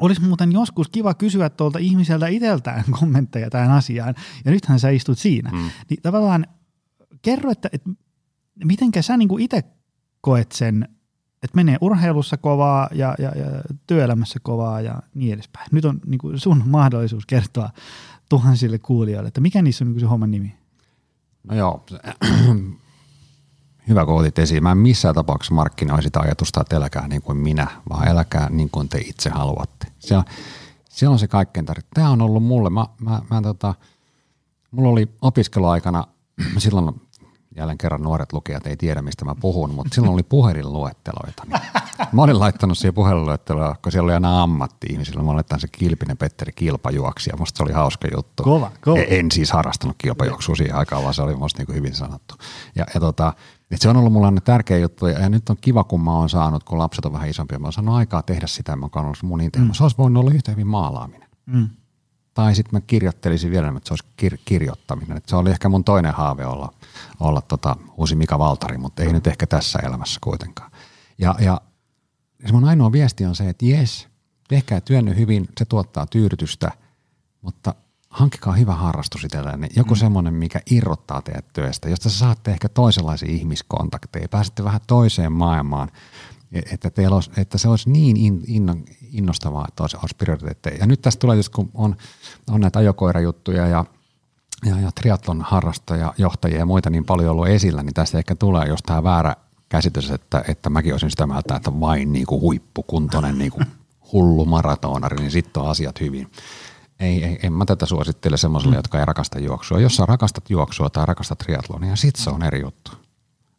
olisi 0.00 0.20
muuten 0.20 0.52
joskus 0.52 0.88
kiva 0.88 1.14
kysyä 1.14 1.50
tuolta 1.50 1.78
ihmiseltä 1.78 2.26
itseltään 2.26 2.84
kommentteja 3.00 3.50
tähän 3.50 3.70
asiaan, 3.70 4.14
ja 4.44 4.50
nythän 4.50 4.80
sä 4.80 4.90
istut 4.90 5.18
siinä. 5.18 5.50
Mm. 5.50 5.70
Niin 5.90 6.02
tavallaan 6.02 6.46
kerro, 7.22 7.50
että, 7.50 7.68
että 7.72 7.90
mitenkä 8.64 9.02
sä 9.02 9.16
niin 9.16 9.40
itse 9.40 9.62
koet 10.20 10.52
sen, 10.52 10.88
että 11.42 11.56
menee 11.56 11.76
urheilussa 11.80 12.36
kovaa 12.36 12.88
ja, 12.92 13.14
ja, 13.18 13.28
ja 13.38 13.46
työelämässä 13.86 14.38
kovaa 14.42 14.80
ja 14.80 15.02
niin 15.14 15.34
edespäin. 15.34 15.68
Nyt 15.72 15.84
on 15.84 16.00
niin 16.06 16.18
kuin 16.18 16.40
sun 16.40 16.62
mahdollisuus 16.78 17.26
kertoa 17.26 17.70
tuhansille 18.28 18.78
kuulijoille, 18.78 19.28
että 19.28 19.40
mikä 19.40 19.62
niissä 19.62 19.84
on 19.84 19.88
niin 19.88 19.94
kuin 19.94 20.00
se 20.00 20.06
homman 20.06 20.30
nimi? 20.30 20.54
No 21.48 21.56
joo, 21.56 21.86
hyvä 23.88 24.04
kun 24.04 24.20
otit 24.20 24.38
esiin. 24.38 24.62
Mä 24.62 24.70
en 24.70 24.78
missään 24.78 25.14
tapauksessa 25.14 25.54
markkinoi 25.54 26.02
sitä 26.02 26.20
ajatusta, 26.20 26.60
että 26.60 26.76
eläkää 26.76 27.08
niin 27.08 27.22
kuin 27.22 27.38
minä, 27.38 27.66
vaan 27.88 28.08
eläkää 28.08 28.48
niin 28.50 28.70
kuin 28.70 28.88
te 28.88 28.98
itse 28.98 29.30
haluatte. 29.30 29.86
Se 29.98 30.16
on 30.16 30.24
se, 30.94 31.08
on 31.08 31.18
se 31.18 31.28
kaikkein 31.28 31.66
tärkein. 31.66 31.90
Tämä 31.94 32.10
on 32.10 32.22
ollut 32.22 32.42
mulle, 32.42 32.70
mä, 32.70 32.86
mä, 33.00 33.22
mä 33.30 33.42
tota, 33.42 33.74
mulla 34.70 34.88
oli 34.88 35.08
opiskeluaikana, 35.22 36.04
silloin 36.58 37.00
jälleen 37.56 37.78
kerran 37.78 38.02
nuoret 38.02 38.32
lukijat 38.32 38.66
ei 38.66 38.76
tiedä, 38.76 39.02
mistä 39.02 39.24
mä 39.24 39.34
puhun, 39.34 39.70
mutta 39.70 39.94
silloin 39.94 40.14
oli 40.14 40.22
puhelinluetteloita. 40.22 41.42
Niin 41.46 41.60
mä 42.12 42.22
olin 42.22 42.38
laittanut 42.38 42.78
siihen 42.78 42.94
puhelinluetteloa, 42.94 43.76
kun 43.82 43.92
siellä 43.92 44.06
oli 44.06 44.12
aina 44.12 44.42
ammatti-ihmisillä. 44.42 45.22
Mä 45.22 45.30
olin 45.30 45.44
se 45.58 45.68
Kilpinen 45.68 46.16
Petteri 46.16 46.52
kilpajuoksija. 46.52 47.36
Musta 47.36 47.56
se 47.56 47.62
oli 47.62 47.72
hauska 47.72 48.08
juttu. 48.16 48.42
Kova, 48.42 48.70
kova. 48.80 48.98
En 48.98 49.30
siis 49.32 49.52
harrastanut 49.52 49.96
kilpajuoksua 49.98 50.54
siihen 50.54 50.76
aikaan, 50.76 51.02
vaan 51.02 51.14
se 51.14 51.22
oli 51.22 51.36
musta 51.36 51.58
niin 51.58 51.66
kuin 51.66 51.76
hyvin 51.76 51.94
sanottu. 51.94 52.34
Ja, 52.74 52.86
ja 52.94 53.00
tota, 53.00 53.32
et 53.74 53.80
se 53.80 53.88
on 53.88 53.96
ollut 53.96 54.12
mulle 54.12 54.40
tärkeä 54.44 54.78
juttu 54.78 55.06
ja, 55.06 55.28
nyt 55.28 55.48
on 55.48 55.56
kiva, 55.60 55.84
kun 55.84 56.00
mä 56.00 56.16
oon 56.16 56.28
saanut, 56.28 56.64
kun 56.64 56.78
lapset 56.78 57.04
on 57.04 57.12
vähän 57.12 57.28
isompia, 57.28 57.58
mä 57.58 57.66
oon 57.66 57.72
saanut 57.72 57.94
aikaa 57.94 58.22
tehdä 58.22 58.46
sitä, 58.46 58.76
mä 58.76 58.88
oon 58.94 59.04
ollut 59.04 59.22
mun. 59.22 59.40
Mm. 59.58 59.72
Se 59.72 59.82
olisi 59.82 59.98
voinut 59.98 60.20
olla 60.20 60.34
yhtä 60.34 60.50
hyvin 60.50 60.66
maalaaminen. 60.66 61.28
Mm. 61.46 61.68
Tai 62.34 62.54
sitten 62.54 62.76
mä 62.76 62.80
kirjoittelisin 62.80 63.50
vielä, 63.50 63.68
että 63.68 63.80
se 63.84 63.92
olisi 63.92 64.04
kir- 64.22 64.40
kirjoittaminen. 64.44 65.16
Et 65.16 65.28
se 65.28 65.36
oli 65.36 65.50
ehkä 65.50 65.68
mun 65.68 65.84
toinen 65.84 66.14
haave 66.14 66.46
olla– 66.46 66.72
olla 67.20 67.40
tota 67.40 67.76
uusi 67.96 68.16
Mika 68.16 68.38
Valtari, 68.38 68.78
mutta 68.78 69.02
ei 69.02 69.12
nyt 69.12 69.26
ehkä 69.26 69.46
tässä 69.46 69.78
elämässä 69.78 70.20
kuitenkaan. 70.22 70.70
Ja, 71.18 71.34
ja 71.38 71.60
se 72.46 72.52
mun 72.52 72.64
ainoa 72.64 72.92
viesti 72.92 73.24
on 73.24 73.36
se, 73.36 73.48
että 73.48 73.66
jes, 73.66 74.08
tehkää 74.48 74.80
työnne 74.80 75.16
hyvin, 75.16 75.48
se 75.58 75.64
tuottaa 75.64 76.06
tyydytystä, 76.06 76.72
mutta 77.42 77.74
hankkikaa 78.14 78.52
hyvä 78.52 78.74
harrastus 78.74 79.24
itsellenne. 79.24 79.68
Joku 79.76 79.94
mm. 79.94 79.98
semmoinen, 79.98 80.34
mikä 80.34 80.60
irrottaa 80.70 81.22
teidät 81.22 81.52
työstä, 81.52 81.88
josta 81.88 82.10
saatte 82.10 82.50
ehkä 82.50 82.68
toisenlaisia 82.68 83.32
ihmiskontakteja, 83.32 84.28
pääsette 84.28 84.64
vähän 84.64 84.80
toiseen 84.86 85.32
maailmaan, 85.32 85.90
e, 86.52 86.60
että, 86.72 86.90
teillä 86.90 87.14
olisi, 87.14 87.30
että 87.36 87.58
se 87.58 87.68
olisi 87.68 87.90
niin 87.90 88.16
innostavaa, 89.12 89.64
että 89.68 89.82
olisi, 89.82 89.96
olisi 89.96 90.16
prioriteetteja. 90.16 90.76
Ja 90.76 90.86
nyt 90.86 91.02
tästä 91.02 91.20
tulee 91.20 91.36
just, 91.36 91.48
kun 91.48 91.70
on, 91.74 91.96
on 92.50 92.60
näitä 92.60 92.78
ajokoirajuttuja 92.78 93.66
ja– 93.66 93.84
ja, 94.64 94.80
ja 94.80 94.90
triatlon 94.94 95.42
harrastaja, 95.42 96.14
johtajia 96.18 96.58
ja 96.58 96.66
muita 96.66 96.90
niin 96.90 97.04
paljon 97.04 97.30
ollut 97.30 97.48
esillä, 97.48 97.82
niin 97.82 97.94
tästä 97.94 98.18
ehkä 98.18 98.34
tulee 98.34 98.68
jos 98.68 98.82
tämä 98.82 99.02
väärä 99.02 99.36
käsitys, 99.68 100.10
että, 100.10 100.44
että 100.48 100.70
mäkin 100.70 100.94
olisin 100.94 101.10
sitä 101.10 101.26
mieltä, 101.26 101.56
että 101.56 101.80
vain 101.80 102.12
niin 102.12 102.26
kuin 102.26 102.40
huippukuntoinen 102.40 103.38
niin 103.38 103.50
kuin 103.50 103.66
hullu 104.12 104.44
maratonari, 104.44 105.16
niin 105.16 105.30
sitten 105.30 105.62
on 105.62 105.70
asiat 105.70 106.00
hyvin. 106.00 106.30
Ei, 107.00 107.24
ei, 107.24 107.38
en 107.42 107.52
mä 107.52 107.64
tätä 107.64 107.86
suosittele 107.86 108.36
semmoiselle, 108.36 108.74
mm. 108.74 108.78
jotka 108.78 108.98
ei 108.98 109.04
rakasta 109.04 109.38
juoksua. 109.38 109.80
Jos 109.80 109.96
sä 109.96 110.06
rakastat 110.06 110.50
juoksua 110.50 110.90
tai 110.90 111.06
rakastat 111.06 111.38
triatlonia, 111.38 111.96
sit 111.96 112.16
se 112.16 112.30
on 112.30 112.42
eri 112.42 112.60
juttu. 112.60 112.90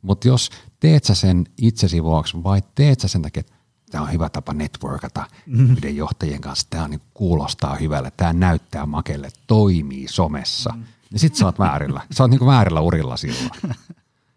Mutta 0.01 0.27
jos 0.27 0.49
teet 0.79 1.03
sä 1.03 1.15
sen 1.15 1.45
itsesi 1.61 2.03
vuoksi 2.03 2.43
vai 2.43 2.61
teet 2.75 2.99
sä 2.99 3.07
sen 3.07 3.21
takia, 3.21 3.39
että 3.39 3.53
tämä 3.91 4.03
on 4.03 4.11
hyvä 4.11 4.29
tapa 4.29 4.53
networkata 4.53 5.25
mm. 5.45 5.71
yhden 5.71 5.95
johtajien 5.95 6.41
kanssa, 6.41 6.67
tämä 6.69 6.87
niin 6.87 7.01
kuulostaa 7.13 7.75
hyvälle, 7.75 8.11
tämä 8.17 8.33
näyttää 8.33 8.85
makelle, 8.85 9.29
toimii 9.47 10.07
somessa, 10.07 10.73
mm. 10.75 10.83
niin 11.11 11.19
sit 11.19 11.35
sä 11.35 11.45
oot 11.45 11.59
väärillä. 11.59 12.01
Sä 12.11 12.23
oot 12.23 12.29
niinku 12.29 12.45
väärillä 12.45 12.81
urilla 12.81 13.17
silloin. 13.17 13.49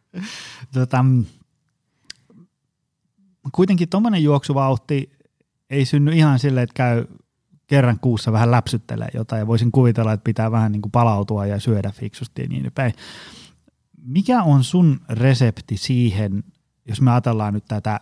tota, 0.75 1.05
kuitenkin 3.53 3.89
tuommoinen 3.89 4.23
juoksuvauhti 4.23 5.11
ei 5.71 5.85
synny 5.85 6.13
ihan 6.13 6.39
silleen, 6.39 6.65
että 6.65 6.75
käy 6.75 7.07
kerran 7.69 8.01
kuussa 8.01 8.33
vähän 8.33 8.51
läpsyttelee 8.51 9.09
jotain 9.15 9.41
ja 9.41 9.47
voisin 9.47 9.73
kuvitella, 9.73 10.13
että 10.13 10.25
pitää 10.25 10.51
vähän 10.51 10.73
niin 10.73 10.83
kuin 10.83 10.93
palautua 10.93 11.47
ja 11.47 11.61
syödä 11.61 11.91
fiksusti 11.91 12.43
ja 12.43 12.49
niin 12.49 12.73
päin. 12.75 12.93
Mikä 14.03 14.43
on 14.43 14.65
sun 14.65 15.01
resepti 15.09 15.77
siihen, 15.77 16.45
jos 16.87 17.01
me 17.01 17.11
ajatellaan 17.11 17.55
nyt 17.55 17.65
tätä 17.65 18.01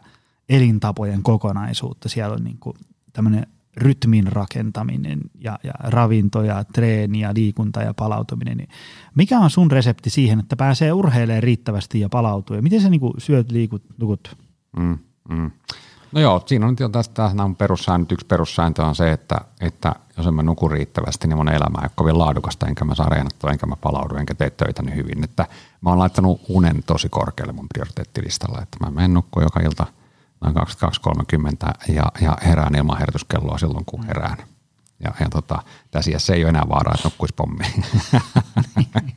elintapojen 0.49 1.23
kokonaisuutta, 1.23 2.09
siellä 2.09 2.35
on 2.35 2.45
niin 2.45 2.59
kuin 2.59 2.77
tämmöinen 3.13 3.47
rytmin 3.77 4.27
rakentaminen 4.27 5.21
ja, 5.35 5.59
ja 5.65 5.73
ravinto 5.79 6.43
ja 6.43 6.65
treeni 6.65 7.21
ja 7.21 7.35
liikunta 7.35 7.83
ja 7.83 7.95
palautuminen, 7.95 8.57
niin 8.57 8.69
mikä 9.15 9.39
on 9.39 9.51
sun 9.51 9.71
resepti 9.71 10.11
siihen, 10.11 10.41
että 10.41 10.57
pääsee 10.57 10.93
urheilemaan 10.93 11.43
riittävästi 11.43 12.01
ja 12.01 12.09
palautuu 12.09 12.57
ja 12.57 12.63
miten 12.63 12.81
sä 12.81 12.91
niin 12.91 13.01
syöt, 13.19 13.53
liikut, 13.53 13.83
nukut? 13.99 14.37
Mm, 14.77 14.99
mm. 15.29 15.51
No 16.13 16.21
joo, 16.21 16.43
siinä 16.47 16.67
on 16.67 16.77
tästä 16.93 17.31
nämä 17.35 17.55
perussäännöt. 17.59 18.13
Yksi 18.13 18.27
perussääntö 18.27 18.85
on 18.85 18.95
se, 18.95 19.13
että, 19.13 19.37
että 19.61 19.95
jos 20.17 20.27
en 20.27 20.35
mä 20.35 20.43
nuku 20.43 20.69
riittävästi, 20.69 21.29
niin 21.29 21.37
mun 21.37 21.49
elämä 21.49 21.79
ei 21.79 21.85
ole 21.85 21.91
kovin 21.95 22.19
laadukasta, 22.19 22.67
enkä 22.67 22.85
mä 22.85 22.95
saa 22.95 23.09
reenattua, 23.09 23.51
enkä 23.51 23.67
mä 23.67 23.77
palaudu, 23.77 24.17
enkä 24.17 24.35
tee 24.35 24.51
töitä 24.51 24.83
niin 24.83 24.97
hyvin. 24.97 25.25
Että 25.25 25.47
mä 25.81 25.91
oon 25.91 25.99
laittanut 25.99 26.41
unen 26.49 26.83
tosi 26.87 27.09
korkealle 27.09 27.53
mun 27.53 27.69
prioriteettilistalla, 27.69 28.63
että 28.63 28.77
mä 28.81 28.91
menen 28.91 29.15
nukkua 29.15 29.43
joka 29.43 29.61
ilta 29.61 29.87
noin 30.41 30.57
22.30 30.57 31.93
ja, 31.95 32.05
ja 32.21 32.39
herään 32.45 32.75
ilman 32.75 32.99
herätyskelloa 32.99 33.59
silloin, 33.59 33.85
kun 33.85 34.07
herään. 34.07 34.37
Ja, 35.05 35.15
ja 35.21 35.29
tota, 35.31 35.63
tässä 35.91 36.11
se 36.19 36.35
ei 36.35 36.45
ole 36.45 36.49
enää 36.49 36.65
vaaraa, 36.69 36.95
että 36.95 37.09
nukkuisi 37.09 37.35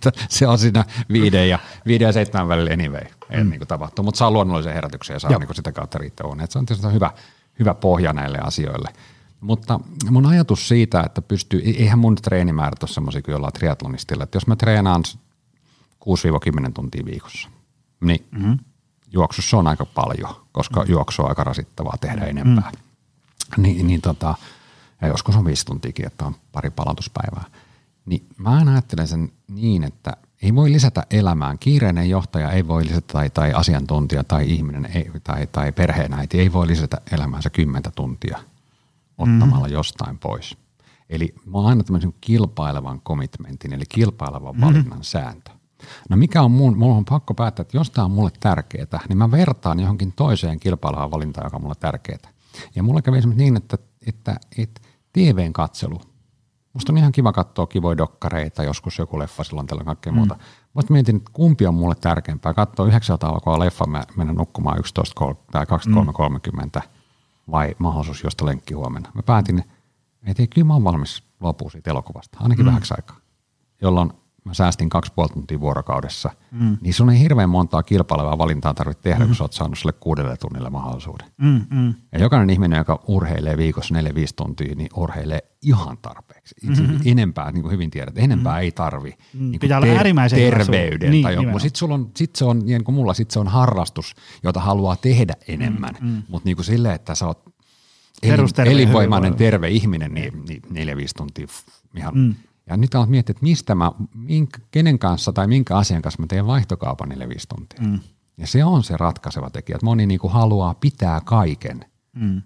pommi. 0.04 0.26
se 0.30 0.48
on 0.48 0.58
siinä 0.58 0.86
viiden 1.12 1.50
ja, 1.50 1.60
viiden 1.86 2.06
ja 2.06 2.12
seitsemän 2.12 2.48
välillä 2.48 2.74
anyway, 2.74 3.06
mm. 3.44 3.50
niin 3.50 3.68
tapahtuu. 3.68 4.06
Mutta 4.06 4.18
saa 4.18 4.32
luonnollisen 4.32 4.74
herätyksen 4.74 5.14
ja 5.14 5.20
saa 5.20 5.40
niin 5.40 5.56
sitä 5.56 5.72
kautta 5.72 5.98
riittää 5.98 6.28
unia. 6.28 6.48
Se 6.50 6.60
on 6.60 6.66
tietysti 6.66 6.94
hyvä, 6.94 7.12
hyvä 7.60 7.74
pohja 7.74 8.14
näille 8.14 8.38
asioille. 8.38 8.94
Mutta 9.42 9.80
mun 10.10 10.26
ajatus 10.26 10.68
siitä, 10.68 11.04
että 11.06 11.22
pystyy, 11.22 11.62
eihän 11.66 12.00
mun 12.00 12.16
treenimäärät 12.16 12.84
ole 12.84 12.90
semmoisia 12.90 13.22
kuin 13.22 13.34
jollain 13.34 13.54
triatlonistilla, 13.54 14.24
että 14.24 14.36
jos 14.36 14.48
mä 14.48 14.56
treenaan 14.56 15.04
6-10 16.68 16.72
tuntia 16.74 17.06
viikossa, 17.06 17.50
niin 18.02 18.28
mm-hmm. 18.32 18.60
juoksussa 19.12 19.58
on 19.58 19.68
aika 19.68 19.86
paljon, 19.86 20.36
koska 20.52 20.80
mm-hmm. 20.80 20.92
juoksu 20.92 21.22
on 21.22 21.30
aika 21.30 21.44
rasittavaa 21.44 21.98
tehdä 22.02 22.26
enempää. 22.26 22.72
Mm-hmm. 22.72 23.64
Ni, 23.64 23.84
niin 23.84 24.02
tota, 24.02 24.36
ja 25.02 25.08
joskus 25.08 25.36
on 25.36 25.46
viisi 25.46 25.66
tuntiakin, 25.66 26.08
että 26.08 26.26
on 26.26 26.36
pari 26.52 26.70
palautuspäivää. 26.70 27.44
Niin 28.06 28.28
mä 28.38 28.64
ajattelen 28.72 29.08
sen 29.08 29.32
niin, 29.48 29.84
että 29.84 30.18
ei 30.42 30.56
voi 30.56 30.72
lisätä 30.72 31.04
elämään. 31.12 31.60
Kiireinen 31.60 32.10
johtaja 32.10 32.52
ei 32.52 32.68
voi 32.68 32.86
lisätä, 32.86 33.14
tai, 33.14 33.30
tai 33.30 33.54
asiantuntija 33.54 34.24
tai 34.24 34.52
ihminen 34.52 34.86
ei, 34.86 35.12
tai, 35.24 35.48
tai 35.48 35.72
perheenäiti 35.72 36.40
ei 36.40 36.54
voi 36.54 36.68
lisätä 36.68 37.02
elämäänsä 37.12 37.50
kymmentä 37.50 37.92
tuntia 37.96 38.40
ottamalla 39.18 39.68
mm. 39.68 39.74
jostain 39.74 40.18
pois. 40.18 40.58
Eli 41.10 41.36
mä 41.46 41.58
oon 41.58 41.66
aina 41.66 41.84
tämmöisen 41.84 42.14
kilpailevan 42.22 43.02
commitmentin, 43.02 43.74
eli 43.74 43.84
kilpailevan 43.90 44.56
mm. 44.56 44.62
valinnan 44.62 45.04
sääntö. 45.04 45.52
No 46.10 46.18
mikä 46.18 46.42
on 46.42 46.52
mun, 46.52 46.78
mulla 46.78 46.96
on 46.96 47.06
pakko 47.06 47.34
päättää, 47.34 47.62
että 47.62 47.78
jos 47.78 47.90
tämä 47.90 48.06
on 48.06 48.12
mulle 48.12 48.32
tärkeää, 48.40 49.00
niin 49.10 49.18
mä 49.18 49.32
vertaan 49.32 49.80
johonkin 49.80 50.12
toiseen 50.12 50.60
kilpailevaan 50.60 51.12
valintaan, 51.12 51.46
joka 51.46 51.58
on 51.58 51.62
mulle 51.62 51.76
tärkeää. 51.80 52.20
Ja 52.76 52.84
mulla 52.84 53.02
kävi 53.02 53.18
esimerkiksi 53.18 53.44
niin, 53.44 53.58
että, 53.58 53.78
että, 54.08 54.36
että 54.58 54.82
TVn 55.14 55.54
katselu. 55.54 56.02
Musta 56.80 56.94
on 56.94 56.98
ihan 56.98 57.12
kiva 57.12 57.32
katsoa 57.32 57.68
kivoja 57.68 57.98
dokkareita, 57.98 58.64
joskus 58.64 58.98
joku 58.98 59.20
leffa 59.20 59.44
silloin 59.44 59.68
tällä 59.68 59.84
kaikkea 59.84 60.12
mm. 60.12 60.18
muuta. 60.18 60.36
Mä 60.74 60.82
mietin, 60.90 61.16
että 61.16 61.32
kumpi 61.34 61.66
on 61.66 61.74
mulle 61.74 61.96
tärkeämpää, 61.96 62.54
katsoa 62.54 62.88
yhdeksältä 62.88 63.28
alkoa 63.28 63.60
leffa, 63.60 63.86
mennä 64.18 64.34
nukkumaan 64.34 64.80
11 64.80 65.36
tai 65.52 65.66
23.30 65.66 65.72
mm. 66.56 66.82
vai 67.52 67.76
mahdollisuus 67.80 68.24
josta 68.24 68.46
lenkki 68.46 68.74
huomenna. 68.74 69.12
Mä 69.14 69.24
päätin, 69.24 69.64
että 70.24 70.48
kyllä 70.48 70.68
mä 70.68 70.74
oon 70.74 70.84
valmis 70.84 71.24
lopuun 71.40 71.72
siitä 71.72 71.92
elokuvasta, 71.92 72.38
ainakin 72.42 72.66
mm. 72.66 72.70
vähäksi 72.70 72.94
aikaa, 72.98 73.18
jolloin 73.82 74.14
mä 74.46 74.54
säästin 74.54 74.90
kaksi 74.90 75.12
puoli 75.16 75.30
tuntia 75.30 75.60
vuorokaudessa, 75.60 76.30
mm. 76.52 76.78
niin 76.82 76.94
sun 76.94 77.10
ei 77.10 77.20
hirveän 77.20 77.50
montaa 77.50 77.84
kilpailevaa 77.84 78.38
valintaa 78.38 78.74
tarvitse 78.74 79.04
tehdä, 79.04 79.20
mm. 79.20 79.28
kun 79.28 79.36
sä 79.36 79.44
oot 79.44 79.54
saanut 79.54 79.80
sille 79.80 79.94
kuudelle 79.94 80.38
tunnille 80.38 80.70
mahdollisuuden. 80.70 81.28
Mm, 81.38 81.62
mm. 81.70 81.94
Ja 82.12 82.20
jokainen 82.20 82.50
ihminen, 82.50 82.78
joka 82.78 83.04
urheilee 83.08 83.58
viikossa 83.58 83.96
4-5 83.96 83.98
tuntia, 84.36 84.76
niin 84.76 84.90
urheilee 84.96 85.40
ihan 85.62 85.98
tarpeeksi. 86.02 86.56
Mm-hmm. 86.68 87.00
Enempää, 87.06 87.52
niin 87.52 87.62
kuin 87.62 87.72
hyvin 87.72 87.92
tiedät, 87.92 88.18
enempää 88.18 88.54
mm. 88.54 88.60
ei 88.60 88.72
tarvi 88.72 89.18
mm. 89.34 89.52
niin 89.52 89.60
Pitää 89.60 89.82
ter- 89.82 89.90
olla 89.90 89.98
äärimmäisen 89.98 90.40
terveyden 90.40 91.12
niin, 91.12 91.24
tai 91.24 91.34
joku. 91.34 91.60
Sitten 91.60 91.80
sulla 91.80 91.94
on, 91.94 92.12
sit 92.18 92.36
se 92.36 92.46
on, 92.46 92.60
niin 92.60 92.84
kuin 92.84 92.96
mulla, 92.96 93.14
sit 93.14 93.32
se 93.32 93.40
on 93.40 93.48
harrastus, 93.48 94.16
jota 94.44 94.60
haluaa 94.60 94.96
tehdä 94.96 95.34
enemmän, 95.48 95.96
mm, 96.02 96.08
mm. 96.08 96.24
mutta 96.30 96.48
niin 96.48 96.56
kuin 96.56 96.66
silleen, 96.66 96.96
että 96.96 97.16
sä 97.16 97.28
oot 97.28 97.50
elinvoimainen 98.66 99.36
terve 99.36 99.70
ihminen, 99.70 100.14
niin, 100.14 100.44
niin 100.70 100.98
4-5 100.98 101.10
tuntia 101.18 101.48
ihan 101.96 102.18
mm 102.18 102.36
ja 102.70 102.78
nyt 102.78 102.96
alat 102.96 103.10
miettiä, 103.10 103.32
että 103.32 103.44
mistä 103.44 103.76
mä, 103.76 103.92
minkä, 104.16 104.60
kenen 104.72 105.00
kanssa 105.00 105.34
tai 105.34 105.48
minkä 105.48 105.78
asian 105.78 106.02
kanssa 106.02 106.22
mä 106.22 106.28
teen 106.28 106.48
vaihtokaupan 106.48 107.10
niille 107.10 107.30
viisi 107.30 107.48
tuntia. 107.48 107.80
Mm. 107.82 108.00
Ja 108.38 108.48
se 108.48 108.64
on 108.64 108.84
se 108.84 108.98
ratkaiseva 108.98 109.50
tekijä, 109.50 109.76
että 109.76 109.86
moni 109.86 110.06
niinku 110.06 110.28
haluaa 110.28 110.74
pitää 110.74 111.22
kaiken. 111.26 111.86
Mm. 112.16 112.42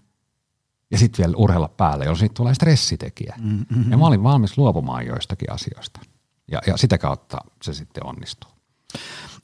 Ja 0.91 0.97
sitten 0.97 1.23
vielä 1.23 1.37
urheilla 1.37 1.67
päälle, 1.67 2.03
jolloin 2.03 2.19
siitä 2.19 2.33
tulee 2.33 2.53
stressitekijä. 2.53 3.35
Mm, 3.41 3.65
mm, 3.75 3.91
ja 3.91 3.97
mä 3.97 4.07
olin 4.07 4.23
valmis 4.23 4.57
luopumaan 4.57 5.05
joistakin 5.05 5.51
asioista. 5.51 5.99
Ja, 6.51 6.61
ja 6.67 6.77
sitä 6.77 6.97
kautta 6.97 7.37
se 7.61 7.73
sitten 7.73 8.05
onnistuu. 8.05 8.51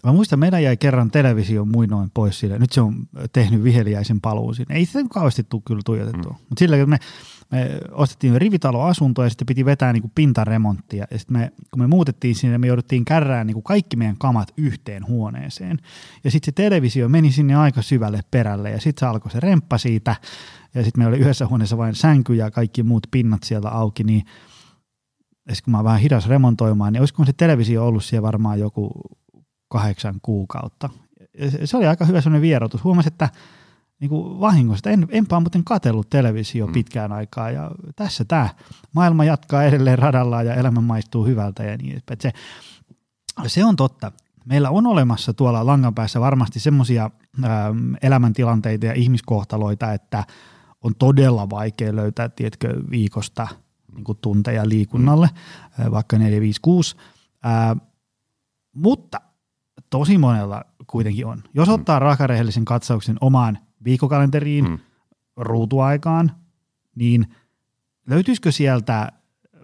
Mä 0.04 0.12
muistan, 0.12 0.40
meidän 0.40 0.64
jäi 0.64 0.78
kerran 0.78 1.12
televisio 1.12 1.66
muinoin 1.66 2.12
pois 2.14 2.40
sille. 2.40 2.60
Nyt 2.60 2.72
se 2.72 2.82
on 2.82 3.08
tehnyt 3.34 3.64
viheliäisen 3.64 4.22
paluun 4.22 4.56
sinne. 4.56 4.76
Ei 4.76 4.86
sitä 4.86 5.00
kauheasti 5.10 5.44
tule 5.44 5.62
kyllä 5.66 5.82
tuijotettua. 5.86 6.32
Mm. 6.32 6.46
Mutta 6.50 6.60
sillä 6.60 6.86
me, 6.86 7.00
me 7.52 7.80
ostettiin 7.92 8.42
rivitaloasuntoa 8.42 9.26
ja 9.26 9.30
sitten 9.30 9.46
piti 9.46 9.66
vetää 9.66 9.94
niin 9.94 10.02
kuin 10.02 10.12
pintaremonttia. 10.16 11.06
Ja 11.12 11.20
sitten 11.20 11.38
me, 11.38 11.52
kun 11.72 11.82
me 11.82 11.88
muutettiin 11.88 12.36
sinne, 12.36 12.58
me 12.58 12.68
jouduttiin 12.68 13.06
kärrään 13.06 13.48
niin 13.48 13.54
kuin 13.54 13.64
kaikki 13.64 13.96
meidän 13.96 14.18
kamat 14.18 14.54
yhteen 14.58 15.08
huoneeseen. 15.08 15.80
Ja 16.24 16.32
sitten 16.32 16.46
se 16.46 16.52
televisio 16.52 17.10
meni 17.10 17.32
sinne 17.32 17.56
aika 17.56 17.82
syvälle 17.82 18.22
perälle 18.32 18.72
ja 18.72 18.80
sitten 18.80 19.00
se 19.00 19.06
alkoi 19.06 19.32
se 19.32 19.40
remppa 19.40 19.78
siitä. 19.78 20.16
Ja 20.76 20.84
sitten 20.84 21.02
meillä 21.02 21.14
oli 21.14 21.22
yhdessä 21.22 21.48
huoneessa 21.48 21.78
vain 21.78 21.96
sänky 21.96 22.36
ja 22.36 22.52
kaikki 22.52 22.84
muut 22.84 23.08
pinnat 23.12 23.44
sieltä 23.44 23.70
auki, 23.70 24.04
niin 24.04 24.24
ja 25.50 25.56
kun 25.64 25.72
mä 25.72 25.78
oon 25.78 25.86
vähän 25.86 26.00
hidas 26.00 26.28
remontoimaan, 26.28 26.94
niin 26.94 27.02
olisiko 27.02 27.26
se 27.26 27.34
televisio 27.34 27.88
ollut 27.88 28.04
siellä 28.04 28.26
varmaan 28.26 28.60
joku 28.60 28.92
kahdeksan 29.70 30.16
kuukautta. 30.22 30.90
Se 31.66 31.78
oli 31.78 31.88
aika 31.88 32.06
hyvä 32.06 32.22
sellainen 32.22 32.42
vierotus. 32.42 32.84
Huomasin, 32.84 33.12
että 33.12 33.30
niin 34.00 34.10
kuin 34.10 34.40
vahingosta, 34.40 34.90
en, 34.90 35.08
enpä 35.10 35.40
muuten 35.40 35.64
katsellut 35.64 36.10
televisio 36.10 36.68
mm. 36.68 36.74
pitkään 36.74 37.12
aikaa 37.12 37.52
ja 37.52 37.72
tässä 37.96 38.26
tämä 38.26 38.50
maailma 38.96 39.26
jatkaa 39.26 39.64
edelleen 39.64 40.00
radallaan 40.00 40.46
ja 40.46 40.56
elämä 40.56 40.82
maistuu 40.82 41.26
hyvältä 41.26 41.64
ja 41.64 41.78
niin 41.78 41.92
edespäin. 41.92 42.20
Se, 42.22 42.32
se 43.48 43.66
on 43.66 43.76
totta. 43.76 44.12
Meillä 44.46 44.70
on 44.70 44.88
olemassa 44.88 45.34
tuolla 45.34 45.66
langan 45.66 45.96
päässä 45.96 46.20
varmasti 46.20 46.60
semmoisia 46.60 47.10
elämäntilanteita 48.02 48.86
ja 48.86 48.94
ihmiskohtaloita, 48.94 49.94
että 49.94 50.24
on 50.82 50.96
todella 50.96 51.50
vaikea 51.50 51.96
löytää, 51.96 52.30
tiedätkö, 52.30 52.82
viikosta 52.90 53.48
niin 53.96 54.04
kuin 54.04 54.18
tunteja 54.22 54.70
liikunnalle, 54.70 55.30
mm. 55.78 55.92
vaikka 55.92 56.18
4, 56.18 56.42
5, 56.42 56.62
6. 56.62 56.96
Ää, 57.44 57.76
mutta 58.76 59.22
tosi 59.90 60.18
monella 60.18 60.64
kuitenkin 60.88 61.26
on. 61.26 61.44
Jos 61.54 61.68
mm. 61.68 61.74
ottaa 61.74 62.00
rakarehellisen 62.00 62.66
katsauksen 62.66 63.18
omaan 63.22 63.58
viikkokalenteriin, 63.84 64.70
mm. 64.70 64.80
ruutuaikaan, 65.38 66.32
niin 66.96 67.36
löytyisikö 68.08 68.52
sieltä 68.52 69.12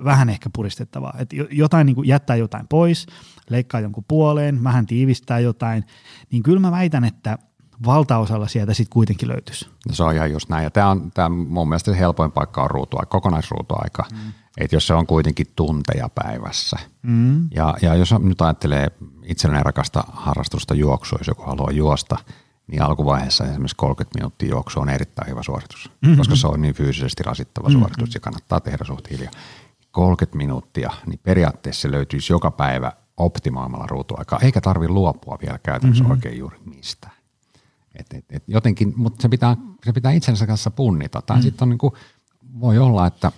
vähän 0.04 0.30
ehkä 0.30 0.50
puristettavaa, 0.56 1.16
että 1.20 1.36
jotain 1.52 1.86
niin 1.86 1.96
kuin 1.96 2.08
jättää 2.08 2.36
jotain 2.36 2.68
pois, 2.68 3.08
leikkaa 3.50 3.82
jonkun 3.82 4.06
puoleen, 4.08 4.64
vähän 4.64 4.86
tiivistää 4.86 5.40
jotain, 5.40 5.84
niin 6.32 6.44
kyllä 6.44 6.60
mä 6.60 6.72
väitän, 6.72 7.04
että 7.04 7.38
valtaosalla 7.86 8.48
sieltä 8.48 8.74
sitten 8.74 8.94
kuitenkin 8.94 9.28
löytyisi. 9.28 9.70
No 9.88 9.96
se 9.96 10.04
on 10.04 10.16
ihan 10.16 10.32
just 10.32 10.50
näin, 10.50 10.64
ja 10.64 10.72
tämä 10.72 10.90
on 10.90 11.12
tämä 11.12 11.30
mun 11.30 11.70
mielestä 11.70 11.92
se 11.92 12.00
helpoin 12.00 12.32
paikka 12.32 12.64
on 12.64 12.72
ruutuaika, 12.72 13.10
kokonaisruutuaika. 13.10 14.06
Mm. 14.12 14.32
että 14.58 14.76
jos 14.76 14.88
se 14.88 14.94
on 14.94 15.08
kuitenkin 15.08 15.48
tunteja 15.56 16.10
päivässä. 16.16 16.78
Mm. 17.02 17.48
Ja, 17.56 17.76
ja 17.82 17.96
jos 17.96 18.14
nyt 18.20 18.42
ajattelee 18.42 18.88
itselleen 19.24 19.66
rakasta 19.66 20.04
harrastusta 20.08 20.76
juoksua, 20.76 21.20
jos 21.20 21.28
joku 21.28 21.44
haluaa 21.44 21.72
juosta, 21.72 22.18
niin 22.68 22.82
alkuvaiheessa 22.82 23.44
esimerkiksi 23.44 23.76
30 23.76 24.20
minuuttia 24.20 24.50
juoksu 24.50 24.80
on 24.80 24.90
erittäin 24.90 25.30
hyvä 25.30 25.44
suoritus, 25.44 25.92
mm-hmm. 26.02 26.18
koska 26.18 26.36
se 26.36 26.48
on 26.48 26.62
niin 26.62 26.74
fyysisesti 26.74 27.24
rasittava 27.24 27.68
mm-hmm. 27.68 27.82
suoritus 27.82 28.14
ja 28.14 28.20
kannattaa 28.20 28.60
tehdä 28.60 28.86
suht 28.86 29.10
hiljaa. 29.10 29.32
30 29.92 30.38
minuuttia, 30.38 30.92
niin 31.06 31.20
periaatteessa 31.24 31.82
se 31.82 31.92
löytyisi 31.92 32.34
joka 32.34 32.52
päivä 32.52 32.92
optimoimalla 33.18 33.88
ruutuaikaa, 33.88 34.40
eikä 34.42 34.62
tarvi 34.62 34.88
luopua 34.88 35.38
vielä 35.42 35.60
käytännössä 35.64 36.04
mm-hmm. 36.04 36.12
oikein 36.12 36.38
juuri 36.38 36.58
mistään. 36.66 37.16
Et, 37.96 38.14
et, 38.14 38.26
et 38.30 38.44
jotenkin, 38.48 38.94
mutta 38.96 39.22
se 39.22 39.30
pitää, 39.30 39.58
se 39.86 39.94
pitää 39.94 40.12
itsensä 40.12 40.48
kanssa 40.48 40.72
punnita. 40.72 41.22
Tai 41.22 41.38
mm. 41.38 41.44
sitten 41.44 41.66
on 41.66 41.70
niin 41.70 41.78
kuin, 41.78 41.94
voi 42.60 42.78
olla, 42.78 43.08
että 43.08 43.32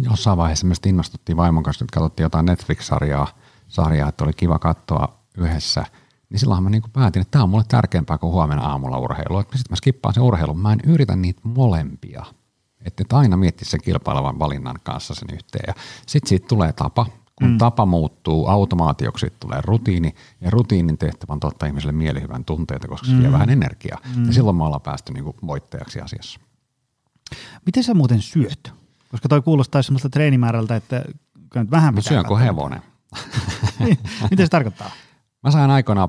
jossain 0.00 0.38
vaiheessa 0.38 0.66
myös 0.66 0.78
innostuttiin 0.86 1.36
vaimon 1.36 1.62
kanssa, 1.62 1.84
että 1.84 1.94
katsottiin 1.94 2.24
jotain 2.24 2.46
Netflix-sarjaa, 2.46 3.28
sarjaa, 3.68 4.08
että 4.08 4.24
oli 4.24 4.32
kiva 4.32 4.58
katsoa 4.58 5.18
yhdessä, 5.38 5.86
niin 6.32 6.40
silloinhan 6.40 6.62
mä 6.62 6.70
niin 6.70 6.82
kuin 6.82 6.92
päätin, 6.92 7.22
että 7.22 7.30
tämä 7.30 7.42
on 7.42 7.50
mulle 7.50 7.64
tärkeämpää 7.68 8.18
kuin 8.18 8.32
huomenna 8.32 8.64
aamulla 8.64 8.98
urheilu. 8.98 9.40
Sitten 9.40 9.64
mä 9.70 9.76
skippaan 9.76 10.14
sen 10.14 10.22
urheilun, 10.22 10.58
mä 10.58 10.72
en 10.72 10.80
yritä 10.86 11.16
niitä 11.16 11.40
molempia. 11.44 12.24
Että 12.84 13.02
et 13.02 13.12
aina 13.12 13.36
miettiä 13.36 13.68
sen 13.70 13.80
kilpailevan 13.82 14.38
valinnan 14.38 14.76
kanssa 14.82 15.14
sen 15.14 15.28
yhteen. 15.32 15.64
Ja 15.66 15.74
sitten 16.06 16.28
siitä 16.28 16.48
tulee 16.48 16.72
tapa, 16.72 17.06
kun 17.36 17.48
mm. 17.50 17.58
tapa 17.58 17.86
muuttuu 17.86 18.46
automaatioksi, 18.46 19.32
tulee 19.40 19.60
rutiini, 19.64 20.14
ja 20.40 20.50
rutiinin 20.50 20.98
tehtävä 20.98 21.32
on 21.32 21.40
tuottaa 21.40 21.66
ihmiselle 21.66 21.92
mielihyvän 21.92 22.44
tunteita, 22.44 22.88
koska 22.88 23.06
se 23.06 23.12
mm. 23.12 23.20
vie 23.20 23.32
vähän 23.32 23.50
energiaa. 23.50 23.98
Mm. 24.16 24.26
Ja 24.26 24.32
silloin 24.32 24.56
me 24.56 24.64
ollaan 24.64 24.82
päästy 24.82 25.12
niin 25.12 25.24
kuin 25.24 25.36
voittajaksi 25.46 26.00
asiassa. 26.00 26.40
Miten 27.66 27.84
sä 27.84 27.94
muuten 27.94 28.22
syöt? 28.22 28.72
Koska 29.10 29.28
toi 29.28 29.42
kuulostaa 29.42 29.82
semmoista 29.82 30.10
treenimäärältä, 30.10 30.76
että 30.76 31.04
vähän 31.70 31.94
pitää. 31.94 32.12
Mä 32.12 32.16
syön 32.16 32.26
kuin 32.26 32.40
hevonen. 32.40 32.82
Miten 34.30 34.46
se 34.46 34.50
tarkoittaa? 34.50 34.90
Mä 35.42 35.50
sain 35.50 35.70
aikoinaan 35.70 36.08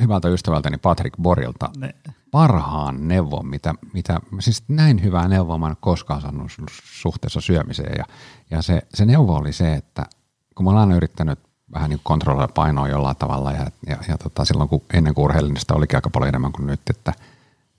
hyvältä 0.00 0.28
ystävältäni 0.28 0.76
Patrick 0.76 1.16
Borilta 1.22 1.70
ne. 1.76 1.94
parhaan 2.30 3.08
neuvon, 3.08 3.46
mitä, 3.46 3.74
mitä, 3.92 4.20
siis 4.38 4.64
näin 4.68 5.02
hyvää 5.02 5.28
neuvoa 5.28 5.58
mä 5.58 5.68
en 5.68 5.76
koskaan 5.80 6.20
saanut 6.20 6.52
suhteessa 6.82 7.40
syömiseen. 7.40 7.94
Ja, 7.98 8.04
ja 8.50 8.62
se, 8.62 8.82
se 8.94 9.04
neuvo 9.04 9.34
oli 9.34 9.52
se, 9.52 9.74
että 9.74 10.06
kun 10.54 10.64
mä 10.64 10.70
olen 10.70 10.92
yrittänyt 10.92 11.38
vähän 11.72 11.90
niin 11.90 12.00
kontrolloida 12.02 12.52
painoa 12.52 12.88
jollain 12.88 13.16
tavalla 13.16 13.52
ja, 13.52 13.66
ja, 13.86 13.96
ja 14.08 14.18
tota, 14.18 14.44
silloin 14.44 14.68
kun 14.68 14.82
ennen 14.92 15.14
kuin 15.14 15.24
urheilin, 15.24 15.56
sitä 15.56 15.74
olikin 15.74 15.96
aika 15.96 16.10
paljon 16.10 16.28
enemmän 16.28 16.52
kuin 16.52 16.66
nyt, 16.66 16.80
että 16.90 17.12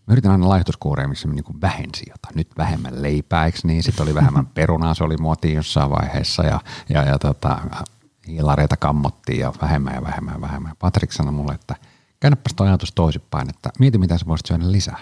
mä 0.08 0.12
yritin 0.12 0.32
aina 0.32 0.50
laihtuskuureja, 0.50 1.08
missä 1.08 1.28
mä 1.28 1.34
niin 1.34 1.44
kuin 1.44 1.62
vähensin 1.62 2.08
jotain. 2.10 2.36
Nyt 2.36 2.48
vähemmän 2.58 3.02
leipää, 3.02 3.46
eikö 3.46 3.60
niin? 3.64 3.84
Sitten 3.84 4.04
oli 4.04 4.16
vähemmän 4.16 4.46
perunaa, 4.56 4.94
se 4.94 5.04
oli 5.04 5.18
muotiin 5.18 5.56
jossain 5.56 5.90
vaiheessa 5.90 6.44
ja, 6.44 6.60
ja, 6.90 7.04
ja 7.04 7.20
tota, 7.20 7.58
hiilareita 8.28 8.78
kammottiin 8.78 9.40
ja 9.40 9.54
vähemmän 9.62 9.96
ja 9.96 10.04
vähemmän 10.04 10.34
ja 10.34 10.42
vähemmän. 10.42 10.74
Patrik 10.80 11.12
sanoi 11.12 11.34
mulle, 11.34 11.54
että 11.54 11.76
käännäpäs 12.20 12.54
tuo 12.54 12.68
ajatus 12.68 12.92
toisinpäin, 12.92 13.50
että 13.50 13.70
mieti 13.80 13.98
mitä 13.98 14.18
sä 14.18 14.26
voisit 14.26 14.46
syödä 14.46 14.72
lisää. 14.72 15.00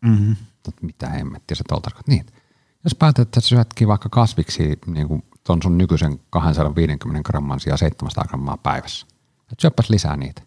Mm-hmm. 0.00 0.36
mitä 0.82 1.08
hemmettiä 1.08 1.54
se 1.54 1.64
tuolla 1.68 1.82
tarkoittaa. 1.82 2.14
Niin. 2.14 2.26
Jos 2.84 2.94
päätät, 2.94 3.22
että 3.22 3.40
syötkin 3.40 3.88
vaikka 3.88 4.08
kasviksi 4.08 4.78
niin 4.86 5.08
kuin 5.08 5.22
ton 5.44 5.62
sun 5.62 5.78
nykyisen 5.78 6.20
250 6.30 7.26
gramman 7.26 7.60
sijaan 7.60 7.78
700 7.78 8.24
grammaa 8.24 8.56
päivässä. 8.56 9.06
Ja 9.50 9.56
syöppäs 9.58 9.90
lisää 9.90 10.16
niitä. 10.16 10.42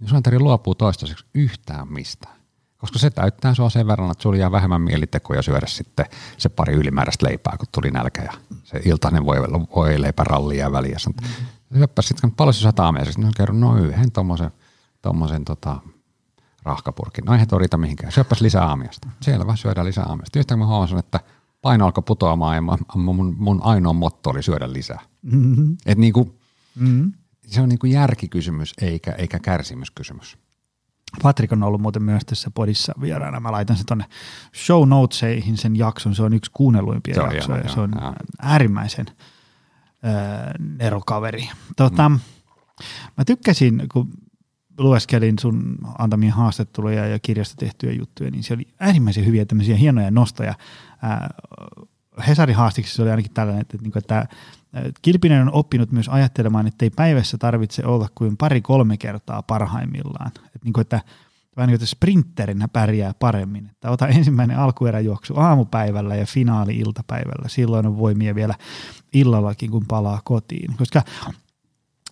Niin 0.00 0.08
sun 0.08 0.22
ei 0.32 0.38
luopuu 0.38 0.74
toistaiseksi 0.74 1.24
yhtään 1.34 1.92
mistään. 1.92 2.36
Koska 2.76 2.98
se 2.98 3.10
täyttää 3.10 3.54
sua 3.54 3.70
sen 3.70 3.86
verran, 3.86 4.10
että 4.10 4.22
sulla 4.22 4.36
jää 4.36 4.52
vähemmän 4.52 4.82
mielitekoja 4.82 5.42
syödä 5.42 5.66
sitten 5.66 6.06
se 6.38 6.48
pari 6.48 6.74
ylimääräistä 6.74 7.26
leipää, 7.26 7.56
kun 7.56 7.68
tuli 7.72 7.90
nälkä 7.90 8.22
ja 8.22 8.32
se 8.64 8.80
iltainen 8.84 9.24
voi, 9.26 9.36
voi 9.76 10.00
leipäralli 10.00 10.58
ja 10.58 10.72
väliä. 10.72 10.96
Mm-hmm. 11.06 11.46
Syöppäs 11.78 12.08
sitten, 12.08 12.30
paljon 12.30 12.54
sä 12.54 12.60
saat 12.60 12.80
aamiaisesta, 12.80 13.20
niin 13.20 13.32
kerron, 13.36 13.60
no 13.60 13.76
yhden 13.76 14.12
tommosen, 14.12 14.50
tommosen 15.04 15.44
tota, 15.44 15.80
rahkapurkin. 16.62 17.24
No 17.24 17.32
eihän 17.32 17.48
tuo 17.48 17.58
riitä 17.58 17.76
mihinkään. 17.76 18.12
Syöppäs 18.12 18.40
lisää 18.40 18.66
aamiasta. 18.66 19.08
Selvä, 19.20 19.56
syödään 19.56 19.86
lisää 19.86 20.04
aamiasta. 20.04 20.38
Yhtä 20.38 20.56
mä 20.56 20.66
huomasin, 20.66 20.98
että 20.98 21.20
paino 21.62 21.86
alkoi 21.86 22.02
putoamaan 22.06 22.56
ja 22.56 22.62
mun, 22.94 23.36
mun 23.38 23.60
ainoa 23.62 23.92
motto 23.92 24.30
oli 24.30 24.42
syödä 24.42 24.72
lisää. 24.72 25.00
Mm-hmm. 25.22 25.76
Et 25.86 25.98
niinku, 25.98 26.38
mm-hmm. 26.74 27.12
Se 27.46 27.60
on 27.60 27.68
niinku 27.68 27.86
järkikysymys 27.86 28.72
eikä, 28.80 29.12
eikä 29.12 29.38
kärsimyskysymys. 29.38 30.38
Patrik 31.22 31.52
on 31.52 31.62
ollut 31.62 31.80
muuten 31.80 32.02
myös 32.02 32.24
tässä 32.24 32.50
podissa 32.50 32.92
vieraana. 33.00 33.40
Mä 33.40 33.52
laitan 33.52 33.76
sen 33.76 33.86
tonne 33.86 34.04
show 34.64 34.88
notesihin 34.88 35.56
sen 35.56 35.76
jakson. 35.76 36.14
Se 36.14 36.22
on 36.22 36.32
yksi 36.32 36.50
kuunnelluimpia 36.54 37.14
jaksoja. 37.14 37.58
Hieno, 37.58 37.74
se 37.74 37.80
on 37.80 37.92
joo. 38.00 38.12
äärimmäisen 38.42 39.06
äh, 39.08 40.54
nerokaveri. 40.78 41.48
Tota, 41.76 42.08
mm. 42.08 42.18
Mä 43.18 43.24
tykkäsin, 43.24 43.82
kun 43.92 44.08
lueskelin 44.78 45.38
sun 45.38 45.78
antamia 45.98 46.34
haastatteluja 46.34 47.06
ja 47.06 47.18
kirjasta 47.18 47.56
tehtyjä 47.56 47.92
juttuja, 47.92 48.30
niin 48.30 48.42
se 48.42 48.54
oli 48.54 48.68
äärimmäisen 48.80 49.26
hyviä 49.26 49.44
tämmöisiä 49.44 49.76
hienoja 49.76 50.10
nostoja. 50.10 50.54
Hesarin 52.26 52.56
haastiksessa 52.56 53.02
oli 53.02 53.10
ainakin 53.10 53.34
tällainen, 53.34 53.60
että, 53.60 53.78
että, 53.98 54.26
että 54.74 55.00
Kilpinen 55.02 55.42
on 55.42 55.52
oppinut 55.52 55.92
myös 55.92 56.08
ajattelemaan, 56.08 56.66
että 56.66 56.84
ei 56.84 56.90
päivässä 56.90 57.38
tarvitse 57.38 57.86
olla 57.86 58.08
kuin 58.14 58.36
pari-kolme 58.36 58.96
kertaa 58.96 59.42
parhaimmillaan. 59.42 60.28
Että, 60.28 60.40
niin 60.64 60.72
kuin, 60.72 60.82
että 60.82 61.00
vähän 61.56 61.68
niin 61.68 61.78
kuin 61.78 61.88
sprinterinä 61.88 62.68
pärjää 62.68 63.14
paremmin. 63.18 63.66
Että 63.66 63.90
ota 63.90 64.08
ensimmäinen 64.08 64.58
alkueräjuoksu 64.58 65.34
aamupäivällä 65.36 66.16
ja 66.16 66.26
finaali 66.26 66.76
iltapäivällä. 66.76 67.48
Silloin 67.48 67.86
on 67.86 67.98
voimia 67.98 68.34
vielä 68.34 68.54
illallakin, 69.12 69.70
kun 69.70 69.84
palaa 69.88 70.20
kotiin. 70.24 70.76
Koska 70.76 71.02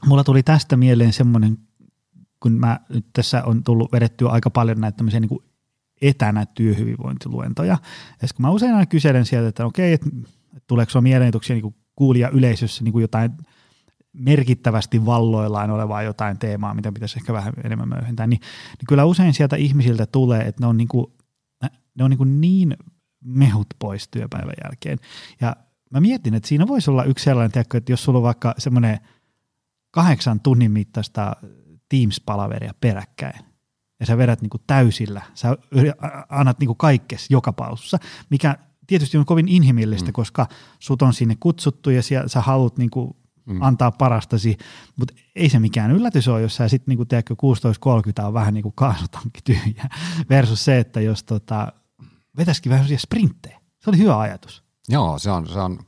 mulla 0.07 0.25
tuli 0.25 0.43
tästä 0.43 0.77
mieleen 0.77 1.13
semmoinen 1.13 1.59
kun 2.43 2.53
mä 2.53 2.81
nyt 2.89 3.07
tässä 3.13 3.43
on 3.45 3.65
tullut 3.65 3.93
vedettyä 3.93 4.29
aika 4.29 4.51
paljon 4.51 4.81
näitä 4.81 4.97
tämmöisiä 4.97 5.21
niin 5.21 5.29
kuin 5.29 5.45
etänä 6.03 6.47
työhyvinvointiluentoja. 6.47 7.79
Ja 8.23 8.29
kun 8.37 8.43
mä 8.43 8.51
usein 8.51 8.73
aina 8.73 8.87
kyselen 8.87 9.27
sieltä, 9.27 9.49
että 9.49 9.67
okei, 9.67 9.93
että 9.93 10.11
tuleeko 10.67 10.91
sulla 10.91 11.03
mielenotuksia 11.03 11.57
niin 11.57 11.75
kuulija 11.97 12.29
yleisössä 12.29 12.85
niin 12.85 12.93
kuin 12.93 13.03
jotain 13.03 13.33
merkittävästi 14.13 15.07
valloillaan 15.07 15.71
olevaa 15.71 16.03
jotain 16.03 16.39
teemaa, 16.39 16.75
mitä 16.75 16.93
pitäisi 16.93 17.19
ehkä 17.19 17.33
vähän 17.33 17.53
enemmän 17.65 17.89
myöhentää, 17.89 18.27
niin, 18.27 18.41
niin 18.69 18.87
kyllä 18.89 19.05
usein 19.05 19.35
sieltä 19.35 19.57
ihmisiltä 19.57 20.07
tulee, 20.07 20.43
että 20.43 20.63
ne 20.63 20.67
on 20.67 20.77
niin, 20.77 20.89
kuin, 20.89 21.07
ne 21.95 22.05
on 22.05 22.11
niin, 22.11 22.19
kuin 22.19 22.41
niin 22.41 22.77
mehut 23.25 23.67
pois 23.79 24.09
työpäivän 24.09 24.55
jälkeen. 24.65 24.99
Ja 25.41 25.57
mä 25.91 26.01
mietin, 26.01 26.35
että 26.35 26.49
siinä 26.49 26.67
voisi 26.67 26.91
olla 26.91 27.05
yksi 27.05 27.25
sellainen, 27.25 27.61
että 27.75 27.93
jos 27.93 28.05
sulla 28.05 28.19
on 28.19 28.23
vaikka 28.23 28.55
semmoinen 28.59 28.99
kahdeksan 29.91 30.41
tunnin 30.41 30.71
mittaista 30.71 31.37
Teams-palaveria 31.93 32.75
peräkkäin 32.81 33.45
ja 34.01 34.07
sä 34.07 34.19
vedät 34.19 34.41
niinku 34.41 34.59
täysillä, 34.67 35.23
sä 35.35 35.57
annat 36.29 36.59
niinku 36.59 36.75
kaikkes 36.75 37.27
joka 37.31 37.53
pausussa, 37.53 37.99
mikä 38.31 38.57
tietysti 38.87 39.19
on 39.19 39.25
kovin 39.25 39.49
inhimillistä, 39.49 40.09
mm. 40.09 40.13
koska 40.13 40.47
sut 40.79 41.03
on 41.03 41.15
sinne 41.15 41.37
kutsuttu 41.41 41.91
ja 41.91 42.03
siellä, 42.03 42.29
sä 42.29 42.41
haluat 42.41 42.79
niinku 42.79 43.17
mm. 43.47 43.63
antaa 43.63 43.91
parastasi, 43.91 44.57
mutta 44.97 45.15
ei 45.37 45.49
se 45.49 45.59
mikään 45.59 45.91
yllätys 45.91 46.29
ole, 46.29 46.43
jos 46.43 46.57
sä 46.57 46.69
sitten 46.69 46.97
niinku, 46.97 47.05
16.30 48.21 48.25
on 48.25 48.35
vähän 48.35 48.55
niin 48.55 48.63
kuin 48.63 48.75
kaasutankki 48.77 49.41
tyhjä, 49.45 49.89
versus 50.31 50.65
se, 50.65 50.79
että 50.79 51.01
jos 51.01 51.25
tota, 51.25 51.73
vetäisikin 52.37 52.71
vähän 52.71 52.85
sellaisia 52.85 53.03
sprinttejä. 53.03 53.61
Se 53.79 53.91
oli 53.91 53.99
hyvä 53.99 54.19
ajatus. 54.19 54.65
Joo, 54.89 55.19
se 55.19 55.31
on, 55.31 55.49
se 55.49 55.59
on 55.59 55.79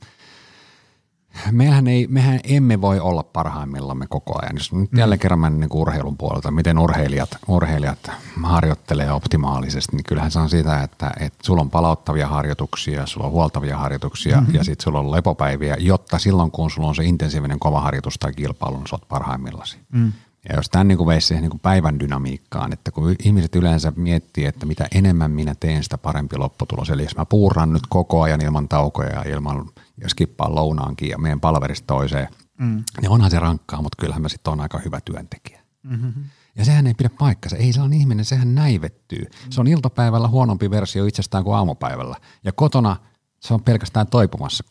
mehän, 1.51 1.87
ei, 1.87 2.07
mehän 2.09 2.39
emme 2.43 2.81
voi 2.81 2.99
olla 2.99 3.23
parhaimmillamme 3.23 4.05
koko 4.09 4.39
ajan. 4.41 4.55
Jos 4.57 4.73
nyt 4.73 4.91
mm. 4.91 4.99
jälleen 4.99 5.19
kerran 5.19 5.39
menen 5.39 5.59
niin 5.59 5.69
urheilun 5.73 6.17
puolelta, 6.17 6.51
miten 6.51 6.79
urheilijat, 6.79 7.29
urheilijat 7.47 8.11
harjoittelee 8.43 9.11
optimaalisesti, 9.11 9.95
niin 9.95 10.03
kyllähän 10.03 10.31
se 10.31 10.39
on 10.39 10.49
sitä, 10.49 10.83
että, 10.83 11.11
että 11.19 11.39
sulla 11.43 11.61
on 11.61 11.69
palauttavia 11.69 12.27
harjoituksia, 12.27 13.05
sulla 13.05 13.25
on 13.25 13.31
huoltavia 13.31 13.77
harjoituksia 13.77 14.41
mm-hmm. 14.41 14.55
ja 14.55 14.63
sitten 14.63 14.83
sulla 14.83 14.99
on 14.99 15.11
lepopäiviä, 15.11 15.75
jotta 15.79 16.19
silloin 16.19 16.51
kun 16.51 16.71
sulla 16.71 16.87
on 16.87 16.95
se 16.95 17.03
intensiivinen 17.03 17.59
kova 17.59 17.81
harjoitus 17.81 18.17
tai 18.19 18.33
kilpailu, 18.33 18.77
niin 18.77 18.87
sä 18.87 18.95
oot 18.95 19.07
parhaimmillasi. 19.07 19.77
Mm. 19.91 20.13
Ja 20.49 20.55
jos 20.55 20.69
tämän 20.69 20.87
niin 20.87 21.05
veisi 21.05 21.27
siihen 21.27 21.41
niin 21.41 21.51
kuin 21.51 21.61
päivän 21.61 21.99
dynamiikkaan, 21.99 22.73
että 22.73 22.91
kun 22.91 23.15
ihmiset 23.23 23.55
yleensä 23.55 23.93
miettii, 23.95 24.45
että 24.45 24.65
mitä 24.65 24.87
enemmän 24.95 25.31
minä 25.31 25.55
teen, 25.59 25.83
sitä 25.83 25.97
parempi 25.97 26.37
lopputulos. 26.37 26.89
Eli 26.89 27.03
jos 27.03 27.17
mä 27.17 27.25
puurran 27.25 27.73
nyt 27.73 27.83
koko 27.89 28.21
ajan 28.21 28.41
ilman 28.41 28.69
taukoja 28.69 29.09
ja 29.09 29.23
ilman 29.33 29.65
ja 30.01 30.09
skippaan 30.09 30.55
lounaankin 30.55 31.09
ja 31.09 31.17
meidän 31.17 31.39
palverista 31.39 31.87
toiseen, 31.87 32.27
mm. 32.59 32.83
niin 33.01 33.09
onhan 33.09 33.31
se 33.31 33.39
rankkaa, 33.39 33.81
mutta 33.81 34.01
kyllähän 34.01 34.21
mä 34.21 34.29
sitten 34.29 34.53
on 34.53 34.61
aika 34.61 34.79
hyvä 34.85 34.99
työntekijä. 35.01 35.61
Mm-hmm. 35.83 36.13
Ja 36.55 36.65
sehän 36.65 36.87
ei 36.87 36.93
pidä 36.93 37.09
paikkansa. 37.19 37.57
Ei 37.57 37.73
sellainen 37.73 37.99
ihminen, 37.99 38.25
sehän 38.25 38.55
näivettyy. 38.55 39.21
Mm. 39.21 39.51
Se 39.51 39.61
on 39.61 39.67
iltapäivällä 39.67 40.27
huonompi 40.27 40.69
versio 40.69 41.05
itsestään 41.05 41.43
kuin 41.43 41.55
aamupäivällä. 41.55 42.15
Ja 42.43 42.51
kotona 42.51 42.95
se 43.39 43.53
on 43.53 43.63
pelkästään 43.63 44.07
toipumassa. 44.07 44.63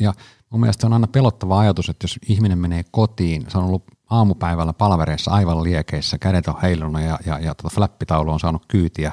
Ja 0.00 0.14
mun 0.50 0.60
mielestä 0.60 0.80
se 0.80 0.86
on 0.86 0.92
aina 0.92 1.06
pelottava 1.06 1.60
ajatus, 1.60 1.88
että 1.88 2.04
jos 2.04 2.18
ihminen 2.28 2.58
menee 2.58 2.84
kotiin, 2.90 3.46
se 3.48 3.58
on 3.58 3.64
ollut 3.64 3.84
aamupäivällä 4.10 4.72
palvereissa 4.72 5.30
aivan 5.30 5.62
liekeissä, 5.62 6.18
kädet 6.18 6.48
on 6.48 6.60
heilunut 6.62 7.02
ja, 7.02 7.18
ja, 7.26 7.38
ja 7.38 7.54
tota 7.54 7.74
flappitaulu 7.74 8.30
on 8.30 8.40
saanut 8.40 8.66
kyytiä. 8.68 9.12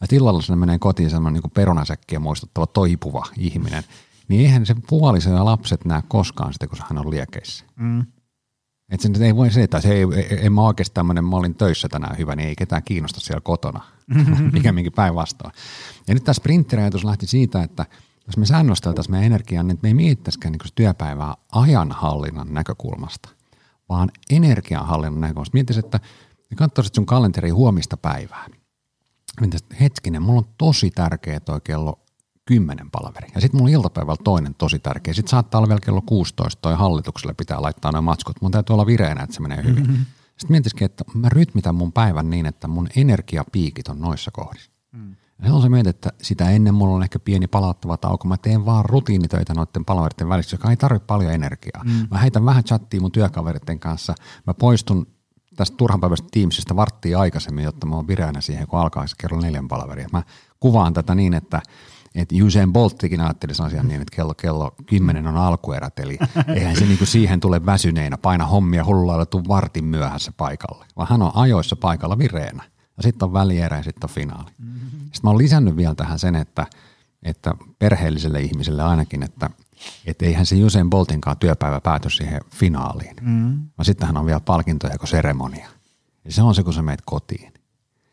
Ja 0.00 0.06
illalla 0.12 0.42
sinne 0.42 0.56
menee 0.56 0.78
kotiin 0.78 1.10
semmoinen 1.10 1.42
niin 1.42 1.50
perunasäkkiä 1.50 2.18
muistuttava 2.18 2.66
toipuva 2.66 3.26
ihminen. 3.38 3.82
niin 4.28 4.40
eihän 4.40 4.66
se 4.66 4.74
puoliso 4.88 5.30
ja 5.30 5.44
lapset 5.44 5.84
näe 5.84 6.02
koskaan 6.08 6.52
sitä, 6.52 6.66
kun 6.66 6.78
hän 6.88 6.98
on 6.98 7.10
liekeissä. 7.10 7.64
Mm. 7.76 8.06
Et 8.92 9.00
se 9.00 9.08
nyt 9.08 9.22
ei 9.22 9.36
voi 9.36 9.50
se, 9.50 9.62
että 9.62 9.80
se 9.80 9.92
ei, 9.92 10.06
ei, 10.16 10.38
ei 10.38 10.50
mä 10.50 10.62
oikeasti 10.62 10.94
tämmöinen, 10.94 11.24
mä 11.24 11.36
olin 11.36 11.54
töissä 11.54 11.88
tänään 11.88 12.18
hyvä, 12.18 12.36
niin 12.36 12.48
ei 12.48 12.56
ketään 12.56 12.82
kiinnosta 12.82 13.20
siellä 13.20 13.40
kotona, 13.40 13.84
minkin 14.72 14.92
päinvastoin. 14.92 15.52
Ja 16.08 16.14
nyt 16.14 16.24
tämä 16.24 16.34
sprinttirajoitus 16.34 17.04
lähti 17.04 17.26
siitä, 17.26 17.62
että 17.62 17.86
jos 18.26 18.36
me 18.36 18.46
säännösteltäisiin 18.46 19.12
meidän 19.12 19.26
energiaa, 19.26 19.62
niin 19.62 19.78
me 19.82 19.88
ei 19.88 19.94
mietittäisikään 19.94 20.52
niin 20.52 20.72
työpäivää 20.74 21.34
ajanhallinnan 21.52 22.54
näkökulmasta, 22.54 23.28
vaan 23.92 24.10
energianhallinnan 24.30 25.20
näkökulmasta. 25.20 25.54
Mietittäisiin, 25.54 25.84
että 25.84 26.00
katsoisit 26.56 26.94
sun 26.94 27.06
kalenteri 27.06 27.50
huomista 27.50 27.96
päivää. 27.96 28.46
Mietittäisiin, 29.40 29.80
hetkinen, 29.80 30.22
mulla 30.22 30.38
on 30.38 30.54
tosi 30.58 30.90
tärkeä 30.90 31.40
toi 31.40 31.60
kello 31.64 32.00
10 32.44 32.90
palaveri. 32.90 33.28
Ja 33.34 33.40
sitten 33.40 33.58
mulla 33.58 33.68
on 33.68 33.74
iltapäivällä 33.74 34.22
toinen 34.24 34.54
tosi 34.54 34.78
tärkeä. 34.78 35.14
Sitten 35.14 35.30
saattaa 35.30 35.58
olla 35.58 35.68
vielä 35.68 35.80
kello 35.80 36.02
16 36.06 36.60
toi 36.62 36.74
hallitukselle 36.74 37.34
pitää 37.34 37.62
laittaa 37.62 37.92
noin 37.92 38.04
matskut. 38.04 38.42
Mun 38.42 38.50
täytyy 38.50 38.74
olla 38.74 38.86
vireenä, 38.86 39.22
että 39.22 39.34
se 39.34 39.40
menee 39.40 39.62
hyvin. 39.62 39.86
Mm-hmm. 39.86 40.04
Sitten 40.26 40.50
mietisikin, 40.50 40.84
että 40.84 41.04
mä 41.14 41.28
rytmitän 41.28 41.74
mun 41.74 41.92
päivän 41.92 42.30
niin, 42.30 42.46
että 42.46 42.68
mun 42.68 42.88
energiapiikit 42.96 43.88
on 43.88 44.00
noissa 44.00 44.30
kohdissa. 44.30 44.70
Mm. 44.92 45.16
Ja 45.44 45.54
on 45.54 45.62
se 45.62 45.68
mietit, 45.68 45.96
että 45.96 46.10
sitä 46.22 46.50
ennen 46.50 46.74
mulla 46.74 46.96
on 46.96 47.02
ehkä 47.02 47.18
pieni 47.18 47.46
palattava 47.46 47.96
tauko. 47.96 48.28
Mä 48.28 48.36
teen 48.36 48.66
vaan 48.66 48.84
rutiinitöitä 48.84 49.54
noiden 49.54 49.84
palaveritten 49.84 50.28
välissä, 50.28 50.54
joka 50.54 50.70
ei 50.70 50.76
tarvitse 50.76 51.06
paljon 51.06 51.32
energiaa. 51.32 51.84
Mm. 51.84 52.06
Mä 52.10 52.18
heitän 52.18 52.44
vähän 52.44 52.64
chattia 52.64 53.00
mun 53.00 53.12
työkaveritten 53.12 53.78
kanssa. 53.78 54.14
Mä 54.46 54.54
poistun 54.54 55.06
tästä 55.56 55.76
turhanpäiväisestä 55.76 56.28
Teamsista 56.32 56.76
varttia 56.76 57.20
aikaisemmin, 57.20 57.64
jotta 57.64 57.86
mä 57.86 57.96
oon 57.96 58.08
vireänä 58.08 58.40
siihen, 58.40 58.66
kun 58.66 58.78
alkaa 58.78 59.06
se 59.06 59.16
kello 59.18 59.40
neljän 59.40 59.68
palaveri. 59.68 60.06
Mä 60.12 60.22
kuvaan 60.60 60.94
tätä 60.94 61.14
niin, 61.14 61.34
että 61.34 61.62
että 62.14 62.34
Usain 62.46 62.72
Bolttikin 62.72 63.20
ajatteli 63.20 63.52
asian 63.62 63.88
niin, 63.88 64.00
että 64.00 64.16
kello, 64.16 64.34
kello 64.34 64.74
10 64.86 65.26
on 65.26 65.36
alkuerät, 65.36 65.98
eli 65.98 66.18
eihän 66.54 66.76
se 66.76 66.84
niinku 66.84 67.06
siihen 67.06 67.40
tule 67.40 67.66
väsyneenä, 67.66 68.18
paina 68.18 68.46
hommia 68.46 68.84
hulluilla, 68.84 69.26
tuu 69.26 69.42
vartin 69.48 69.84
myöhässä 69.84 70.32
paikalle, 70.36 70.86
vaan 70.96 71.08
hän 71.08 71.22
on 71.22 71.30
ajoissa 71.34 71.76
paikalla 71.76 72.18
vireenä. 72.18 72.71
Sitten 73.02 73.26
on 73.26 73.32
välierä 73.32 73.76
ja 73.76 73.82
sitten 73.82 74.10
on 74.10 74.14
finaali. 74.14 74.50
Mm-hmm. 74.58 74.90
Sitten 75.00 75.20
mä 75.22 75.30
oon 75.30 75.38
lisännyt 75.38 75.76
vielä 75.76 75.94
tähän 75.94 76.18
sen, 76.18 76.36
että, 76.36 76.66
että 77.22 77.54
perheelliselle 77.78 78.40
ihmiselle 78.40 78.82
ainakin, 78.82 79.22
että 79.22 79.50
et 80.06 80.22
eihän 80.22 80.46
se 80.46 80.64
Usain 80.64 80.90
Boltinkaan 80.90 81.38
työpäivä 81.38 81.80
pääty 81.80 82.10
siihen 82.10 82.40
finaaliin, 82.50 83.16
mm. 83.20 83.60
vaan 83.78 83.84
sittenhän 83.84 84.16
on 84.16 84.26
vielä 84.26 84.40
palkintoja 84.40 84.98
kuin 84.98 85.08
seremonia. 85.08 85.68
Ja 86.24 86.32
se 86.32 86.42
on 86.42 86.54
se, 86.54 86.62
kun 86.62 86.72
sä 86.72 86.82
meet 86.82 87.02
kotiin. 87.04 87.52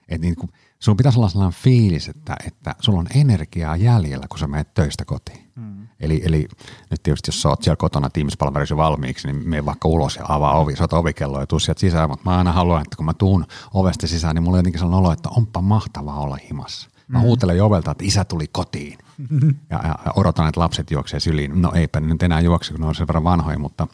Et 0.09 0.21
niin 0.21 0.35
kuin, 0.35 0.51
sun 0.79 0.97
pitäisi 0.97 1.19
olla 1.19 1.29
sellainen 1.29 1.59
fiilis, 1.61 2.09
että, 2.09 2.35
että 2.47 2.75
sulla 2.79 2.99
on 2.99 3.07
energiaa 3.15 3.75
jäljellä, 3.75 4.25
kun 4.29 4.39
sä 4.39 4.47
menet 4.47 4.73
töistä 4.73 5.05
kotiin. 5.05 5.51
Mm. 5.55 5.87
Eli, 5.99 6.21
eli 6.25 6.47
nyt 6.91 7.03
tietysti 7.03 7.29
jos 7.29 7.41
sä 7.41 7.49
oot 7.49 7.63
siellä 7.63 7.75
kotona 7.75 8.09
teams 8.09 8.37
valmiiksi, 8.77 9.27
niin 9.27 9.49
mene 9.49 9.65
vaikka 9.65 9.87
ulos 9.87 10.15
ja 10.15 10.25
avaa 10.27 10.59
ovi, 10.59 10.75
sä 10.75 10.87
ovikello 10.91 11.39
ja 11.39 11.47
tuu 11.47 11.59
sieltä 11.59 11.79
sisään, 11.79 12.09
mutta 12.09 12.29
mä 12.29 12.37
aina 12.37 12.51
haluan, 12.51 12.81
että 12.81 12.95
kun 12.95 13.05
mä 13.05 13.13
tuun 13.13 13.45
ovesta 13.73 14.07
sisään, 14.07 14.35
niin 14.35 14.43
mulla 14.43 14.55
on 14.55 14.59
jotenkin 14.59 14.79
sellainen 14.79 14.99
olo, 15.05 15.11
että 15.11 15.29
onpa 15.29 15.61
mahtavaa 15.61 16.19
olla 16.19 16.37
himassa. 16.49 16.89
Mä 17.07 17.17
mm. 17.17 17.21
huutelen 17.21 17.57
jo 17.57 17.65
ovelta, 17.65 17.91
että 17.91 18.03
isä 18.03 18.25
tuli 18.25 18.47
kotiin 18.51 18.97
ja, 19.69 19.79
ja, 19.83 19.95
ja 20.05 20.13
odotan, 20.15 20.47
että 20.47 20.61
lapset 20.61 20.91
juoksee 20.91 21.19
syliin. 21.19 21.61
No 21.61 21.71
eipä 21.75 21.99
nyt 21.99 22.23
enää 22.23 22.39
juokse, 22.39 22.71
kun 22.71 22.81
ne 22.81 22.87
on 22.87 22.95
sen 22.95 23.07
verran 23.07 23.23
vanhoja, 23.23 23.59
mutta 23.59 23.87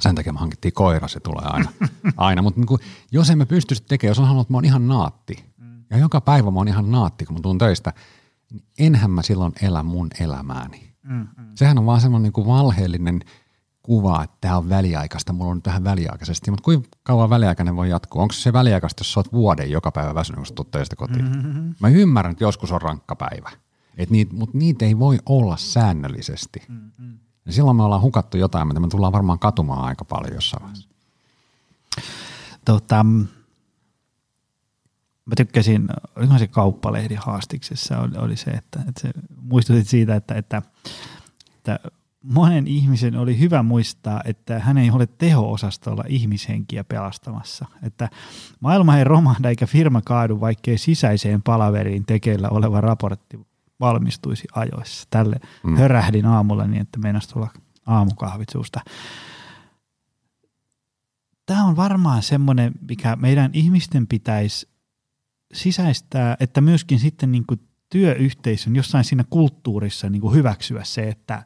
sen 0.00 0.14
takia 0.14 0.32
me 0.32 0.38
hankittiin 0.38 0.74
koira, 0.74 1.08
se 1.08 1.20
tulee 1.20 1.44
aina. 1.44 1.72
aina. 2.16 2.42
Mutta 2.42 2.60
niin 2.60 2.80
jos 3.12 3.30
emme 3.30 3.46
pystyisi 3.46 3.82
tekemään, 3.88 4.10
jos 4.10 4.18
on 4.18 4.24
halunnut, 4.24 4.44
että 4.44 4.52
mä 4.52 4.56
oon 4.56 4.64
ihan 4.64 4.88
naatti, 4.88 5.44
ja 5.90 5.98
joka 5.98 6.20
päivä 6.20 6.50
mä 6.50 6.60
oon 6.60 6.68
ihan 6.68 6.90
naatti, 6.90 7.24
kun 7.24 7.34
mä 7.36 7.40
tuun 7.40 7.58
töistä, 7.58 7.92
niin 8.50 8.64
enhän 8.78 9.10
mä 9.10 9.22
silloin 9.22 9.52
elä 9.62 9.82
mun 9.82 10.08
elämääni. 10.20 10.92
Mm, 11.02 11.14
mm. 11.14 11.26
Sehän 11.54 11.78
on 11.78 11.86
vaan 11.86 12.00
semmoinen 12.00 12.22
niin 12.22 12.32
kuin 12.32 12.46
valheellinen 12.46 13.20
kuva, 13.82 14.24
että 14.24 14.36
tämä 14.40 14.56
on 14.56 14.68
väliaikaista, 14.68 15.32
mulla 15.32 15.50
on 15.50 15.56
nyt 15.56 15.66
vähän 15.66 15.84
väliaikaisesti, 15.84 16.50
mutta 16.50 16.64
kuinka 16.64 16.88
kauan 17.02 17.30
väliaikainen 17.30 17.76
voi 17.76 17.90
jatkua? 17.90 18.22
Onko 18.22 18.32
se 18.32 18.52
väliaikaista, 18.52 19.00
jos 19.00 19.12
sä 19.12 19.20
oot 19.20 19.32
vuoden 19.32 19.70
joka 19.70 19.92
päivä 19.92 20.14
väsynyt, 20.14 20.36
kun 20.36 20.46
sä 20.46 20.54
töistä 20.70 20.96
kotiin? 20.96 21.24
Mm-hmm. 21.24 21.74
Mä 21.80 21.88
ymmärrän, 21.88 22.32
että 22.32 22.44
joskus 22.44 22.72
on 22.72 22.82
rankka 22.82 23.16
päivä, 23.16 23.50
Et 23.96 24.10
niit, 24.10 24.32
mutta 24.32 24.58
niitä 24.58 24.84
ei 24.84 24.98
voi 24.98 25.18
olla 25.26 25.56
säännöllisesti. 25.56 26.62
Mm-hmm. 26.68 27.18
Ja 27.46 27.52
silloin 27.52 27.76
me 27.76 27.82
ollaan 27.82 28.02
hukattu 28.02 28.36
jotain, 28.36 28.68
mitä 28.68 28.80
me 28.80 28.88
tullaan 28.88 29.12
varmaan 29.12 29.38
katumaan 29.38 29.84
aika 29.84 30.04
paljon 30.04 30.34
jossain 30.34 30.62
vaiheessa. 30.62 30.88
Tota, 32.64 33.06
mä 35.26 35.34
tykkäsin, 35.36 35.88
olikohan 36.16 36.38
se 36.38 36.46
kauppalehdi 36.46 37.14
haastiksessa, 37.14 37.98
oli, 37.98 38.16
oli 38.18 38.36
se, 38.36 38.50
että, 38.50 38.80
että 38.88 39.00
se 39.00 39.10
muistutit 39.42 39.88
siitä, 39.88 40.16
että, 40.16 40.34
että, 40.34 40.62
että 41.56 41.80
monen 42.22 42.66
ihmisen 42.66 43.16
oli 43.16 43.38
hyvä 43.38 43.62
muistaa, 43.62 44.20
että 44.24 44.58
hän 44.58 44.78
ei 44.78 44.90
ole 44.90 45.06
teho-osastolla 45.06 46.04
ihmishenkiä 46.08 46.84
pelastamassa. 46.84 47.66
Että 47.82 48.08
maailma 48.60 48.98
ei 48.98 49.04
romahda 49.04 49.48
eikä 49.48 49.66
firma 49.66 50.02
kaadu, 50.04 50.40
vaikkei 50.40 50.78
sisäiseen 50.78 51.42
palaveriin 51.42 52.06
tekeillä 52.06 52.48
oleva 52.48 52.80
raportti 52.80 53.46
valmistuisi 53.80 54.48
ajoissa. 54.54 55.06
Tälle 55.10 55.36
mm. 55.64 55.76
hörähdin 55.76 56.26
aamulla 56.26 56.66
niin, 56.66 56.82
että 56.82 56.98
meinasi 56.98 57.28
tulla 57.28 57.48
aamukahvit 57.86 58.48
suusta. 58.48 58.80
Tämä 61.46 61.64
on 61.64 61.76
varmaan 61.76 62.22
semmoinen, 62.22 62.72
mikä 62.88 63.16
meidän 63.16 63.50
ihmisten 63.52 64.06
pitäisi 64.06 64.68
sisäistää, 65.52 66.36
että 66.40 66.60
myöskin 66.60 66.98
sitten 66.98 67.32
niin 67.32 67.46
kuin 67.46 67.60
työyhteisön 67.90 68.76
jossain 68.76 69.04
siinä 69.04 69.24
kulttuurissa 69.30 70.10
niin 70.10 70.20
kuin 70.20 70.34
hyväksyä 70.34 70.84
se, 70.84 71.08
että, 71.08 71.44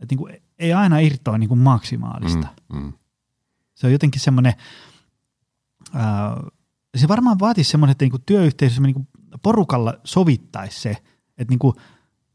että 0.00 0.10
niin 0.10 0.18
kuin 0.18 0.36
ei 0.58 0.72
aina 0.72 0.98
irtoa 0.98 1.38
niin 1.38 1.48
kuin 1.48 1.60
maksimaalista. 1.60 2.48
Mm, 2.72 2.78
mm. 2.78 2.92
Se 3.74 3.86
on 3.86 3.92
jotenkin 3.92 4.20
semmoinen, 4.20 4.52
äh, 5.96 6.02
se 6.96 7.08
varmaan 7.08 7.38
vaatisi 7.38 7.70
semmoinen, 7.70 7.92
että 7.92 8.04
niin 8.04 8.10
kuin 8.10 8.22
työyhteisössä 8.26 8.82
niin 8.82 8.94
kuin 8.94 9.08
porukalla 9.42 9.94
sovittaisi 10.04 10.80
se, 10.80 10.90
että, 11.38 11.52
niin 11.52 11.58
kuin, 11.58 11.74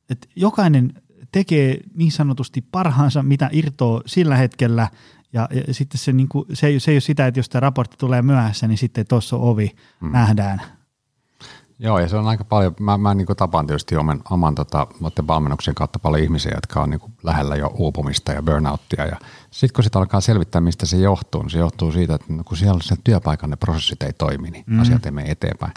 että 0.09 0.27
jokainen 0.35 0.93
tekee 1.31 1.79
niin 1.93 2.11
sanotusti 2.11 2.61
parhaansa, 2.61 3.23
mitä 3.23 3.49
irtoaa 3.51 4.01
sillä 4.05 4.37
hetkellä, 4.37 4.89
ja, 5.33 5.47
ja 5.67 5.73
sitten 5.73 5.97
se, 5.97 6.13
niin 6.13 6.29
kuin, 6.29 6.45
se, 6.53 6.67
ei, 6.67 6.79
se 6.79 6.91
ei 6.91 6.95
ole 6.95 7.01
sitä, 7.01 7.27
että 7.27 7.39
jos 7.39 7.49
tämä 7.49 7.59
raportti 7.59 7.97
tulee 7.97 8.21
myöhässä, 8.21 8.67
niin 8.67 8.77
sitten 8.77 9.07
tuossa 9.07 9.35
ovi, 9.35 9.75
mm. 10.01 10.11
nähdään– 10.11 10.61
Joo, 11.79 11.99
ja 11.99 12.09
se 12.09 12.17
on 12.17 12.27
aika 12.27 12.43
paljon, 12.43 12.75
mä, 12.79 12.97
mä 12.97 13.13
niin 13.13 13.27
tapaan 13.37 13.67
tietysti 13.67 13.95
oman, 13.95 14.21
oman 14.29 14.55
tota, 14.55 14.87
valmennuksen 15.27 15.75
kautta 15.75 15.99
paljon 15.99 16.23
ihmisiä, 16.23 16.51
jotka 16.55 16.81
on 16.81 16.89
niin 16.89 17.01
lähellä 17.23 17.55
jo 17.55 17.67
uupumista 17.77 18.31
ja 18.31 18.43
burnouttia. 18.43 19.05
Ja 19.05 19.17
sitten 19.51 19.75
kun 19.75 19.83
sitä 19.83 19.99
alkaa 19.99 20.21
selvittää, 20.21 20.61
mistä 20.61 20.85
se 20.85 20.97
johtuu, 20.97 21.41
niin 21.41 21.49
se 21.49 21.59
johtuu 21.59 21.91
siitä, 21.91 22.15
että 22.15 22.27
kun 22.45 22.57
siellä, 22.57 22.83
siellä 22.83 23.01
työpaikan 23.03 23.49
ne 23.49 23.55
prosessit 23.55 24.03
ei 24.03 24.13
toimi, 24.13 24.51
niin 24.51 24.63
mm. 24.67 24.79
asiat 24.79 25.05
ei 25.05 25.11
mene 25.11 25.31
eteenpäin. 25.31 25.73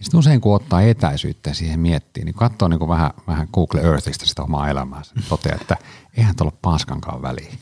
Sitten 0.00 0.18
usein 0.18 0.40
kun 0.40 0.54
ottaa 0.54 0.82
etäisyyttä 0.82 1.50
ja 1.50 1.54
siihen 1.54 1.80
miettii, 1.80 2.24
niin 2.24 2.34
katsoo 2.34 2.68
niin 2.68 2.88
vähän, 2.88 3.10
vähän 3.26 3.48
Google 3.52 3.80
Earthistä 3.80 4.26
sitä 4.26 4.42
omaa 4.42 4.68
elämäänsä, 4.68 5.14
toteaa, 5.28 5.58
että 5.60 5.76
eihän 6.16 6.36
tuolla 6.36 6.56
paskankaan 6.62 7.22
väliin. 7.22 7.58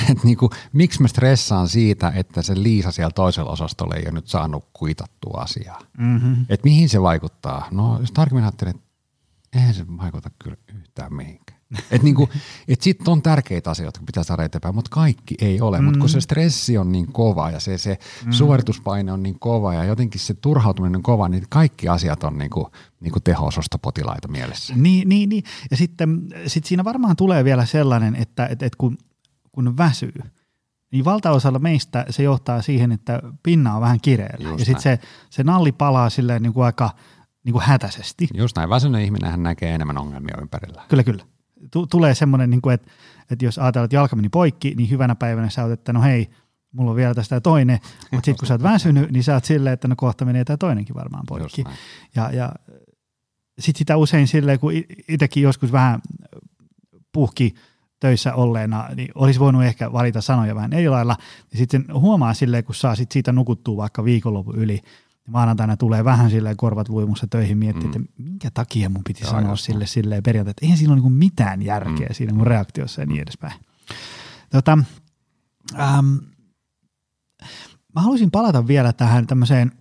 Et 0.10 0.24
niin 0.24 0.36
kuin, 0.36 0.50
miksi 0.72 1.02
mä 1.02 1.08
stressaan 1.08 1.68
siitä, 1.68 2.12
että 2.14 2.42
se 2.42 2.54
Liisa 2.56 2.90
siellä 2.90 3.12
toisella 3.14 3.50
osastolla 3.50 3.94
ei 3.94 4.02
ole 4.02 4.12
nyt 4.12 4.26
saanut 4.26 4.68
kuitattua 4.72 5.40
asiaa. 5.40 5.80
Mm-hmm. 5.98 6.46
Et 6.48 6.64
mihin 6.64 6.88
se 6.88 7.02
vaikuttaa? 7.02 7.68
No 7.70 8.00
jos 8.00 8.12
tarkemmin 8.12 8.44
ajattelee, 8.44 8.70
että 8.70 8.82
eihän 9.54 9.74
se 9.74 9.84
vaikuta 9.96 10.30
kyllä 10.38 10.56
yhtään 10.74 11.14
mihinkään. 11.14 11.54
Et 11.90 12.02
niinku, 12.02 12.28
et 12.68 12.80
sitten 12.80 13.08
on 13.08 13.22
tärkeitä 13.22 13.70
asioita, 13.70 13.88
jotka 13.88 14.06
pitää 14.06 14.22
saada 14.22 14.44
eteenpäin, 14.44 14.74
mutta 14.74 14.90
kaikki 14.90 15.34
ei 15.40 15.60
ole. 15.60 15.78
Mm. 15.78 15.84
Mutta 15.84 16.00
kun 16.00 16.08
se 16.08 16.20
stressi 16.20 16.78
on 16.78 16.92
niin 16.92 17.12
kova 17.12 17.50
ja 17.50 17.60
se, 17.60 17.78
se 17.78 17.98
mm. 18.24 18.32
suorituspaine 18.32 19.12
on 19.12 19.22
niin 19.22 19.38
kova 19.38 19.74
ja 19.74 19.84
jotenkin 19.84 20.20
se 20.20 20.34
turhautuminen 20.34 20.96
on 20.96 21.02
kova, 21.02 21.28
niin 21.28 21.44
kaikki 21.48 21.88
asiat 21.88 22.24
on 22.24 22.38
niinku, 22.38 22.70
niinku 23.00 23.20
teho-osastopotilaita 23.20 24.28
mielessä. 24.28 24.74
Niin, 24.76 25.08
niin, 25.08 25.28
niin. 25.28 25.44
ja 25.70 25.76
sitten 25.76 26.28
sit 26.46 26.64
siinä 26.64 26.84
varmaan 26.84 27.16
tulee 27.16 27.44
vielä 27.44 27.66
sellainen, 27.66 28.16
että 28.16 28.46
et, 28.46 28.62
et 28.62 28.76
kun 28.76 28.98
kun 29.54 29.76
väsyy, 29.76 30.12
niin 30.92 31.04
valtaosalla 31.04 31.58
meistä 31.58 32.06
se 32.10 32.22
johtaa 32.22 32.62
siihen, 32.62 32.92
että 32.92 33.22
pinna 33.42 33.74
on 33.74 33.80
vähän 33.80 34.00
kireellä. 34.00 34.48
Just 34.48 34.58
ja 34.58 34.64
sitten 34.64 34.82
se, 34.82 34.98
se 35.30 35.44
nalli 35.44 35.72
palaa 35.72 36.10
silleen 36.10 36.42
niin 36.42 36.52
kuin 36.52 36.64
aika 36.64 36.90
niin 37.44 37.52
kuin 37.52 37.64
hätäisesti. 37.64 38.28
Just 38.34 38.56
näin. 38.56 38.70
Väsynyt 38.70 39.02
ihminen 39.02 39.30
hän 39.30 39.42
näkee 39.42 39.74
enemmän 39.74 39.98
ongelmia 39.98 40.36
ympärillä. 40.40 40.82
Kyllä, 40.88 41.02
kyllä. 41.02 41.24
Tulee 41.90 42.14
semmoinen, 42.14 42.50
niin 42.50 42.62
kuin, 42.62 42.74
että, 42.74 42.90
että 43.30 43.44
jos 43.44 43.58
ajatellaan, 43.58 43.84
että 43.84 43.96
jalka 43.96 44.16
meni 44.16 44.28
poikki, 44.28 44.74
niin 44.76 44.90
hyvänä 44.90 45.14
päivänä 45.14 45.50
sä 45.50 45.62
oot, 45.62 45.72
että 45.72 45.92
no 45.92 46.02
hei, 46.02 46.30
mulla 46.72 46.90
on 46.90 46.96
vielä 46.96 47.14
tästä 47.14 47.40
toinen. 47.40 47.78
Mutta 48.00 48.24
sitten 48.24 48.36
kun 48.36 48.48
sä 48.48 48.54
oot 48.54 48.62
väsynyt, 48.62 49.10
niin 49.10 49.24
sä 49.24 49.34
oot 49.34 49.44
silleen, 49.44 49.74
että 49.74 49.88
no 49.88 49.94
kohta 49.96 50.24
menee 50.24 50.44
tämä 50.44 50.56
toinenkin 50.56 50.94
varmaan 50.94 51.24
poikki. 51.28 51.64
Ja, 52.14 52.30
ja 52.32 52.52
sitten 53.58 53.78
sitä 53.78 53.96
usein 53.96 54.28
silleen, 54.28 54.60
kun 54.60 54.72
itsekin 55.08 55.42
joskus 55.42 55.72
vähän 55.72 56.00
puhki– 57.12 57.54
töissä 58.00 58.34
olleena, 58.34 58.88
niin 58.96 59.08
olisi 59.14 59.40
voinut 59.40 59.64
ehkä 59.64 59.92
valita 59.92 60.20
sanoja 60.20 60.54
vähän 60.54 60.72
eri 60.72 60.88
lailla. 60.88 61.16
Ja 61.52 61.58
sitten 61.58 61.84
huomaa 61.92 62.34
silleen, 62.34 62.64
kun 62.64 62.74
saa 62.74 62.94
sit 62.94 63.12
siitä 63.12 63.32
nukuttua 63.32 63.76
vaikka 63.76 64.04
viikonlopun 64.04 64.56
yli, 64.56 64.80
maanantaina 65.28 65.76
tulee 65.76 66.04
vähän 66.04 66.30
silleen 66.30 66.56
korvat 66.56 66.88
luimussa 66.88 67.26
töihin 67.26 67.58
miettiä, 67.58 67.88
mm. 67.88 67.96
että 67.96 68.12
minkä 68.18 68.50
takia 68.50 68.88
mun 68.88 69.04
piti 69.06 69.22
Joo, 69.22 69.30
sanoa 69.30 69.52
just 69.52 69.64
sille 69.64 69.86
silleen 69.86 70.22
periaatteessa, 70.22 70.56
että 70.56 70.66
eihän 70.66 70.78
siinä 70.78 70.92
ole 70.92 71.00
niin 71.00 71.12
mitään 71.12 71.62
järkeä 71.62 72.06
mm. 72.08 72.14
siinä 72.14 72.32
mun 72.32 72.46
reaktiossa 72.46 73.00
ja 73.00 73.06
niin 73.06 73.22
edespäin. 73.22 73.54
Tota, 74.50 74.78
ähm, 75.78 76.14
mä 77.94 78.00
haluaisin 78.00 78.30
palata 78.30 78.66
vielä 78.66 78.92
tähän 78.92 79.26
tämmöiseen 79.26 79.72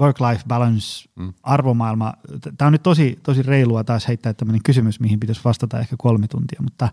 work-life 0.00 0.42
balance 0.48 1.08
Mm. 1.16 1.32
arvomaailma. 1.42 2.14
Tämä 2.58 2.66
on 2.66 2.72
nyt 2.72 2.82
tosi, 2.82 3.18
tosi 3.22 3.42
reilua 3.42 3.84
taas 3.84 4.08
heittää 4.08 4.34
tämmöinen 4.34 4.62
kysymys, 4.62 5.00
mihin 5.00 5.20
pitäisi 5.20 5.40
vastata 5.44 5.80
ehkä 5.80 5.96
kolme 5.98 6.28
tuntia, 6.28 6.60
mutta, 6.62 6.88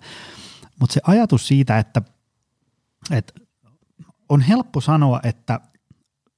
mutta 0.80 0.94
se 0.94 1.02
ajatus 1.08 1.48
siitä, 1.48 1.78
että, 1.78 2.02
että 3.12 3.34
on 4.30 4.42
helppo 4.42 4.82
sanoa, 4.82 5.20
että 5.24 5.60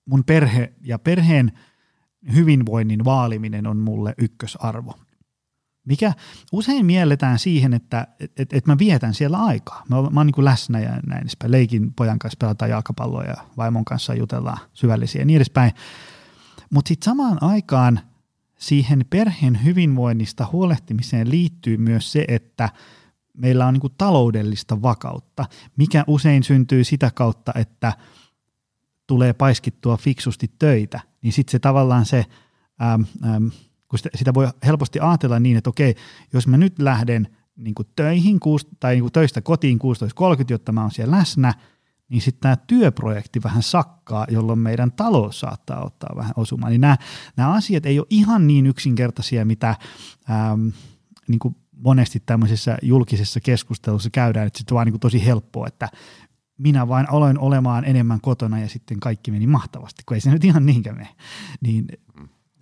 mun 0.05 0.24
perhe 0.24 0.74
ja 0.82 0.99
perheen 0.99 1.51
hyvinvoinnin 2.36 3.05
vaaliminen 3.05 3.68
on 3.68 3.78
mulle 3.78 4.14
ykkösarvo. 4.18 4.99
Mikä 5.88 6.14
usein 6.51 6.86
mielletään 6.86 7.39
siihen, 7.39 7.74
että 7.74 8.07
et, 8.20 8.32
et, 8.38 8.53
et 8.53 8.68
mä 8.68 8.78
vietän 8.78 9.14
siellä 9.14 9.38
aikaa. 9.38 9.84
Mä, 9.89 9.95
mä 9.95 10.20
oon 10.20 10.28
niin 10.28 10.34
kuin 10.34 10.45
läsnä 10.45 10.80
ja 10.80 10.99
näin 11.07 11.22
edespäin. 11.22 11.51
Leikin 11.51 11.93
pojan 11.93 12.20
kanssa 12.20 12.38
pelataan 12.39 12.72
jalkapalloa 12.72 13.24
ja 13.24 13.36
vaimon 13.57 13.86
kanssa 13.86 14.14
jutellaan 14.14 14.57
syvällisiä 14.74 15.22
ja 15.22 15.26
niin 15.26 15.38
edespäin. 15.38 15.72
Mutta 16.70 16.89
sitten 16.89 17.05
samaan 17.05 17.43
aikaan 17.43 17.99
siihen 18.57 19.05
perheen 19.09 19.64
hyvinvoinnista 19.64 20.47
huolehtimiseen 20.51 21.30
liittyy 21.30 21.78
myös 21.78 22.11
se, 22.11 22.26
että 22.28 22.70
meillä 23.38 23.68
on 23.68 23.74
niin 23.74 23.82
kuin 23.82 23.93
taloudellista 23.97 24.82
vakautta, 24.82 25.45
mikä 25.78 26.03
usein 26.07 26.43
syntyy 26.43 26.84
sitä 26.84 27.11
kautta, 27.16 27.51
että 27.55 27.93
tulee 29.07 29.34
paiskittua 29.34 29.97
fiksusti 29.97 30.51
töitä, 30.59 30.99
niin 31.22 31.34
sitten 31.34 31.51
se 31.51 31.59
tavallaan 31.59 32.05
se, 32.05 32.26
äm, 32.82 33.05
äm, 33.36 33.51
kun 33.88 33.99
sitä, 33.99 34.09
sitä 34.16 34.34
voi 34.34 34.47
helposti 34.66 34.99
ajatella 34.99 35.39
niin, 35.39 35.57
että 35.57 35.70
okei, 35.70 35.95
jos 36.34 36.47
mä 36.47 36.57
nyt 36.57 36.80
lähden 36.80 37.28
niin 37.55 37.76
kuin 37.76 37.88
töihin 37.95 38.39
kuus, 38.39 38.68
tai 38.80 38.93
niin 38.93 39.03
kuin 39.03 39.11
töistä 39.11 39.41
kotiin 39.41 39.80
16.30, 39.84 40.45
jotta 40.49 40.72
mä 40.72 40.82
oon 40.82 40.91
siellä 40.91 41.18
läsnä, 41.18 41.53
niin 42.14 42.22
sitten 42.22 42.41
tämä 42.41 42.55
työprojekti 42.55 43.43
vähän 43.43 43.64
sakkaa, 43.64 44.28
jolloin 44.30 44.59
meidän 44.59 44.91
talous 44.91 45.39
saattaa 45.39 45.86
ottaa 45.86 46.16
vähän 46.16 46.34
osumaan. 46.36 46.72
Niin 46.72 46.82
nämä, 46.82 46.97
nämä 47.38 47.53
asiat 47.53 47.86
ei 47.86 47.99
ole 47.99 48.07
ihan 48.09 48.47
niin 48.47 48.66
yksinkertaisia, 48.66 49.45
mitä 49.45 49.70
äm, 50.30 50.72
niin 51.28 51.39
kuin 51.39 51.55
monesti 51.72 52.24
tämmöisessä 52.26 52.78
julkisessa 52.82 53.39
keskustelussa 53.39 54.09
käydään, 54.09 54.47
että 54.47 54.59
sitten 54.59 54.76
vaan 54.76 54.88
niin 54.88 54.99
tosi 54.99 55.26
helppoa, 55.26 55.68
että 55.68 55.89
minä 56.57 56.88
vain 56.88 57.09
aloin 57.09 57.39
olemaan 57.39 57.86
enemmän 57.86 58.22
kotona 58.22 58.59
ja 58.59 58.70
sitten 58.70 58.99
kaikki 58.99 59.32
meni 59.32 59.47
mahtavasti, 59.47 60.03
kun 60.05 60.16
ei 60.16 60.22
se 60.22 60.32
nyt 60.32 60.43
ihan 60.43 60.66
niinkään 60.66 60.95
mene. 60.95 61.09
Niin 61.61 61.88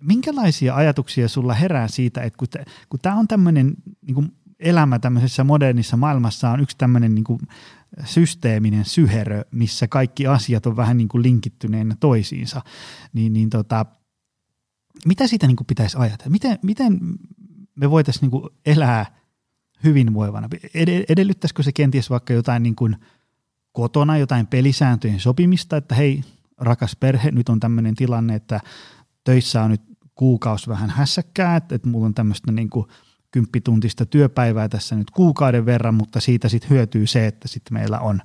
minkälaisia 0.00 0.74
ajatuksia 0.74 1.28
sulla 1.28 1.54
herää 1.54 1.88
siitä, 1.88 2.22
että 2.22 2.36
kun, 2.36 2.48
kun 2.88 3.00
tämä 3.00 3.16
on 3.16 3.28
tämmöinen 3.28 3.74
niin 4.02 4.32
elämä 4.60 4.98
tämmöisessä 4.98 5.44
modernissa 5.44 5.96
maailmassa 5.96 6.50
on 6.50 6.60
yksi 6.60 6.78
tämmöinen 6.78 7.14
niin 7.14 7.24
systeeminen 8.04 8.84
syherö, 8.84 9.44
missä 9.50 9.88
kaikki 9.88 10.26
asiat 10.26 10.66
on 10.66 10.76
vähän 10.76 10.96
niin 10.96 11.08
kuin 11.08 11.22
linkittyneenä 11.22 11.96
toisiinsa, 12.00 12.62
niin, 13.12 13.32
niin 13.32 13.50
tota, 13.50 13.86
mitä 15.06 15.26
siitä 15.26 15.46
niin 15.46 15.56
kuin 15.56 15.66
pitäisi 15.66 15.96
ajatella? 15.98 16.30
Miten, 16.30 16.58
miten 16.62 16.98
me 17.74 17.90
voitaisiin 17.90 18.22
niin 18.22 18.30
kuin 18.30 18.44
elää 18.66 19.06
hyvinvoivana? 19.84 20.48
Ed- 20.74 21.04
edellyttäisikö 21.08 21.62
se 21.62 21.72
kenties 21.72 22.10
vaikka 22.10 22.32
jotain 22.32 22.62
niin 22.62 22.76
kuin 22.76 22.96
kotona, 23.72 24.18
jotain 24.18 24.46
pelisääntöjen 24.46 25.20
sopimista, 25.20 25.76
että 25.76 25.94
hei, 25.94 26.24
rakas 26.58 26.96
perhe, 26.96 27.30
nyt 27.30 27.48
on 27.48 27.60
tämmöinen 27.60 27.94
tilanne, 27.94 28.34
että 28.34 28.60
töissä 29.24 29.62
on 29.62 29.70
nyt 29.70 29.82
kuukausi 30.14 30.68
vähän 30.68 30.90
hässäkkää, 30.90 31.56
että, 31.56 31.74
että 31.74 31.88
mulla 31.88 32.06
on 32.06 32.14
tämmöistä 32.14 32.52
niin 32.52 32.70
kuin 32.70 32.86
kymppituntista 33.32 34.06
työpäivää 34.06 34.68
tässä 34.68 34.94
nyt 34.94 35.10
kuukauden 35.10 35.66
verran, 35.66 35.94
mutta 35.94 36.20
siitä 36.20 36.48
sitten 36.48 36.70
hyötyy 36.70 37.06
se, 37.06 37.26
että 37.26 37.48
sitten 37.48 37.74
meillä 37.74 37.98
on 38.00 38.20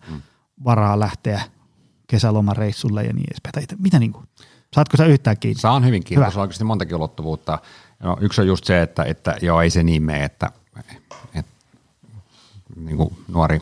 varaa 0.64 1.00
lähteä 1.00 1.42
kesälomareissulle 2.08 3.04
ja 3.04 3.14
niin 3.14 3.28
edespäin. 3.32 3.82
Mitä 3.84 4.00
niin 4.00 4.14
kuin, 4.14 4.28
saatko 4.76 4.98
sä 4.98 5.06
yhtään 5.06 5.38
kiinni? 5.40 5.62
Saan 5.62 5.86
hyvin 5.86 6.04
kiinni, 6.04 6.20
Hyvä. 6.20 6.26
tässä 6.26 6.40
on 6.40 6.42
oikeasti 6.42 6.64
montakin 6.64 6.96
ulottuvuutta. 6.96 7.60
No, 8.00 8.18
yksi 8.22 8.42
on 8.42 8.48
just 8.48 8.66
se, 8.66 8.82
että, 8.82 9.04
että 9.04 9.36
joo, 9.42 9.62
ei 9.62 9.70
se 9.70 9.84
niin 9.84 10.04
mene, 10.04 10.24
että, 10.24 10.52
että 11.34 11.56
niin 12.76 12.98
kuin 12.98 13.18
nuori, 13.28 13.60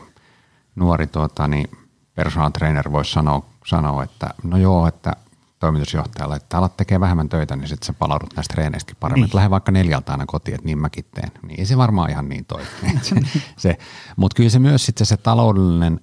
nuori 0.76 1.06
tuota, 1.06 1.48
niin 1.48 1.70
personal 2.14 2.50
trainer 2.50 2.92
voisi 2.92 3.12
sanoa, 3.12 3.46
sanoa, 3.66 4.04
että 4.04 4.30
no 4.42 4.56
joo, 4.56 4.86
että 4.86 5.12
toimitusjohtajalle, 5.58 6.36
että 6.36 6.58
alat 6.58 6.76
tekee 6.76 7.00
vähemmän 7.00 7.28
töitä, 7.28 7.56
niin 7.56 7.68
sitten 7.68 7.86
sä 7.86 7.92
palaudut 7.92 8.36
näistä 8.36 8.52
treeneistäkin 8.54 8.96
paremmin. 9.00 9.22
Niin. 9.24 9.36
Lähde 9.36 9.50
vaikka 9.50 9.72
neljältä 9.72 10.12
aina 10.12 10.26
kotiin, 10.26 10.54
että 10.54 10.66
niin 10.66 10.78
mäkin 10.78 11.04
teen. 11.14 11.30
Niin 11.46 11.60
ei 11.60 11.66
se 11.66 11.76
varmaan 11.76 12.10
ihan 12.10 12.28
niin 12.28 12.44
toimi. 12.44 12.68
se, 13.02 13.16
se, 13.56 13.78
Mutta 14.16 14.34
kyllä 14.34 14.50
se 14.50 14.58
myös 14.58 14.86
sitten 14.86 15.06
se 15.06 15.16
taloudellinen 15.16 16.00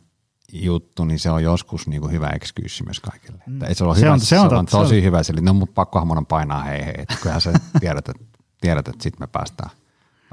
juttu, 0.54 1.06
niin 1.06 1.20
se 1.20 1.32
on 1.32 1.44
joskus 1.44 1.88
niin 1.88 2.02
kuin 2.02 2.12
hyvä 2.12 2.28
excuse 2.30 2.84
myös 2.84 3.00
kaikille. 3.00 3.40
Mm. 3.48 3.62
Ei 3.64 3.76
se, 3.76 3.84
ole 3.84 3.96
Se 3.96 4.02
hyvä, 4.02 4.14
on- 4.14 4.20
se, 4.20 4.26
se 4.26 4.40
on, 4.40 4.44
on 4.46 4.50
se 4.50 4.56
on 4.56 4.66
totta, 4.66 4.78
se 4.78 4.84
tosi 4.84 4.98
on- 4.98 5.04
hyvä. 5.04 5.22
Eli 5.30 5.42
no 5.42 5.54
mut 5.54 5.74
pakkohan 5.74 6.08
mun 6.08 6.18
on 6.18 6.26
painaa 6.26 6.64
hei 6.64 6.86
hei. 6.86 6.94
että 6.98 7.16
Kyllähän 7.22 7.42
sä 7.42 7.54
tiedät, 7.80 8.10
että, 8.10 8.24
tiedät, 8.62 8.88
että 8.88 9.04
sitten 9.04 9.24
me 9.24 9.28
päästään, 9.28 9.70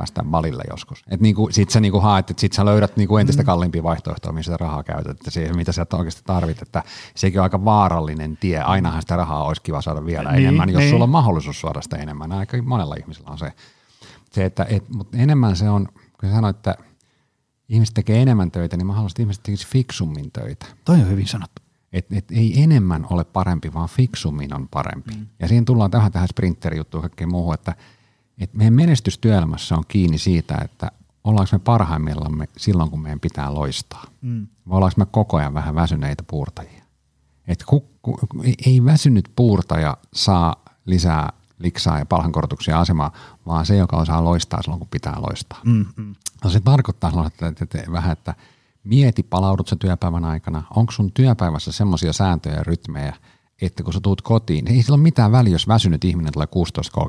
päästään 0.00 0.26
balille 0.26 0.62
joskus. 0.70 1.04
Et 1.08 1.20
niinku, 1.20 1.48
sit 1.52 1.70
sä 1.70 1.80
niinku 1.80 2.00
haet, 2.00 2.30
että 2.30 2.40
sit 2.40 2.52
sä 2.52 2.64
löydät 2.64 2.96
niinku 2.96 3.16
entistä 3.16 3.44
kalliimpia 3.44 3.82
vaihtoehtoja, 3.82 4.32
missä 4.32 4.52
sitä 4.52 4.64
rahaa 4.64 4.82
käytät, 4.82 5.10
että 5.10 5.30
siihen, 5.30 5.56
mitä 5.56 5.72
sä 5.72 5.86
oikeasti 5.92 6.22
tarvit. 6.26 6.62
Että 6.62 6.82
sekin 7.14 7.40
on 7.40 7.42
aika 7.42 7.64
vaarallinen 7.64 8.36
tie. 8.36 8.60
Ainahan 8.60 9.02
sitä 9.02 9.16
rahaa 9.16 9.44
olisi 9.44 9.62
kiva 9.62 9.82
saada 9.82 10.06
vielä 10.06 10.32
Niin, 10.32 10.42
enemmän, 10.42 10.70
jos 10.70 10.78
niin. 10.78 10.90
sulla 10.90 11.04
on 11.04 11.10
mahdollisuus 11.10 11.60
saada 11.60 11.80
sitä 11.82 11.96
enemmän. 11.96 12.32
Aika 12.32 12.62
monella 12.62 12.94
ihmisellä 12.94 13.30
on 13.30 13.38
se. 13.38 13.52
se 14.32 14.44
että, 14.44 14.66
et, 14.68 14.88
mutta 14.88 15.18
enemmän 15.18 15.56
se 15.56 15.70
on, 15.70 15.88
kun 16.20 16.28
sä 16.28 16.34
sanoit, 16.34 16.56
että 16.56 16.74
ihmiset 17.68 17.94
tekee 17.94 18.22
enemmän 18.22 18.50
töitä, 18.50 18.76
niin 18.76 18.86
mahdollisesti 18.86 19.22
ihmiset 19.22 19.42
tekisivät 19.42 19.72
fiksummin 19.72 20.32
töitä. 20.32 20.66
Toi 20.84 21.00
on 21.00 21.10
hyvin 21.10 21.26
sanottu. 21.26 21.62
Et, 21.92 22.06
et 22.12 22.30
ei 22.30 22.62
enemmän 22.62 23.06
ole 23.10 23.24
parempi, 23.24 23.72
vaan 23.74 23.88
fiksummin 23.88 24.54
on 24.54 24.68
parempi. 24.68 25.14
Mm. 25.14 25.26
Ja 25.40 25.48
siinä 25.48 25.64
tullaan 25.64 25.90
tähän, 25.90 26.12
tähän 26.12 26.28
sprinterijuttuun 26.28 27.04
ja 27.04 27.08
kaikkeen 27.08 27.30
muuhun, 27.30 27.54
että 27.54 27.74
et 28.40 28.54
meidän 28.54 28.74
menestys 28.74 29.18
työelämässä 29.18 29.74
on 29.74 29.84
kiinni 29.88 30.18
siitä, 30.18 30.58
että 30.64 30.90
ollaanko 31.24 31.50
me 31.52 31.58
parhaimmillamme 31.58 32.48
silloin, 32.56 32.90
kun 32.90 33.02
meidän 33.02 33.20
pitää 33.20 33.54
loistaa. 33.54 34.04
Mm. 34.20 34.46
Vai 34.68 34.76
ollaanko 34.76 34.94
me 34.96 35.06
koko 35.10 35.36
ajan 35.36 35.54
vähän 35.54 35.74
väsyneitä 35.74 36.22
puurtajia. 36.22 36.82
Et 37.48 37.64
ku, 37.66 37.84
ku, 38.02 38.18
ei 38.66 38.84
väsynyt 38.84 39.30
puurtaja 39.36 39.96
saa 40.14 40.56
lisää 40.86 41.32
liksaa 41.58 41.98
ja 41.98 42.06
palhankorotuksia 42.06 42.80
asemaa, 42.80 43.12
vaan 43.46 43.66
se, 43.66 43.76
joka 43.76 43.96
osaa 43.96 44.24
loistaa 44.24 44.62
silloin, 44.62 44.78
kun 44.78 44.88
pitää 44.88 45.16
loistaa. 45.20 45.60
Mm, 45.64 45.86
mm. 45.96 46.14
No 46.44 46.50
se 46.50 46.60
tarkoittaa 46.60 47.10
silloin, 47.10 47.26
että, 47.26 47.46
että, 47.46 47.64
että 47.64 47.92
vähän, 47.92 48.12
että 48.12 48.34
mieti, 48.84 49.22
palaudut 49.22 49.68
sä 49.68 49.76
työpäivän 49.76 50.24
aikana, 50.24 50.62
onko 50.76 50.92
sun 50.92 51.12
työpäivässä 51.12 51.72
semmoisia 51.72 52.12
sääntöjä 52.12 52.56
ja 52.56 52.62
rytmejä, 52.62 53.16
että 53.62 53.82
kun 53.82 53.92
sä 53.92 54.00
tuut 54.00 54.22
kotiin, 54.22 54.64
niin 54.64 54.76
ei 54.76 54.82
sillä 54.82 54.94
ole 54.94 55.02
mitään 55.02 55.32
väliä, 55.32 55.54
jos 55.54 55.68
väsynyt 55.68 56.04
ihminen 56.04 56.32
tulee 56.32 56.48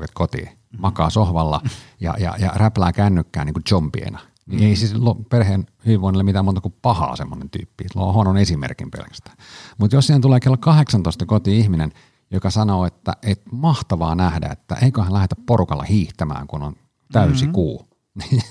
16.30 0.00 0.06
kotiin, 0.14 0.48
makaa 0.78 1.10
sohvalla 1.10 1.60
ja, 2.00 2.14
ja, 2.18 2.34
ja 2.38 2.50
räplää 2.54 2.92
kännykkää 2.92 3.44
niin 3.44 3.54
kuin 3.54 3.62
zombiena. 3.68 4.18
Niin 4.46 4.62
ei 4.62 4.76
siis 4.76 4.94
perheen 5.30 5.66
hyvinvoinnille 5.86 6.22
mitään 6.22 6.44
muuta 6.44 6.60
kuin 6.60 6.74
pahaa 6.82 7.16
semmoinen 7.16 7.50
tyyppi. 7.50 7.84
Luo 7.94 8.06
on 8.06 8.14
huonon 8.14 8.36
esimerkin 8.36 8.90
pelkästään. 8.90 9.36
Mutta 9.78 9.96
jos 9.96 10.06
siihen 10.06 10.20
tulee 10.22 10.40
kello 10.40 10.56
18 10.56 11.26
kotiin 11.26 11.60
ihminen, 11.60 11.92
joka 12.30 12.50
sanoo, 12.50 12.86
että, 12.86 13.12
että 13.22 13.50
mahtavaa 13.52 14.14
nähdä, 14.14 14.48
että 14.52 14.74
eiköhän 14.74 15.12
lähdetä 15.12 15.36
porukalla 15.46 15.82
hiihtämään, 15.82 16.46
kun 16.46 16.62
on 16.62 16.74
täysi 17.12 17.44
mm-hmm. 17.44 17.52
kuu. 17.52 17.86
Niin 18.30 18.42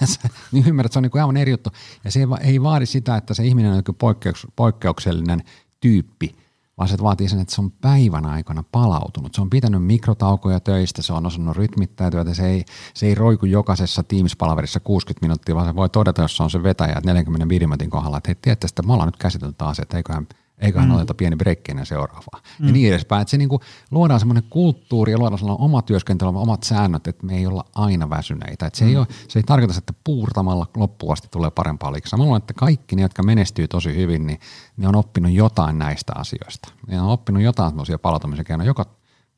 niin 0.51 0.67
ymmärrät, 0.67 0.85
että 0.85 0.93
se 0.93 0.99
on 0.99 1.03
niin 1.03 1.11
kuin 1.11 1.21
aivan 1.21 1.37
eri 1.37 1.51
juttu. 1.51 1.69
Ja 2.03 2.11
se 2.11 2.19
ei, 2.19 2.29
va- 2.29 2.37
ei 2.37 2.63
vaadi 2.63 2.85
sitä, 2.85 3.17
että 3.17 3.33
se 3.33 3.45
ihminen 3.45 3.71
on 3.71 3.77
joku 3.77 3.93
poikkeuks, 3.93 4.47
poikkeuksellinen 4.55 5.43
tyyppi, 5.79 6.35
vaan 6.77 6.89
se 6.89 6.97
vaatii 7.03 7.29
sen, 7.29 7.39
että 7.39 7.55
se 7.55 7.61
on 7.61 7.71
päivän 7.71 8.25
aikana 8.25 8.63
palautunut. 8.71 9.33
Se 9.35 9.41
on 9.41 9.49
pitänyt 9.49 9.85
mikrotaukoja 9.85 10.59
töistä, 10.59 11.01
se 11.01 11.13
on 11.13 11.25
osannut 11.25 11.57
rytmittää 11.57 12.11
työtä, 12.11 12.33
se 12.33 12.47
ei, 12.47 12.65
se 12.93 13.05
ei 13.05 13.15
roiku 13.15 13.45
jokaisessa 13.45 14.03
Teams-palaverissa 14.03 14.79
60 14.83 15.25
minuuttia, 15.25 15.55
vaan 15.55 15.67
se 15.67 15.75
voi 15.75 15.89
todeta, 15.89 16.21
jos 16.21 16.37
se 16.37 16.43
on 16.43 16.49
se 16.49 16.63
vetäjä, 16.63 16.93
että 16.97 17.13
45 17.13 17.65
minuutin 17.67 17.89
kohdalla, 17.89 18.17
että 18.17 18.29
hei, 18.29 18.35
tiedätte, 18.35 18.67
että 18.67 18.83
me 18.83 18.93
ollaan 18.93 19.07
nyt 19.07 19.17
käsitelty 19.17 19.55
taas, 19.57 19.79
että 19.79 19.97
eiköhän 19.97 20.27
eiköhän 20.61 20.89
mm. 20.89 20.95
oteta 20.95 21.13
pieni 21.13 21.35
breikki 21.35 21.71
ennen 21.71 21.85
seuraavaa. 21.85 22.41
Mm. 22.59 22.67
Ja 22.67 22.73
niin 22.73 22.89
edespäin. 22.89 23.21
Että 23.21 23.29
se 23.29 23.37
niinku, 23.37 23.59
luodaan 23.91 24.19
semmoinen 24.19 24.43
kulttuuri 24.49 25.11
ja 25.11 25.17
luodaan 25.17 25.39
sellainen 25.39 25.65
oma 25.65 25.81
työskentely, 25.81 26.31
omat 26.35 26.63
säännöt, 26.63 27.07
että 27.07 27.25
me 27.25 27.37
ei 27.37 27.47
olla 27.47 27.65
aina 27.75 28.09
väsyneitä. 28.09 28.65
Että 28.65 28.79
se, 28.79 28.85
ei 28.85 28.97
ole, 28.97 29.07
se 29.27 29.39
ei 29.39 29.43
tarkoita, 29.43 29.73
että 29.77 29.93
puurtamalla 30.03 30.67
loppuun 30.77 31.13
asti 31.13 31.27
tulee 31.31 31.51
parempaa 31.51 31.91
liksaa. 31.91 32.17
Mä 32.17 32.23
luulen, 32.23 32.39
että 32.39 32.53
kaikki 32.53 32.95
ne, 32.95 33.01
jotka 33.01 33.23
menestyy 33.23 33.67
tosi 33.67 33.95
hyvin, 33.95 34.27
niin 34.27 34.39
ne 34.77 34.87
on 34.87 34.95
oppinut 34.95 35.31
jotain 35.31 35.79
näistä 35.79 36.13
asioista. 36.15 36.69
Ne 36.87 37.01
on 37.01 37.09
oppinut 37.09 37.43
jotain 37.43 37.69
semmoisia 37.69 37.99
palautumisen 37.99 38.45
keinoja, 38.45 38.67
joko 38.67 38.85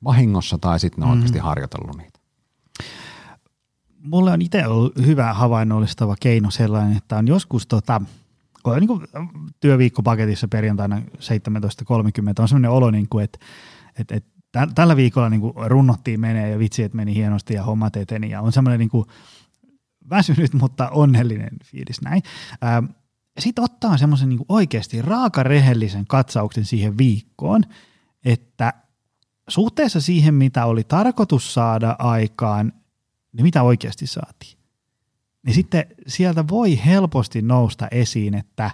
vahingossa 0.03 0.57
tai 0.57 0.79
sitten 0.79 1.01
ne 1.01 1.05
on 1.05 1.11
oikeasti 1.11 1.39
harjoitellut 1.39 1.97
niitä. 1.97 2.19
mulle 4.03 4.31
on 4.31 4.41
itse 4.41 4.67
ollut 4.67 4.95
hyvä 5.05 5.33
havainnollistava 5.33 6.15
keino 6.19 6.51
sellainen, 6.51 6.97
että 6.97 7.17
on 7.17 7.27
joskus 7.27 7.67
tota, 7.67 8.01
niin 8.79 8.87
kuin 8.87 9.07
työviikkopaketissa 9.59 10.47
perjantaina 10.47 10.99
17.30 10.99 11.03
on 12.39 12.47
sellainen 12.47 12.71
olo, 12.71 12.91
niin 12.91 13.09
kuin, 13.09 13.23
että, 13.23 13.39
että, 13.99 14.15
että 14.15 14.29
tä- 14.51 14.67
tällä 14.75 14.95
viikolla 14.95 15.29
niin 15.29 15.41
kuin 15.41 15.53
runnottiin 15.65 16.19
menee 16.19 16.49
ja 16.49 16.59
vitsi, 16.59 16.83
että 16.83 16.95
meni 16.95 17.15
hienosti 17.15 17.53
ja 17.53 17.63
hommat 17.63 17.95
eteni 17.95 18.29
ja 18.29 18.41
on 18.41 18.51
semmoinen 18.51 18.79
niin 18.79 18.89
kuin 18.89 19.05
väsynyt, 20.09 20.53
mutta 20.53 20.89
onnellinen 20.89 21.53
fiilis 21.65 22.01
näin. 22.01 22.21
Ähm, 22.63 22.85
Sitten 23.39 23.63
ottaa 23.63 23.97
semmoisen 23.97 24.29
niin 24.29 24.45
oikeasti 24.49 25.01
raakarehellisen 25.01 26.07
katsauksen 26.07 26.65
siihen 26.65 26.97
viikkoon, 26.97 27.63
että 28.25 28.73
suhteessa 29.49 30.01
siihen, 30.01 30.33
mitä 30.33 30.65
oli 30.65 30.83
tarkoitus 30.83 31.53
saada 31.53 31.95
aikaan, 31.99 32.73
niin 33.33 33.43
mitä 33.43 33.63
oikeasti 33.63 34.07
saatiin. 34.07 34.62
Niin 35.45 35.53
sitten 35.53 35.85
sieltä 36.07 36.47
voi 36.47 36.85
helposti 36.85 37.41
nousta 37.41 37.87
esiin, 37.91 38.35
että 38.35 38.71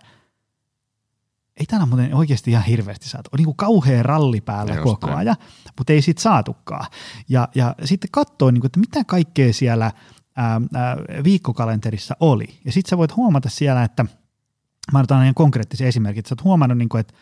ei 1.59 1.65
täällä 1.65 1.85
muuten 1.85 2.15
oikeasti 2.15 2.51
ihan 2.51 2.63
hirveästi 2.63 3.09
saatu. 3.09 3.29
On 3.33 3.37
niin 3.37 3.45
kuin 3.45 3.57
kauhea 3.57 4.03
ralli 4.03 4.41
päällä 4.41 4.73
Just 4.73 4.83
koko 4.83 5.11
ajan, 5.11 5.35
mutta 5.77 5.93
ei 5.93 6.01
siitä 6.01 6.21
saatukaan. 6.21 6.85
Ja, 7.29 7.47
ja 7.55 7.75
sitten 7.83 8.09
katsoo, 8.11 8.51
niin 8.51 8.61
kuin, 8.61 8.67
että 8.67 8.79
mitä 8.79 9.03
kaikkea 9.03 9.53
siellä 9.53 9.91
ää, 10.35 10.61
ää, 10.73 10.97
viikkokalenterissa 11.23 12.15
oli. 12.19 12.59
Ja 12.65 12.71
sitten 12.71 12.89
sä 12.89 12.97
voit 12.97 13.15
huomata 13.15 13.49
siellä, 13.49 13.83
että 13.83 14.05
mä 14.91 14.99
otan 14.99 15.23
ihan 15.23 15.35
konkreettisen 15.35 15.87
esimerkin, 15.87 16.19
että 16.19 16.29
sä 16.29 16.33
oot 16.33 16.43
huomannut, 16.43 16.77
niin 16.77 16.89
kuin, 16.89 17.01
että 17.01 17.13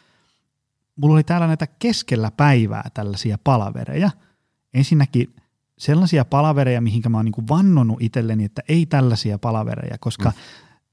mulla 0.96 1.14
oli 1.14 1.24
täällä 1.24 1.48
näitä 1.48 1.68
keskellä 1.68 2.32
päivää 2.32 2.90
tällaisia 2.94 3.38
palavereja. 3.44 4.12
Ensinnäkin 4.74 5.36
sellaisia 5.78 6.26
palavereja, 6.26 6.82
mihinkä 6.82 7.10
mä 7.10 7.18
oon 7.18 7.26
niin 7.26 7.48
vannonut 7.50 7.98
itselleni, 8.02 8.44
että 8.44 8.62
ei 8.70 8.86
tällaisia 8.86 9.40
palavereja, 9.40 9.98
koska 10.00 10.30
mm. 10.30 10.36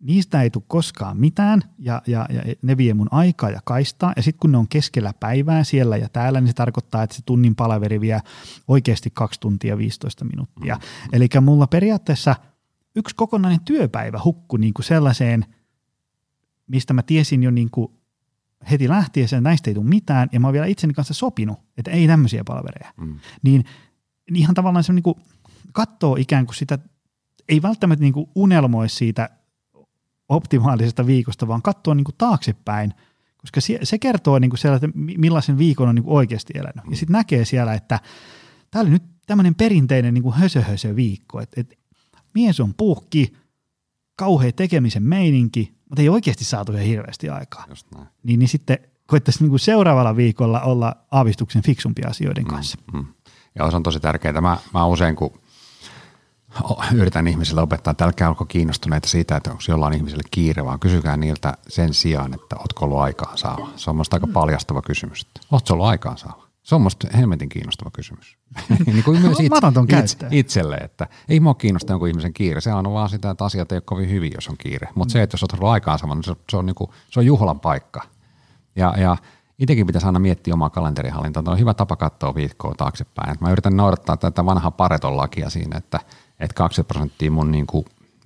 niistä 0.06 0.42
ei 0.42 0.50
tule 0.50 0.64
koskaan 0.66 1.16
mitään 1.16 1.62
ja, 1.78 2.02
ja, 2.06 2.26
ja 2.30 2.54
ne 2.62 2.76
vie 2.76 2.94
mun 2.94 3.08
aikaa 3.10 3.50
ja 3.50 3.60
kaistaa. 3.64 4.12
Ja 4.16 4.22
sitten 4.22 4.40
kun 4.40 4.52
ne 4.52 4.58
on 4.58 4.68
keskellä 4.68 5.12
päivää 5.20 5.64
siellä 5.64 5.96
ja 5.96 6.08
täällä, 6.08 6.40
niin 6.40 6.48
se 6.48 6.54
tarkoittaa, 6.54 7.02
että 7.02 7.16
se 7.16 7.22
tunnin 7.26 7.54
palaveri 7.54 8.00
vie 8.00 8.20
oikeasti 8.68 9.10
2 9.14 9.40
tuntia 9.40 9.78
15 9.78 10.24
minuuttia. 10.24 10.74
Mm. 10.74 10.80
Eli 11.12 11.28
mulla 11.40 11.66
periaatteessa 11.66 12.36
yksi 12.96 13.16
kokonainen 13.16 13.60
työpäivä 13.64 14.20
hukkui 14.24 14.58
niin 14.58 14.74
kuin 14.74 14.84
sellaiseen, 14.84 15.46
mistä 16.66 16.94
mä 16.94 17.02
tiesin 17.02 17.42
jo 17.42 17.50
niin 17.50 17.70
kuin 17.70 17.92
heti 18.70 18.88
lähtiessä, 18.88 19.36
että 19.36 19.48
näistä 19.48 19.70
ei 19.70 19.74
tule 19.74 19.86
mitään, 19.86 20.28
ja 20.32 20.40
mä 20.40 20.46
oon 20.46 20.52
vielä 20.52 20.66
itseni 20.66 20.94
kanssa 20.94 21.14
sopinut, 21.14 21.58
että 21.78 21.90
ei 21.90 22.06
tämmöisiä 22.06 22.44
palvereja. 22.44 22.92
Mm. 22.96 23.18
Niin, 23.42 23.64
niin 24.30 24.40
ihan 24.40 24.54
tavallaan 24.54 24.84
se 24.84 24.92
niin 24.92 25.02
kuin 25.02 25.16
katsoo 25.72 26.16
ikään 26.16 26.46
kuin 26.46 26.56
sitä, 26.56 26.78
ei 27.48 27.62
välttämättä 27.62 28.02
niin 28.02 28.12
kuin 28.12 28.30
unelmoi 28.34 28.88
siitä 28.88 29.30
optimaalisesta 30.28 31.06
viikosta, 31.06 31.48
vaan 31.48 31.62
katsoo 31.62 31.94
niin 31.94 32.04
kuin 32.04 32.14
taaksepäin, 32.18 32.94
koska 33.36 33.60
se, 33.60 33.78
se 33.82 33.98
kertoo 33.98 34.38
niin 34.38 34.50
kuin 34.50 34.58
siellä, 34.58 34.76
että 34.76 34.88
mi- 34.94 35.18
millaisen 35.18 35.58
viikon 35.58 35.88
on 35.88 35.94
niin 35.94 36.04
kuin 36.04 36.16
oikeasti 36.16 36.52
elänyt. 36.56 36.84
Ja 36.90 36.96
sitten 36.96 37.12
näkee 37.12 37.44
siellä, 37.44 37.74
että 37.74 38.00
tämä 38.70 38.82
oli 38.82 38.90
nyt 38.90 39.02
tämmöinen 39.26 39.54
perinteinen 39.54 40.14
niin 40.14 40.22
kuin 40.22 40.34
hösö-hösö 40.34 40.96
viikko, 40.96 41.40
että, 41.40 41.60
että 41.60 41.74
mies 42.34 42.60
on 42.60 42.74
puhki, 42.74 43.32
kauhea 44.16 44.52
tekemisen 44.52 45.02
meininki, 45.02 45.74
mutta 45.88 46.02
ei 46.02 46.08
oikeasti 46.08 46.44
saatu 46.44 46.72
ihan 46.72 46.84
hirveästi 46.84 47.28
aikaa. 47.28 47.64
Niin, 48.22 48.38
niin 48.38 48.48
sitten 48.48 48.78
koettaisiin 49.06 49.42
niin 49.42 49.50
kuin 49.50 49.60
seuraavalla 49.60 50.16
viikolla 50.16 50.60
olla 50.60 50.96
aavistuksen 51.10 51.62
fiksumpia 51.62 52.08
asioiden 52.08 52.44
kanssa. 52.44 52.78
Mm. 52.92 53.06
Ja 53.54 53.70
se 53.70 53.76
on 53.76 53.82
tosi 53.82 54.00
tärkeää. 54.00 54.40
Mä, 54.40 54.58
mä 54.74 54.86
usein, 54.86 55.16
kun 55.16 55.32
yritän 56.94 57.28
ihmisille 57.28 57.62
opettaa, 57.62 57.90
että 57.90 58.04
älkää 58.04 58.28
olko 58.28 58.44
kiinnostuneita 58.44 59.08
siitä, 59.08 59.36
että 59.36 59.50
onko 59.50 59.62
jollain 59.68 59.94
ihmiselle 59.94 60.24
kiire, 60.30 60.64
vaan 60.64 60.80
kysykää 60.80 61.16
niiltä 61.16 61.54
sen 61.68 61.94
sijaan, 61.94 62.34
että 62.34 62.56
ootko 62.58 62.84
ollut 62.84 62.98
aikaan 62.98 63.38
saava. 63.38 63.68
Se 63.76 63.90
on 63.90 63.96
musta 63.96 64.16
aika 64.16 64.26
paljastava 64.26 64.82
kysymys. 64.82 65.26
Ootko 65.52 65.74
ollut 65.74 65.86
aikaan 65.86 66.18
saava? 66.18 66.44
Se 66.62 66.74
on 66.74 66.82
musta 66.82 67.08
hemmetin 67.16 67.48
kiinnostava 67.48 67.90
kysymys. 67.90 68.36
niin 68.86 69.04
kuin 69.04 69.20
myös 69.20 69.40
itse, 69.40 69.60
käyttöön. 69.88 70.32
itselle, 70.32 70.76
että 70.76 71.06
ei 71.28 71.40
mua 71.40 71.54
kiinnosta 71.54 71.92
jonkun 71.92 72.08
ihmisen 72.08 72.32
kiire. 72.32 72.60
Se 72.60 72.72
on 72.72 72.92
vaan 72.92 73.08
sitä, 73.08 73.30
että 73.30 73.44
asiat 73.44 73.72
ei 73.72 73.76
ole 73.76 73.82
kovin 73.86 74.10
hyvin, 74.10 74.32
jos 74.34 74.48
on 74.48 74.56
kiire. 74.56 74.88
Mutta 74.94 75.12
se, 75.12 75.22
että 75.22 75.34
jos 75.34 75.42
oot 75.42 75.52
ollut 75.52 75.68
aikaan 75.68 75.98
sama, 75.98 76.14
niin 76.14 76.24
se, 76.24 76.36
se, 76.50 76.56
on, 76.56 76.66
niin 76.66 76.74
kuin, 76.74 76.90
se 77.10 77.20
on 77.20 77.26
juhlan 77.26 77.60
paikka. 77.60 78.02
Ja, 78.76 78.94
ja 78.96 79.16
itsekin 79.58 79.86
pitäisi 79.86 80.06
aina 80.06 80.18
miettiä 80.18 80.54
omaa 80.54 80.70
kalenterihallintaa. 80.70 81.42
Tämä 81.42 81.52
on 81.52 81.58
hyvä 81.58 81.74
tapa 81.74 81.96
katsoa 81.96 82.34
viikkoa 82.34 82.74
taaksepäin. 82.74 83.30
Et 83.30 83.40
mä 83.40 83.50
yritän 83.50 83.76
noudattaa 83.76 84.16
tätä 84.16 84.46
vanhaa 84.46 84.70
pareton 84.70 85.16
lakia 85.16 85.50
siinä, 85.50 85.78
että, 85.78 86.00
että 86.40 86.54
20 86.54 86.94
prosenttia 86.94 87.30
mun 87.30 87.50
niin 87.50 87.66
kuin 87.66 87.84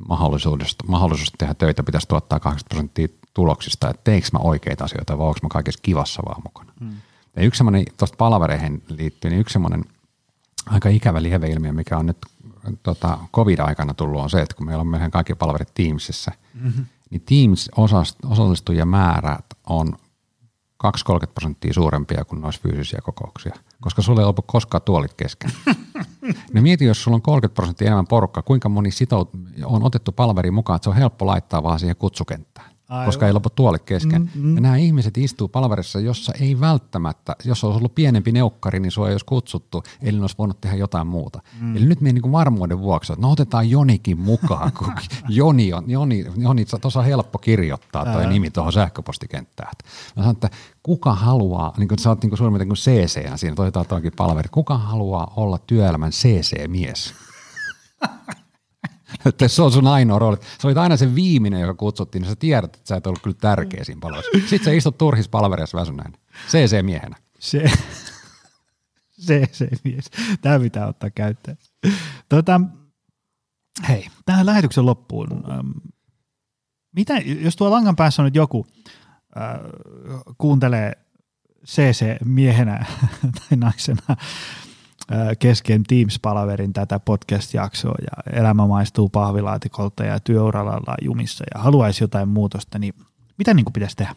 mahdollisuudesta, 0.09 0.85
mahdollisuus 0.89 1.33
tehdä 1.39 1.55
töitä 1.55 1.83
pitäisi 1.83 2.09
tuottaa 2.09 2.41
80 2.41 2.69
prosenttia 2.69 3.09
tuloksista, 3.35 3.91
että 3.91 4.05
teekö 4.05 4.29
mä 4.33 4.39
oikeita 4.39 4.85
asioita 4.85 5.19
vai 5.19 5.27
onko 5.27 5.39
mä 5.43 5.49
kaikessa 5.49 5.81
kivassa 5.83 6.23
vaan 6.27 6.43
mukana. 6.45 6.73
Mm. 6.81 6.93
Ja 7.37 7.43
yksi 7.43 7.59
semmoinen, 7.59 7.85
tuosta 7.97 8.17
palavereihin 8.17 8.83
liittyy, 8.89 9.31
niin 9.31 9.41
yksi 9.41 9.53
semmoinen 9.53 9.85
aika 10.67 10.89
ikävä 10.89 11.23
lieveilmiö, 11.23 11.73
mikä 11.73 11.99
on 11.99 12.07
nyt 12.07 12.19
tota, 12.83 13.19
covid-aikana 13.35 13.95
tullut, 13.95 14.23
on 14.23 14.31
se, 14.31 14.43
että 14.43 14.57
kun 14.57 14.67
meillä 14.67 14.81
on 14.81 14.87
meidän 14.87 15.11
kaikki 15.11 15.35
palaverit 15.35 15.75
Teamsissa, 15.75 16.33
mm-hmm. 16.55 16.85
niin 17.11 17.21
Teams-osallistujien 17.21 18.89
määrät 18.89 19.45
on 19.67 19.97
2-30 20.85 20.89
prosenttia 21.35 21.73
suurempia 21.73 22.25
kuin 22.25 22.41
noissa 22.41 22.61
fyysisiä 22.63 23.01
kokouksia, 23.03 23.55
koska 23.81 24.03
sulla 24.03 24.21
ei 24.21 24.27
ole 24.27 24.35
koskaan 24.47 24.83
tuolit 24.83 25.15
kesken. 25.15 25.51
No 26.53 26.63
mieti, 26.63 26.85
jos 26.85 27.03
sulla 27.05 27.15
on 27.15 27.23
30 27.23 27.55
prosenttia 27.55 27.87
enemmän 27.87 28.07
porukkaa, 28.07 28.43
kuinka 28.43 28.69
moni 28.69 28.91
sitout 28.91 29.31
on 29.65 29.83
otettu 29.83 30.13
palveriin 30.13 30.55
mukaan, 30.55 30.77
että 30.77 30.85
se 30.85 30.91
on 30.91 30.97
helppo 30.97 31.27
laittaa 31.27 31.63
vaan 31.63 31.79
siihen 31.79 31.97
kutsukenttään, 31.97 32.71
Aivan. 32.89 33.07
koska 33.07 33.27
ei 33.27 33.33
lopu 33.33 33.51
tuolit 33.51 33.83
kesken. 33.83 34.31
Mm, 34.35 34.43
mm. 34.43 34.55
Ja 34.55 34.61
nämä 34.61 34.77
ihmiset 34.77 35.19
istuu 35.19 35.49
palverissa, 35.49 36.01
jossa 36.01 36.33
ei 36.41 36.61
välttämättä, 36.61 37.37
jos 37.45 37.65
olisi 37.65 37.79
ollut 37.79 37.95
pienempi 37.95 38.33
neukkari, 38.33 38.81
niin 38.81 38.93
sua 38.93 39.09
ei 39.09 39.15
olisi 39.15 39.27
kutsuttu, 39.27 39.83
eli 40.03 40.17
ne 40.17 40.21
olisi 40.21 40.35
voinut 40.39 40.61
tehdä 40.61 40.77
jotain 40.77 41.07
muuta. 41.07 41.41
Mm. 41.61 41.77
Eli 41.77 41.87
nyt 41.87 42.01
me 42.01 42.13
niin 42.13 42.33
varmuuden 42.33 42.81
vuoksi, 42.81 43.13
että 43.13 43.23
no 43.23 43.31
otetaan 43.31 43.71
Jonikin 43.71 44.21
mukaan, 44.21 44.73
kun 44.73 44.93
Joni 45.29 45.73
on, 45.73 45.91
Joni, 45.91 46.27
Joni 46.37 46.65
tuossa 46.81 47.01
on 47.01 47.07
helppo 47.07 47.39
kirjoittaa 47.39 48.05
toi 48.05 48.25
Ää. 48.25 48.31
nimi 48.31 48.51
tuohon 48.51 48.73
sähköpostikenttään. 48.73 49.73
Mä 50.17 50.23
sanon, 50.23 50.33
että 50.33 50.51
kuka 50.83 51.15
haluaa, 51.15 51.75
niin 51.77 51.89
kuin 51.89 51.99
sä 51.99 52.09
oot 52.09 52.23
niin 52.23 52.31
kuin 52.31 52.39
suurin 52.39 52.69
kuin 52.69 52.77
CC 52.77 53.39
siinä, 53.39 53.55
toivotaan 53.55 53.87
toinkin 53.87 54.13
palveri, 54.17 54.49
kuka 54.53 54.79
haluaa 54.79 55.33
olla 55.37 55.59
työelämän 55.67 56.11
CC-mies? 56.11 57.15
että 59.27 59.49
se 59.49 59.63
on 59.63 59.73
sun 59.73 59.87
ainoa 59.87 60.19
rooli. 60.19 60.37
Se 60.59 60.67
oli 60.67 60.77
aina 60.77 60.97
se 60.97 61.15
viimeinen, 61.15 61.61
joka 61.61 61.75
kutsuttiin, 61.75 62.23
niin 62.23 62.31
sä 62.31 62.37
tiedät, 62.37 62.77
että 62.77 62.89
sä 62.89 62.97
et 62.97 63.07
ollut 63.07 63.23
kyllä 63.23 63.37
tärkeä 63.41 63.85
siinä 63.85 64.01
palvelussa. 64.01 64.31
Sitten 64.41 64.65
sä 64.65 64.71
istut 64.73 64.99
turhissa 64.99 65.31
palvereissa 65.31 65.79
väsyneen. 65.79 66.13
CC-miehenä. 66.49 67.17
Se, 67.39 67.71
se, 69.11 69.49
se 69.53 69.69
mies. 69.85 70.11
Tämä 70.41 70.61
pitää 70.61 70.87
ottaa 70.87 71.11
käyttöön. 71.11 71.59
Tota, 72.29 72.61
hei, 73.89 74.07
tähän 74.25 74.47
lähetyksen 74.47 74.87
loppuun. 74.87 75.29
Ähm, 75.51 75.71
Mitä, 76.93 77.19
jos 77.19 77.57
tuo 77.57 77.71
langan 77.71 77.97
päässä 77.97 78.23
on 78.23 78.25
nyt 78.25 78.35
joku 78.35 78.67
äh, 79.37 79.61
kuuntelee 80.39 80.93
CC-miehenä 81.67 82.87
tai 83.39 83.59
naisena 83.59 84.17
kesken 85.39 85.83
Teams-palaverin 85.83 86.73
tätä 86.73 86.99
podcast-jaksoa 86.99 87.95
ja 88.03 88.41
elämä 88.41 88.67
maistuu 88.67 89.09
pahvilaatikolta 89.09 90.05
ja 90.05 90.21
työuralla 90.21 90.95
jumissa 91.03 91.45
ja 91.55 91.63
haluaisi 91.63 92.05
jotain 92.05 92.29
muutosta, 92.29 92.79
niin 92.79 92.95
mitä 93.39 93.55
niin 93.55 93.65
kuin 93.65 93.73
pitäisi 93.73 93.97
tehdä? 93.97 94.15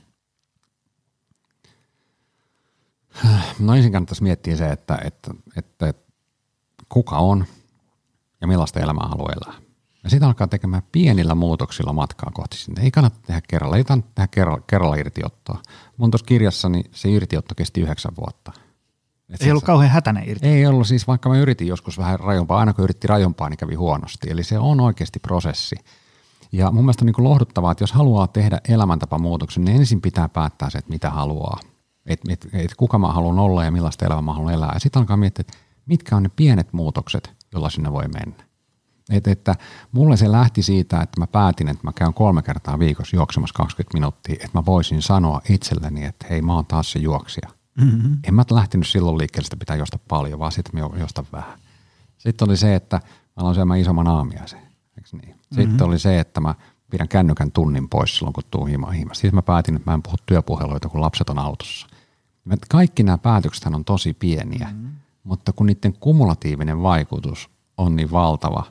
No 3.59 3.75
ensin 3.75 3.91
kannattaisi 3.91 4.23
miettiä 4.23 4.55
se, 4.55 4.71
että, 4.71 4.99
että, 5.03 5.31
että, 5.57 5.87
että 5.87 6.13
kuka 6.89 7.17
on 7.17 7.45
ja 8.41 8.47
millaista 8.47 8.79
elämää 8.79 9.07
haluaa 9.07 9.33
elää. 9.33 9.61
Ja 10.03 10.09
sitten 10.09 10.27
alkaa 10.27 10.47
tekemään 10.47 10.83
pienillä 10.91 11.35
muutoksilla 11.35 11.93
matkaa 11.93 12.31
kohti 12.33 12.57
sinne. 12.57 12.81
Ei 12.81 12.91
kannata 12.91 13.19
tehdä 13.27 13.41
kerralla, 13.47 13.77
ei 13.77 13.83
kannata 13.83 14.09
tehdä 14.15 14.27
kerralla, 14.27 14.61
kerralla 14.67 14.95
irtiottoa. 14.95 15.61
Mun 15.97 16.11
tuossa 16.11 16.25
kirjassani 16.25 16.83
se 16.91 17.09
irtiotto 17.09 17.55
kesti 17.55 17.81
yhdeksän 17.81 18.15
vuotta. 18.15 18.51
Et 19.32 19.41
Ei 19.41 19.45
se- 19.45 19.51
ollut 19.51 19.63
kauhean 19.63 19.91
hätäinen 19.91 20.29
irti. 20.29 20.47
Ei 20.47 20.65
ollut 20.65 20.88
siis, 20.88 21.07
vaikka 21.07 21.29
mä 21.29 21.38
yritin 21.38 21.67
joskus 21.67 21.97
vähän 21.97 22.19
rajompaa, 22.19 22.59
aina 22.59 22.73
kun 22.73 22.84
yritti 22.84 23.07
rajompaa, 23.07 23.49
niin 23.49 23.57
kävi 23.57 23.75
huonosti. 23.75 24.29
Eli 24.29 24.43
se 24.43 24.59
on 24.59 24.79
oikeasti 24.79 25.19
prosessi. 25.19 25.75
Ja 26.51 26.71
mun 26.71 26.84
mielestä 26.84 27.05
on 27.05 27.05
niin 27.05 27.23
lohduttavaa, 27.23 27.71
että 27.71 27.84
jos 27.84 27.91
haluaa 27.91 28.27
tehdä 28.27 28.61
elämäntapamuutoksen, 28.67 29.65
niin 29.65 29.77
ensin 29.77 30.01
pitää 30.01 30.29
päättää 30.29 30.69
se, 30.69 30.77
että 30.77 30.91
mitä 30.91 31.09
haluaa. 31.09 31.59
Että 32.05 32.34
et, 32.34 32.47
et 32.53 32.75
kuka 32.75 32.99
mä 32.99 33.07
haluan 33.07 33.39
olla 33.39 33.63
ja 33.63 33.71
millaista 33.71 34.05
elämää 34.05 34.21
mä 34.21 34.34
haluan 34.34 34.53
elää. 34.53 34.71
Ja 34.73 34.79
sitten 34.79 34.99
alkaa 34.99 35.17
miettiä, 35.17 35.41
että 35.41 35.57
mitkä 35.86 36.15
on 36.15 36.23
ne 36.23 36.29
pienet 36.36 36.73
muutokset, 36.73 37.34
joilla 37.53 37.69
sinne 37.69 37.91
voi 37.91 38.07
mennä. 38.07 38.43
Et, 39.11 39.27
että 39.27 39.55
mulle 39.91 40.17
se 40.17 40.32
lähti 40.32 40.63
siitä, 40.63 41.01
että 41.01 41.19
mä 41.19 41.27
päätin, 41.27 41.67
että 41.67 41.84
mä 41.84 41.93
käyn 41.93 42.13
kolme 42.13 42.41
kertaa 42.41 42.79
viikossa 42.79 43.15
juoksemassa 43.15 43.53
20 43.53 43.93
minuuttia, 43.97 44.34
että 44.34 44.49
mä 44.53 44.65
voisin 44.65 45.01
sanoa 45.01 45.41
itselleni, 45.49 46.05
että 46.05 46.25
hei 46.29 46.41
mä 46.41 46.55
oon 46.55 46.65
taas 46.65 46.91
se 46.91 46.99
juoksija. 46.99 47.49
Mm-hmm. 47.78 48.17
En 48.28 48.34
mä 48.34 48.43
lähtenyt 48.51 48.88
silloin 48.88 49.17
liikkeelle, 49.17 49.45
että 49.45 49.57
pitää 49.57 49.76
josta 49.76 49.99
paljon, 50.07 50.39
vaan 50.39 50.51
sitten 50.51 50.82
mä 50.82 50.99
jostan 50.99 51.26
vähän. 51.32 51.59
Sitten 52.17 52.49
oli 52.49 52.57
se, 52.57 52.76
että 52.76 52.95
mä 53.05 53.34
aloin 53.36 53.55
syömään 53.55 53.80
isomman 53.80 54.07
aamiaisen. 54.07 54.59
Niin? 55.11 55.36
Sitten 55.41 55.67
mm-hmm. 55.67 55.86
oli 55.88 55.99
se, 55.99 56.19
että 56.19 56.41
mä 56.41 56.55
pidän 56.91 57.07
kännykän 57.07 57.51
tunnin 57.51 57.89
pois 57.89 58.17
silloin, 58.17 58.34
kun 58.34 58.43
tuu 58.51 58.65
himaan 58.65 58.93
himasta. 58.93 59.22
Sitten 59.22 59.36
mä 59.36 59.41
päätin, 59.41 59.76
että 59.76 59.91
mä 59.91 59.95
en 59.95 60.03
puhu 60.03 60.15
työpuheluita, 60.26 60.89
kun 60.89 61.01
lapset 61.01 61.30
on 61.30 61.39
autossa. 61.39 61.88
Kaikki 62.69 63.03
nämä 63.03 63.17
päätökset 63.17 63.65
on 63.65 63.86
tosi 63.86 64.13
pieniä, 64.13 64.67
mm-hmm. 64.72 64.89
mutta 65.24 65.53
kun 65.53 65.65
niiden 65.65 65.93
kumulatiivinen 65.93 66.82
vaikutus 66.82 67.49
on 67.78 67.95
niin 67.95 68.11
valtava, 68.11 68.63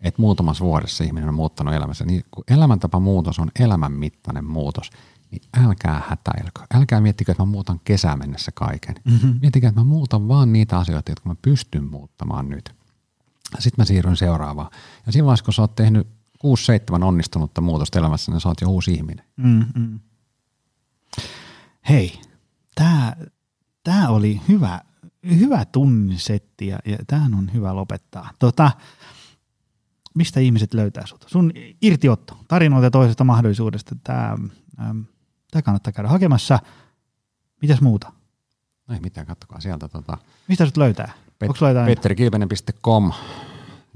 että 0.00 0.22
muutamassa 0.22 0.64
vuodessa 0.64 1.04
ihminen 1.04 1.28
on 1.28 1.34
muuttanut 1.34 1.74
elämässä, 1.74 2.04
niin 2.04 2.24
kun 2.30 2.44
elämäntapamuutos 2.48 3.38
on 3.38 3.50
elämänmittainen 3.60 4.44
muutos, 4.44 4.90
niin 5.30 5.42
älkää 5.64 6.02
hätäilkö. 6.08 6.60
Älkää 6.74 7.00
miettikö, 7.00 7.32
että 7.32 7.42
mä 7.42 7.50
muutan 7.50 7.80
kesään 7.84 8.18
mennessä 8.18 8.52
kaiken. 8.54 8.94
Mm-hmm. 9.04 9.38
Miettikää, 9.40 9.68
että 9.68 9.80
mä 9.80 9.84
muutan 9.84 10.28
vaan 10.28 10.52
niitä 10.52 10.78
asioita, 10.78 11.10
jotka 11.10 11.28
mä 11.28 11.36
pystyn 11.42 11.84
muuttamaan 11.84 12.48
nyt. 12.48 12.74
Sitten 13.58 13.82
mä 13.82 13.84
siirryn 13.84 14.16
seuraavaan. 14.16 14.70
Ja 15.06 15.12
siinä 15.12 15.26
vaiheessa, 15.26 15.44
kun 15.44 15.54
sä 15.54 15.62
oot 15.62 15.74
tehnyt 15.74 16.06
6-7 17.00 17.04
onnistunutta 17.04 17.60
muutosta 17.60 17.98
elämässä, 17.98 18.32
niin 18.32 18.40
sä 18.40 18.48
oot 18.48 18.60
jo 18.60 18.68
uusi 18.68 18.92
ihminen. 18.92 19.24
Mm-mm. 19.36 20.00
Hei, 21.88 22.20
tämä 22.74 23.16
tää 23.84 24.08
oli 24.08 24.40
hyvä, 24.48 24.80
hyvä 25.38 25.64
tunnisetti 25.64 26.66
ja, 26.66 26.78
ja 26.84 26.98
tämähän 27.06 27.34
on 27.34 27.50
hyvä 27.54 27.76
lopettaa. 27.76 28.30
Tota, 28.38 28.70
mistä 30.14 30.40
ihmiset 30.40 30.74
löytää 30.74 31.06
sut? 31.06 31.24
Sun 31.28 31.52
irtiotto, 31.82 32.38
tarinoita 32.48 32.90
toisesta 32.90 33.24
mahdollisuudesta, 33.24 33.96
tämä 34.04 34.36
tämä 35.54 35.62
kannattaa 35.62 35.92
käydä 35.92 36.08
hakemassa. 36.08 36.58
Mitäs 37.62 37.80
muuta? 37.80 38.12
No 38.88 38.94
ei 38.94 39.00
mitään, 39.00 39.26
kattokaa 39.26 39.60
sieltä. 39.60 39.88
Tota, 39.88 40.18
Mistä 40.48 40.66
sut 40.66 40.76
löytää? 40.76 41.12
Pet- 41.44 41.86
petterikilpenen.com 41.86 43.12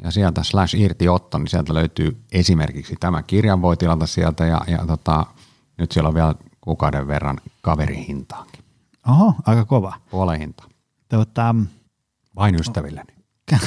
ja 0.05 0.11
sieltä 0.11 0.43
slash 0.43 0.77
irtiotto, 0.77 1.39
niin 1.39 1.49
sieltä 1.49 1.75
löytyy 1.75 2.17
esimerkiksi 2.33 2.97
tämä 3.01 3.23
kirjan 3.23 3.63
voi 3.63 3.77
tilata 3.77 4.07
sieltä 4.07 4.47
ja, 4.47 4.61
ja 4.67 4.87
tota, 4.87 5.27
nyt 5.79 5.93
siellä 5.93 6.09
on 6.09 6.15
vielä 6.15 6.35
kuukauden 6.61 7.07
verran 7.07 7.41
kaverihintaankin. 7.63 8.65
Oho, 9.09 9.35
aika 9.47 9.65
kova. 9.65 10.01
Puolen 10.11 10.41
hinta. 10.41 10.65
Tota, 11.09 11.55
Vain 12.37 12.55
ystävilleni. 12.55 13.15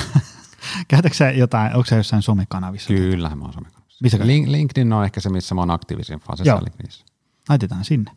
Käytätkö 0.88 1.18
sä 1.18 1.32
jotain, 1.32 1.76
onko 1.76 1.86
sä 1.86 1.96
jossain 1.96 2.22
somekanavissa? 2.22 2.88
Kyllä, 2.88 3.36
mä 3.36 3.44
oon 3.44 3.54
somekanavissa. 3.54 3.98
Missä 4.04 4.18
Link, 4.28 4.48
LinkedIn 4.48 4.94
on 4.94 5.06
ehkä 5.06 5.20
se, 5.20 5.30
missä 5.30 5.56
mä 5.56 5.62
oon 5.62 5.72
aktiivisin 5.72 6.20
fase 6.20 6.44
LinkedInissä. 6.44 7.06
Laitetaan 7.52 7.86
sinne. 7.86 8.12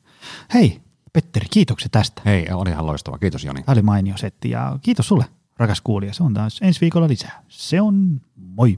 Hei, 0.55 0.81
Petteri, 1.13 1.47
kiitoksia 1.51 1.89
tästä. 1.93 2.23
Hei, 2.25 2.47
oli 2.53 2.71
ihan 2.71 2.87
loistava. 2.87 3.19
Kiitos 3.19 3.45
Joni. 3.45 3.63
Tämä 3.63 3.73
oli 3.73 3.83
mainio 3.83 4.17
setti 4.17 4.51
ja 4.51 4.79
kiitos 4.83 5.09
sulle, 5.09 5.25
rakas 5.57 5.81
kuulija. 5.81 6.13
Se 6.13 6.23
on 6.23 6.35
taas 6.35 6.59
ensi 6.63 6.81
viikolla 6.81 7.09
lisää. 7.09 7.43
Se 7.49 7.81
on 7.81 8.21
moi. 8.37 8.77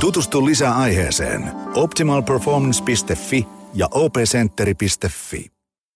Tutustu 0.00 0.46
lisää 0.46 0.76
aiheeseen 0.76 1.52
optimalperformance.fi 1.74 3.46
ja 3.74 3.88
opcenteri.fi. 3.90 5.59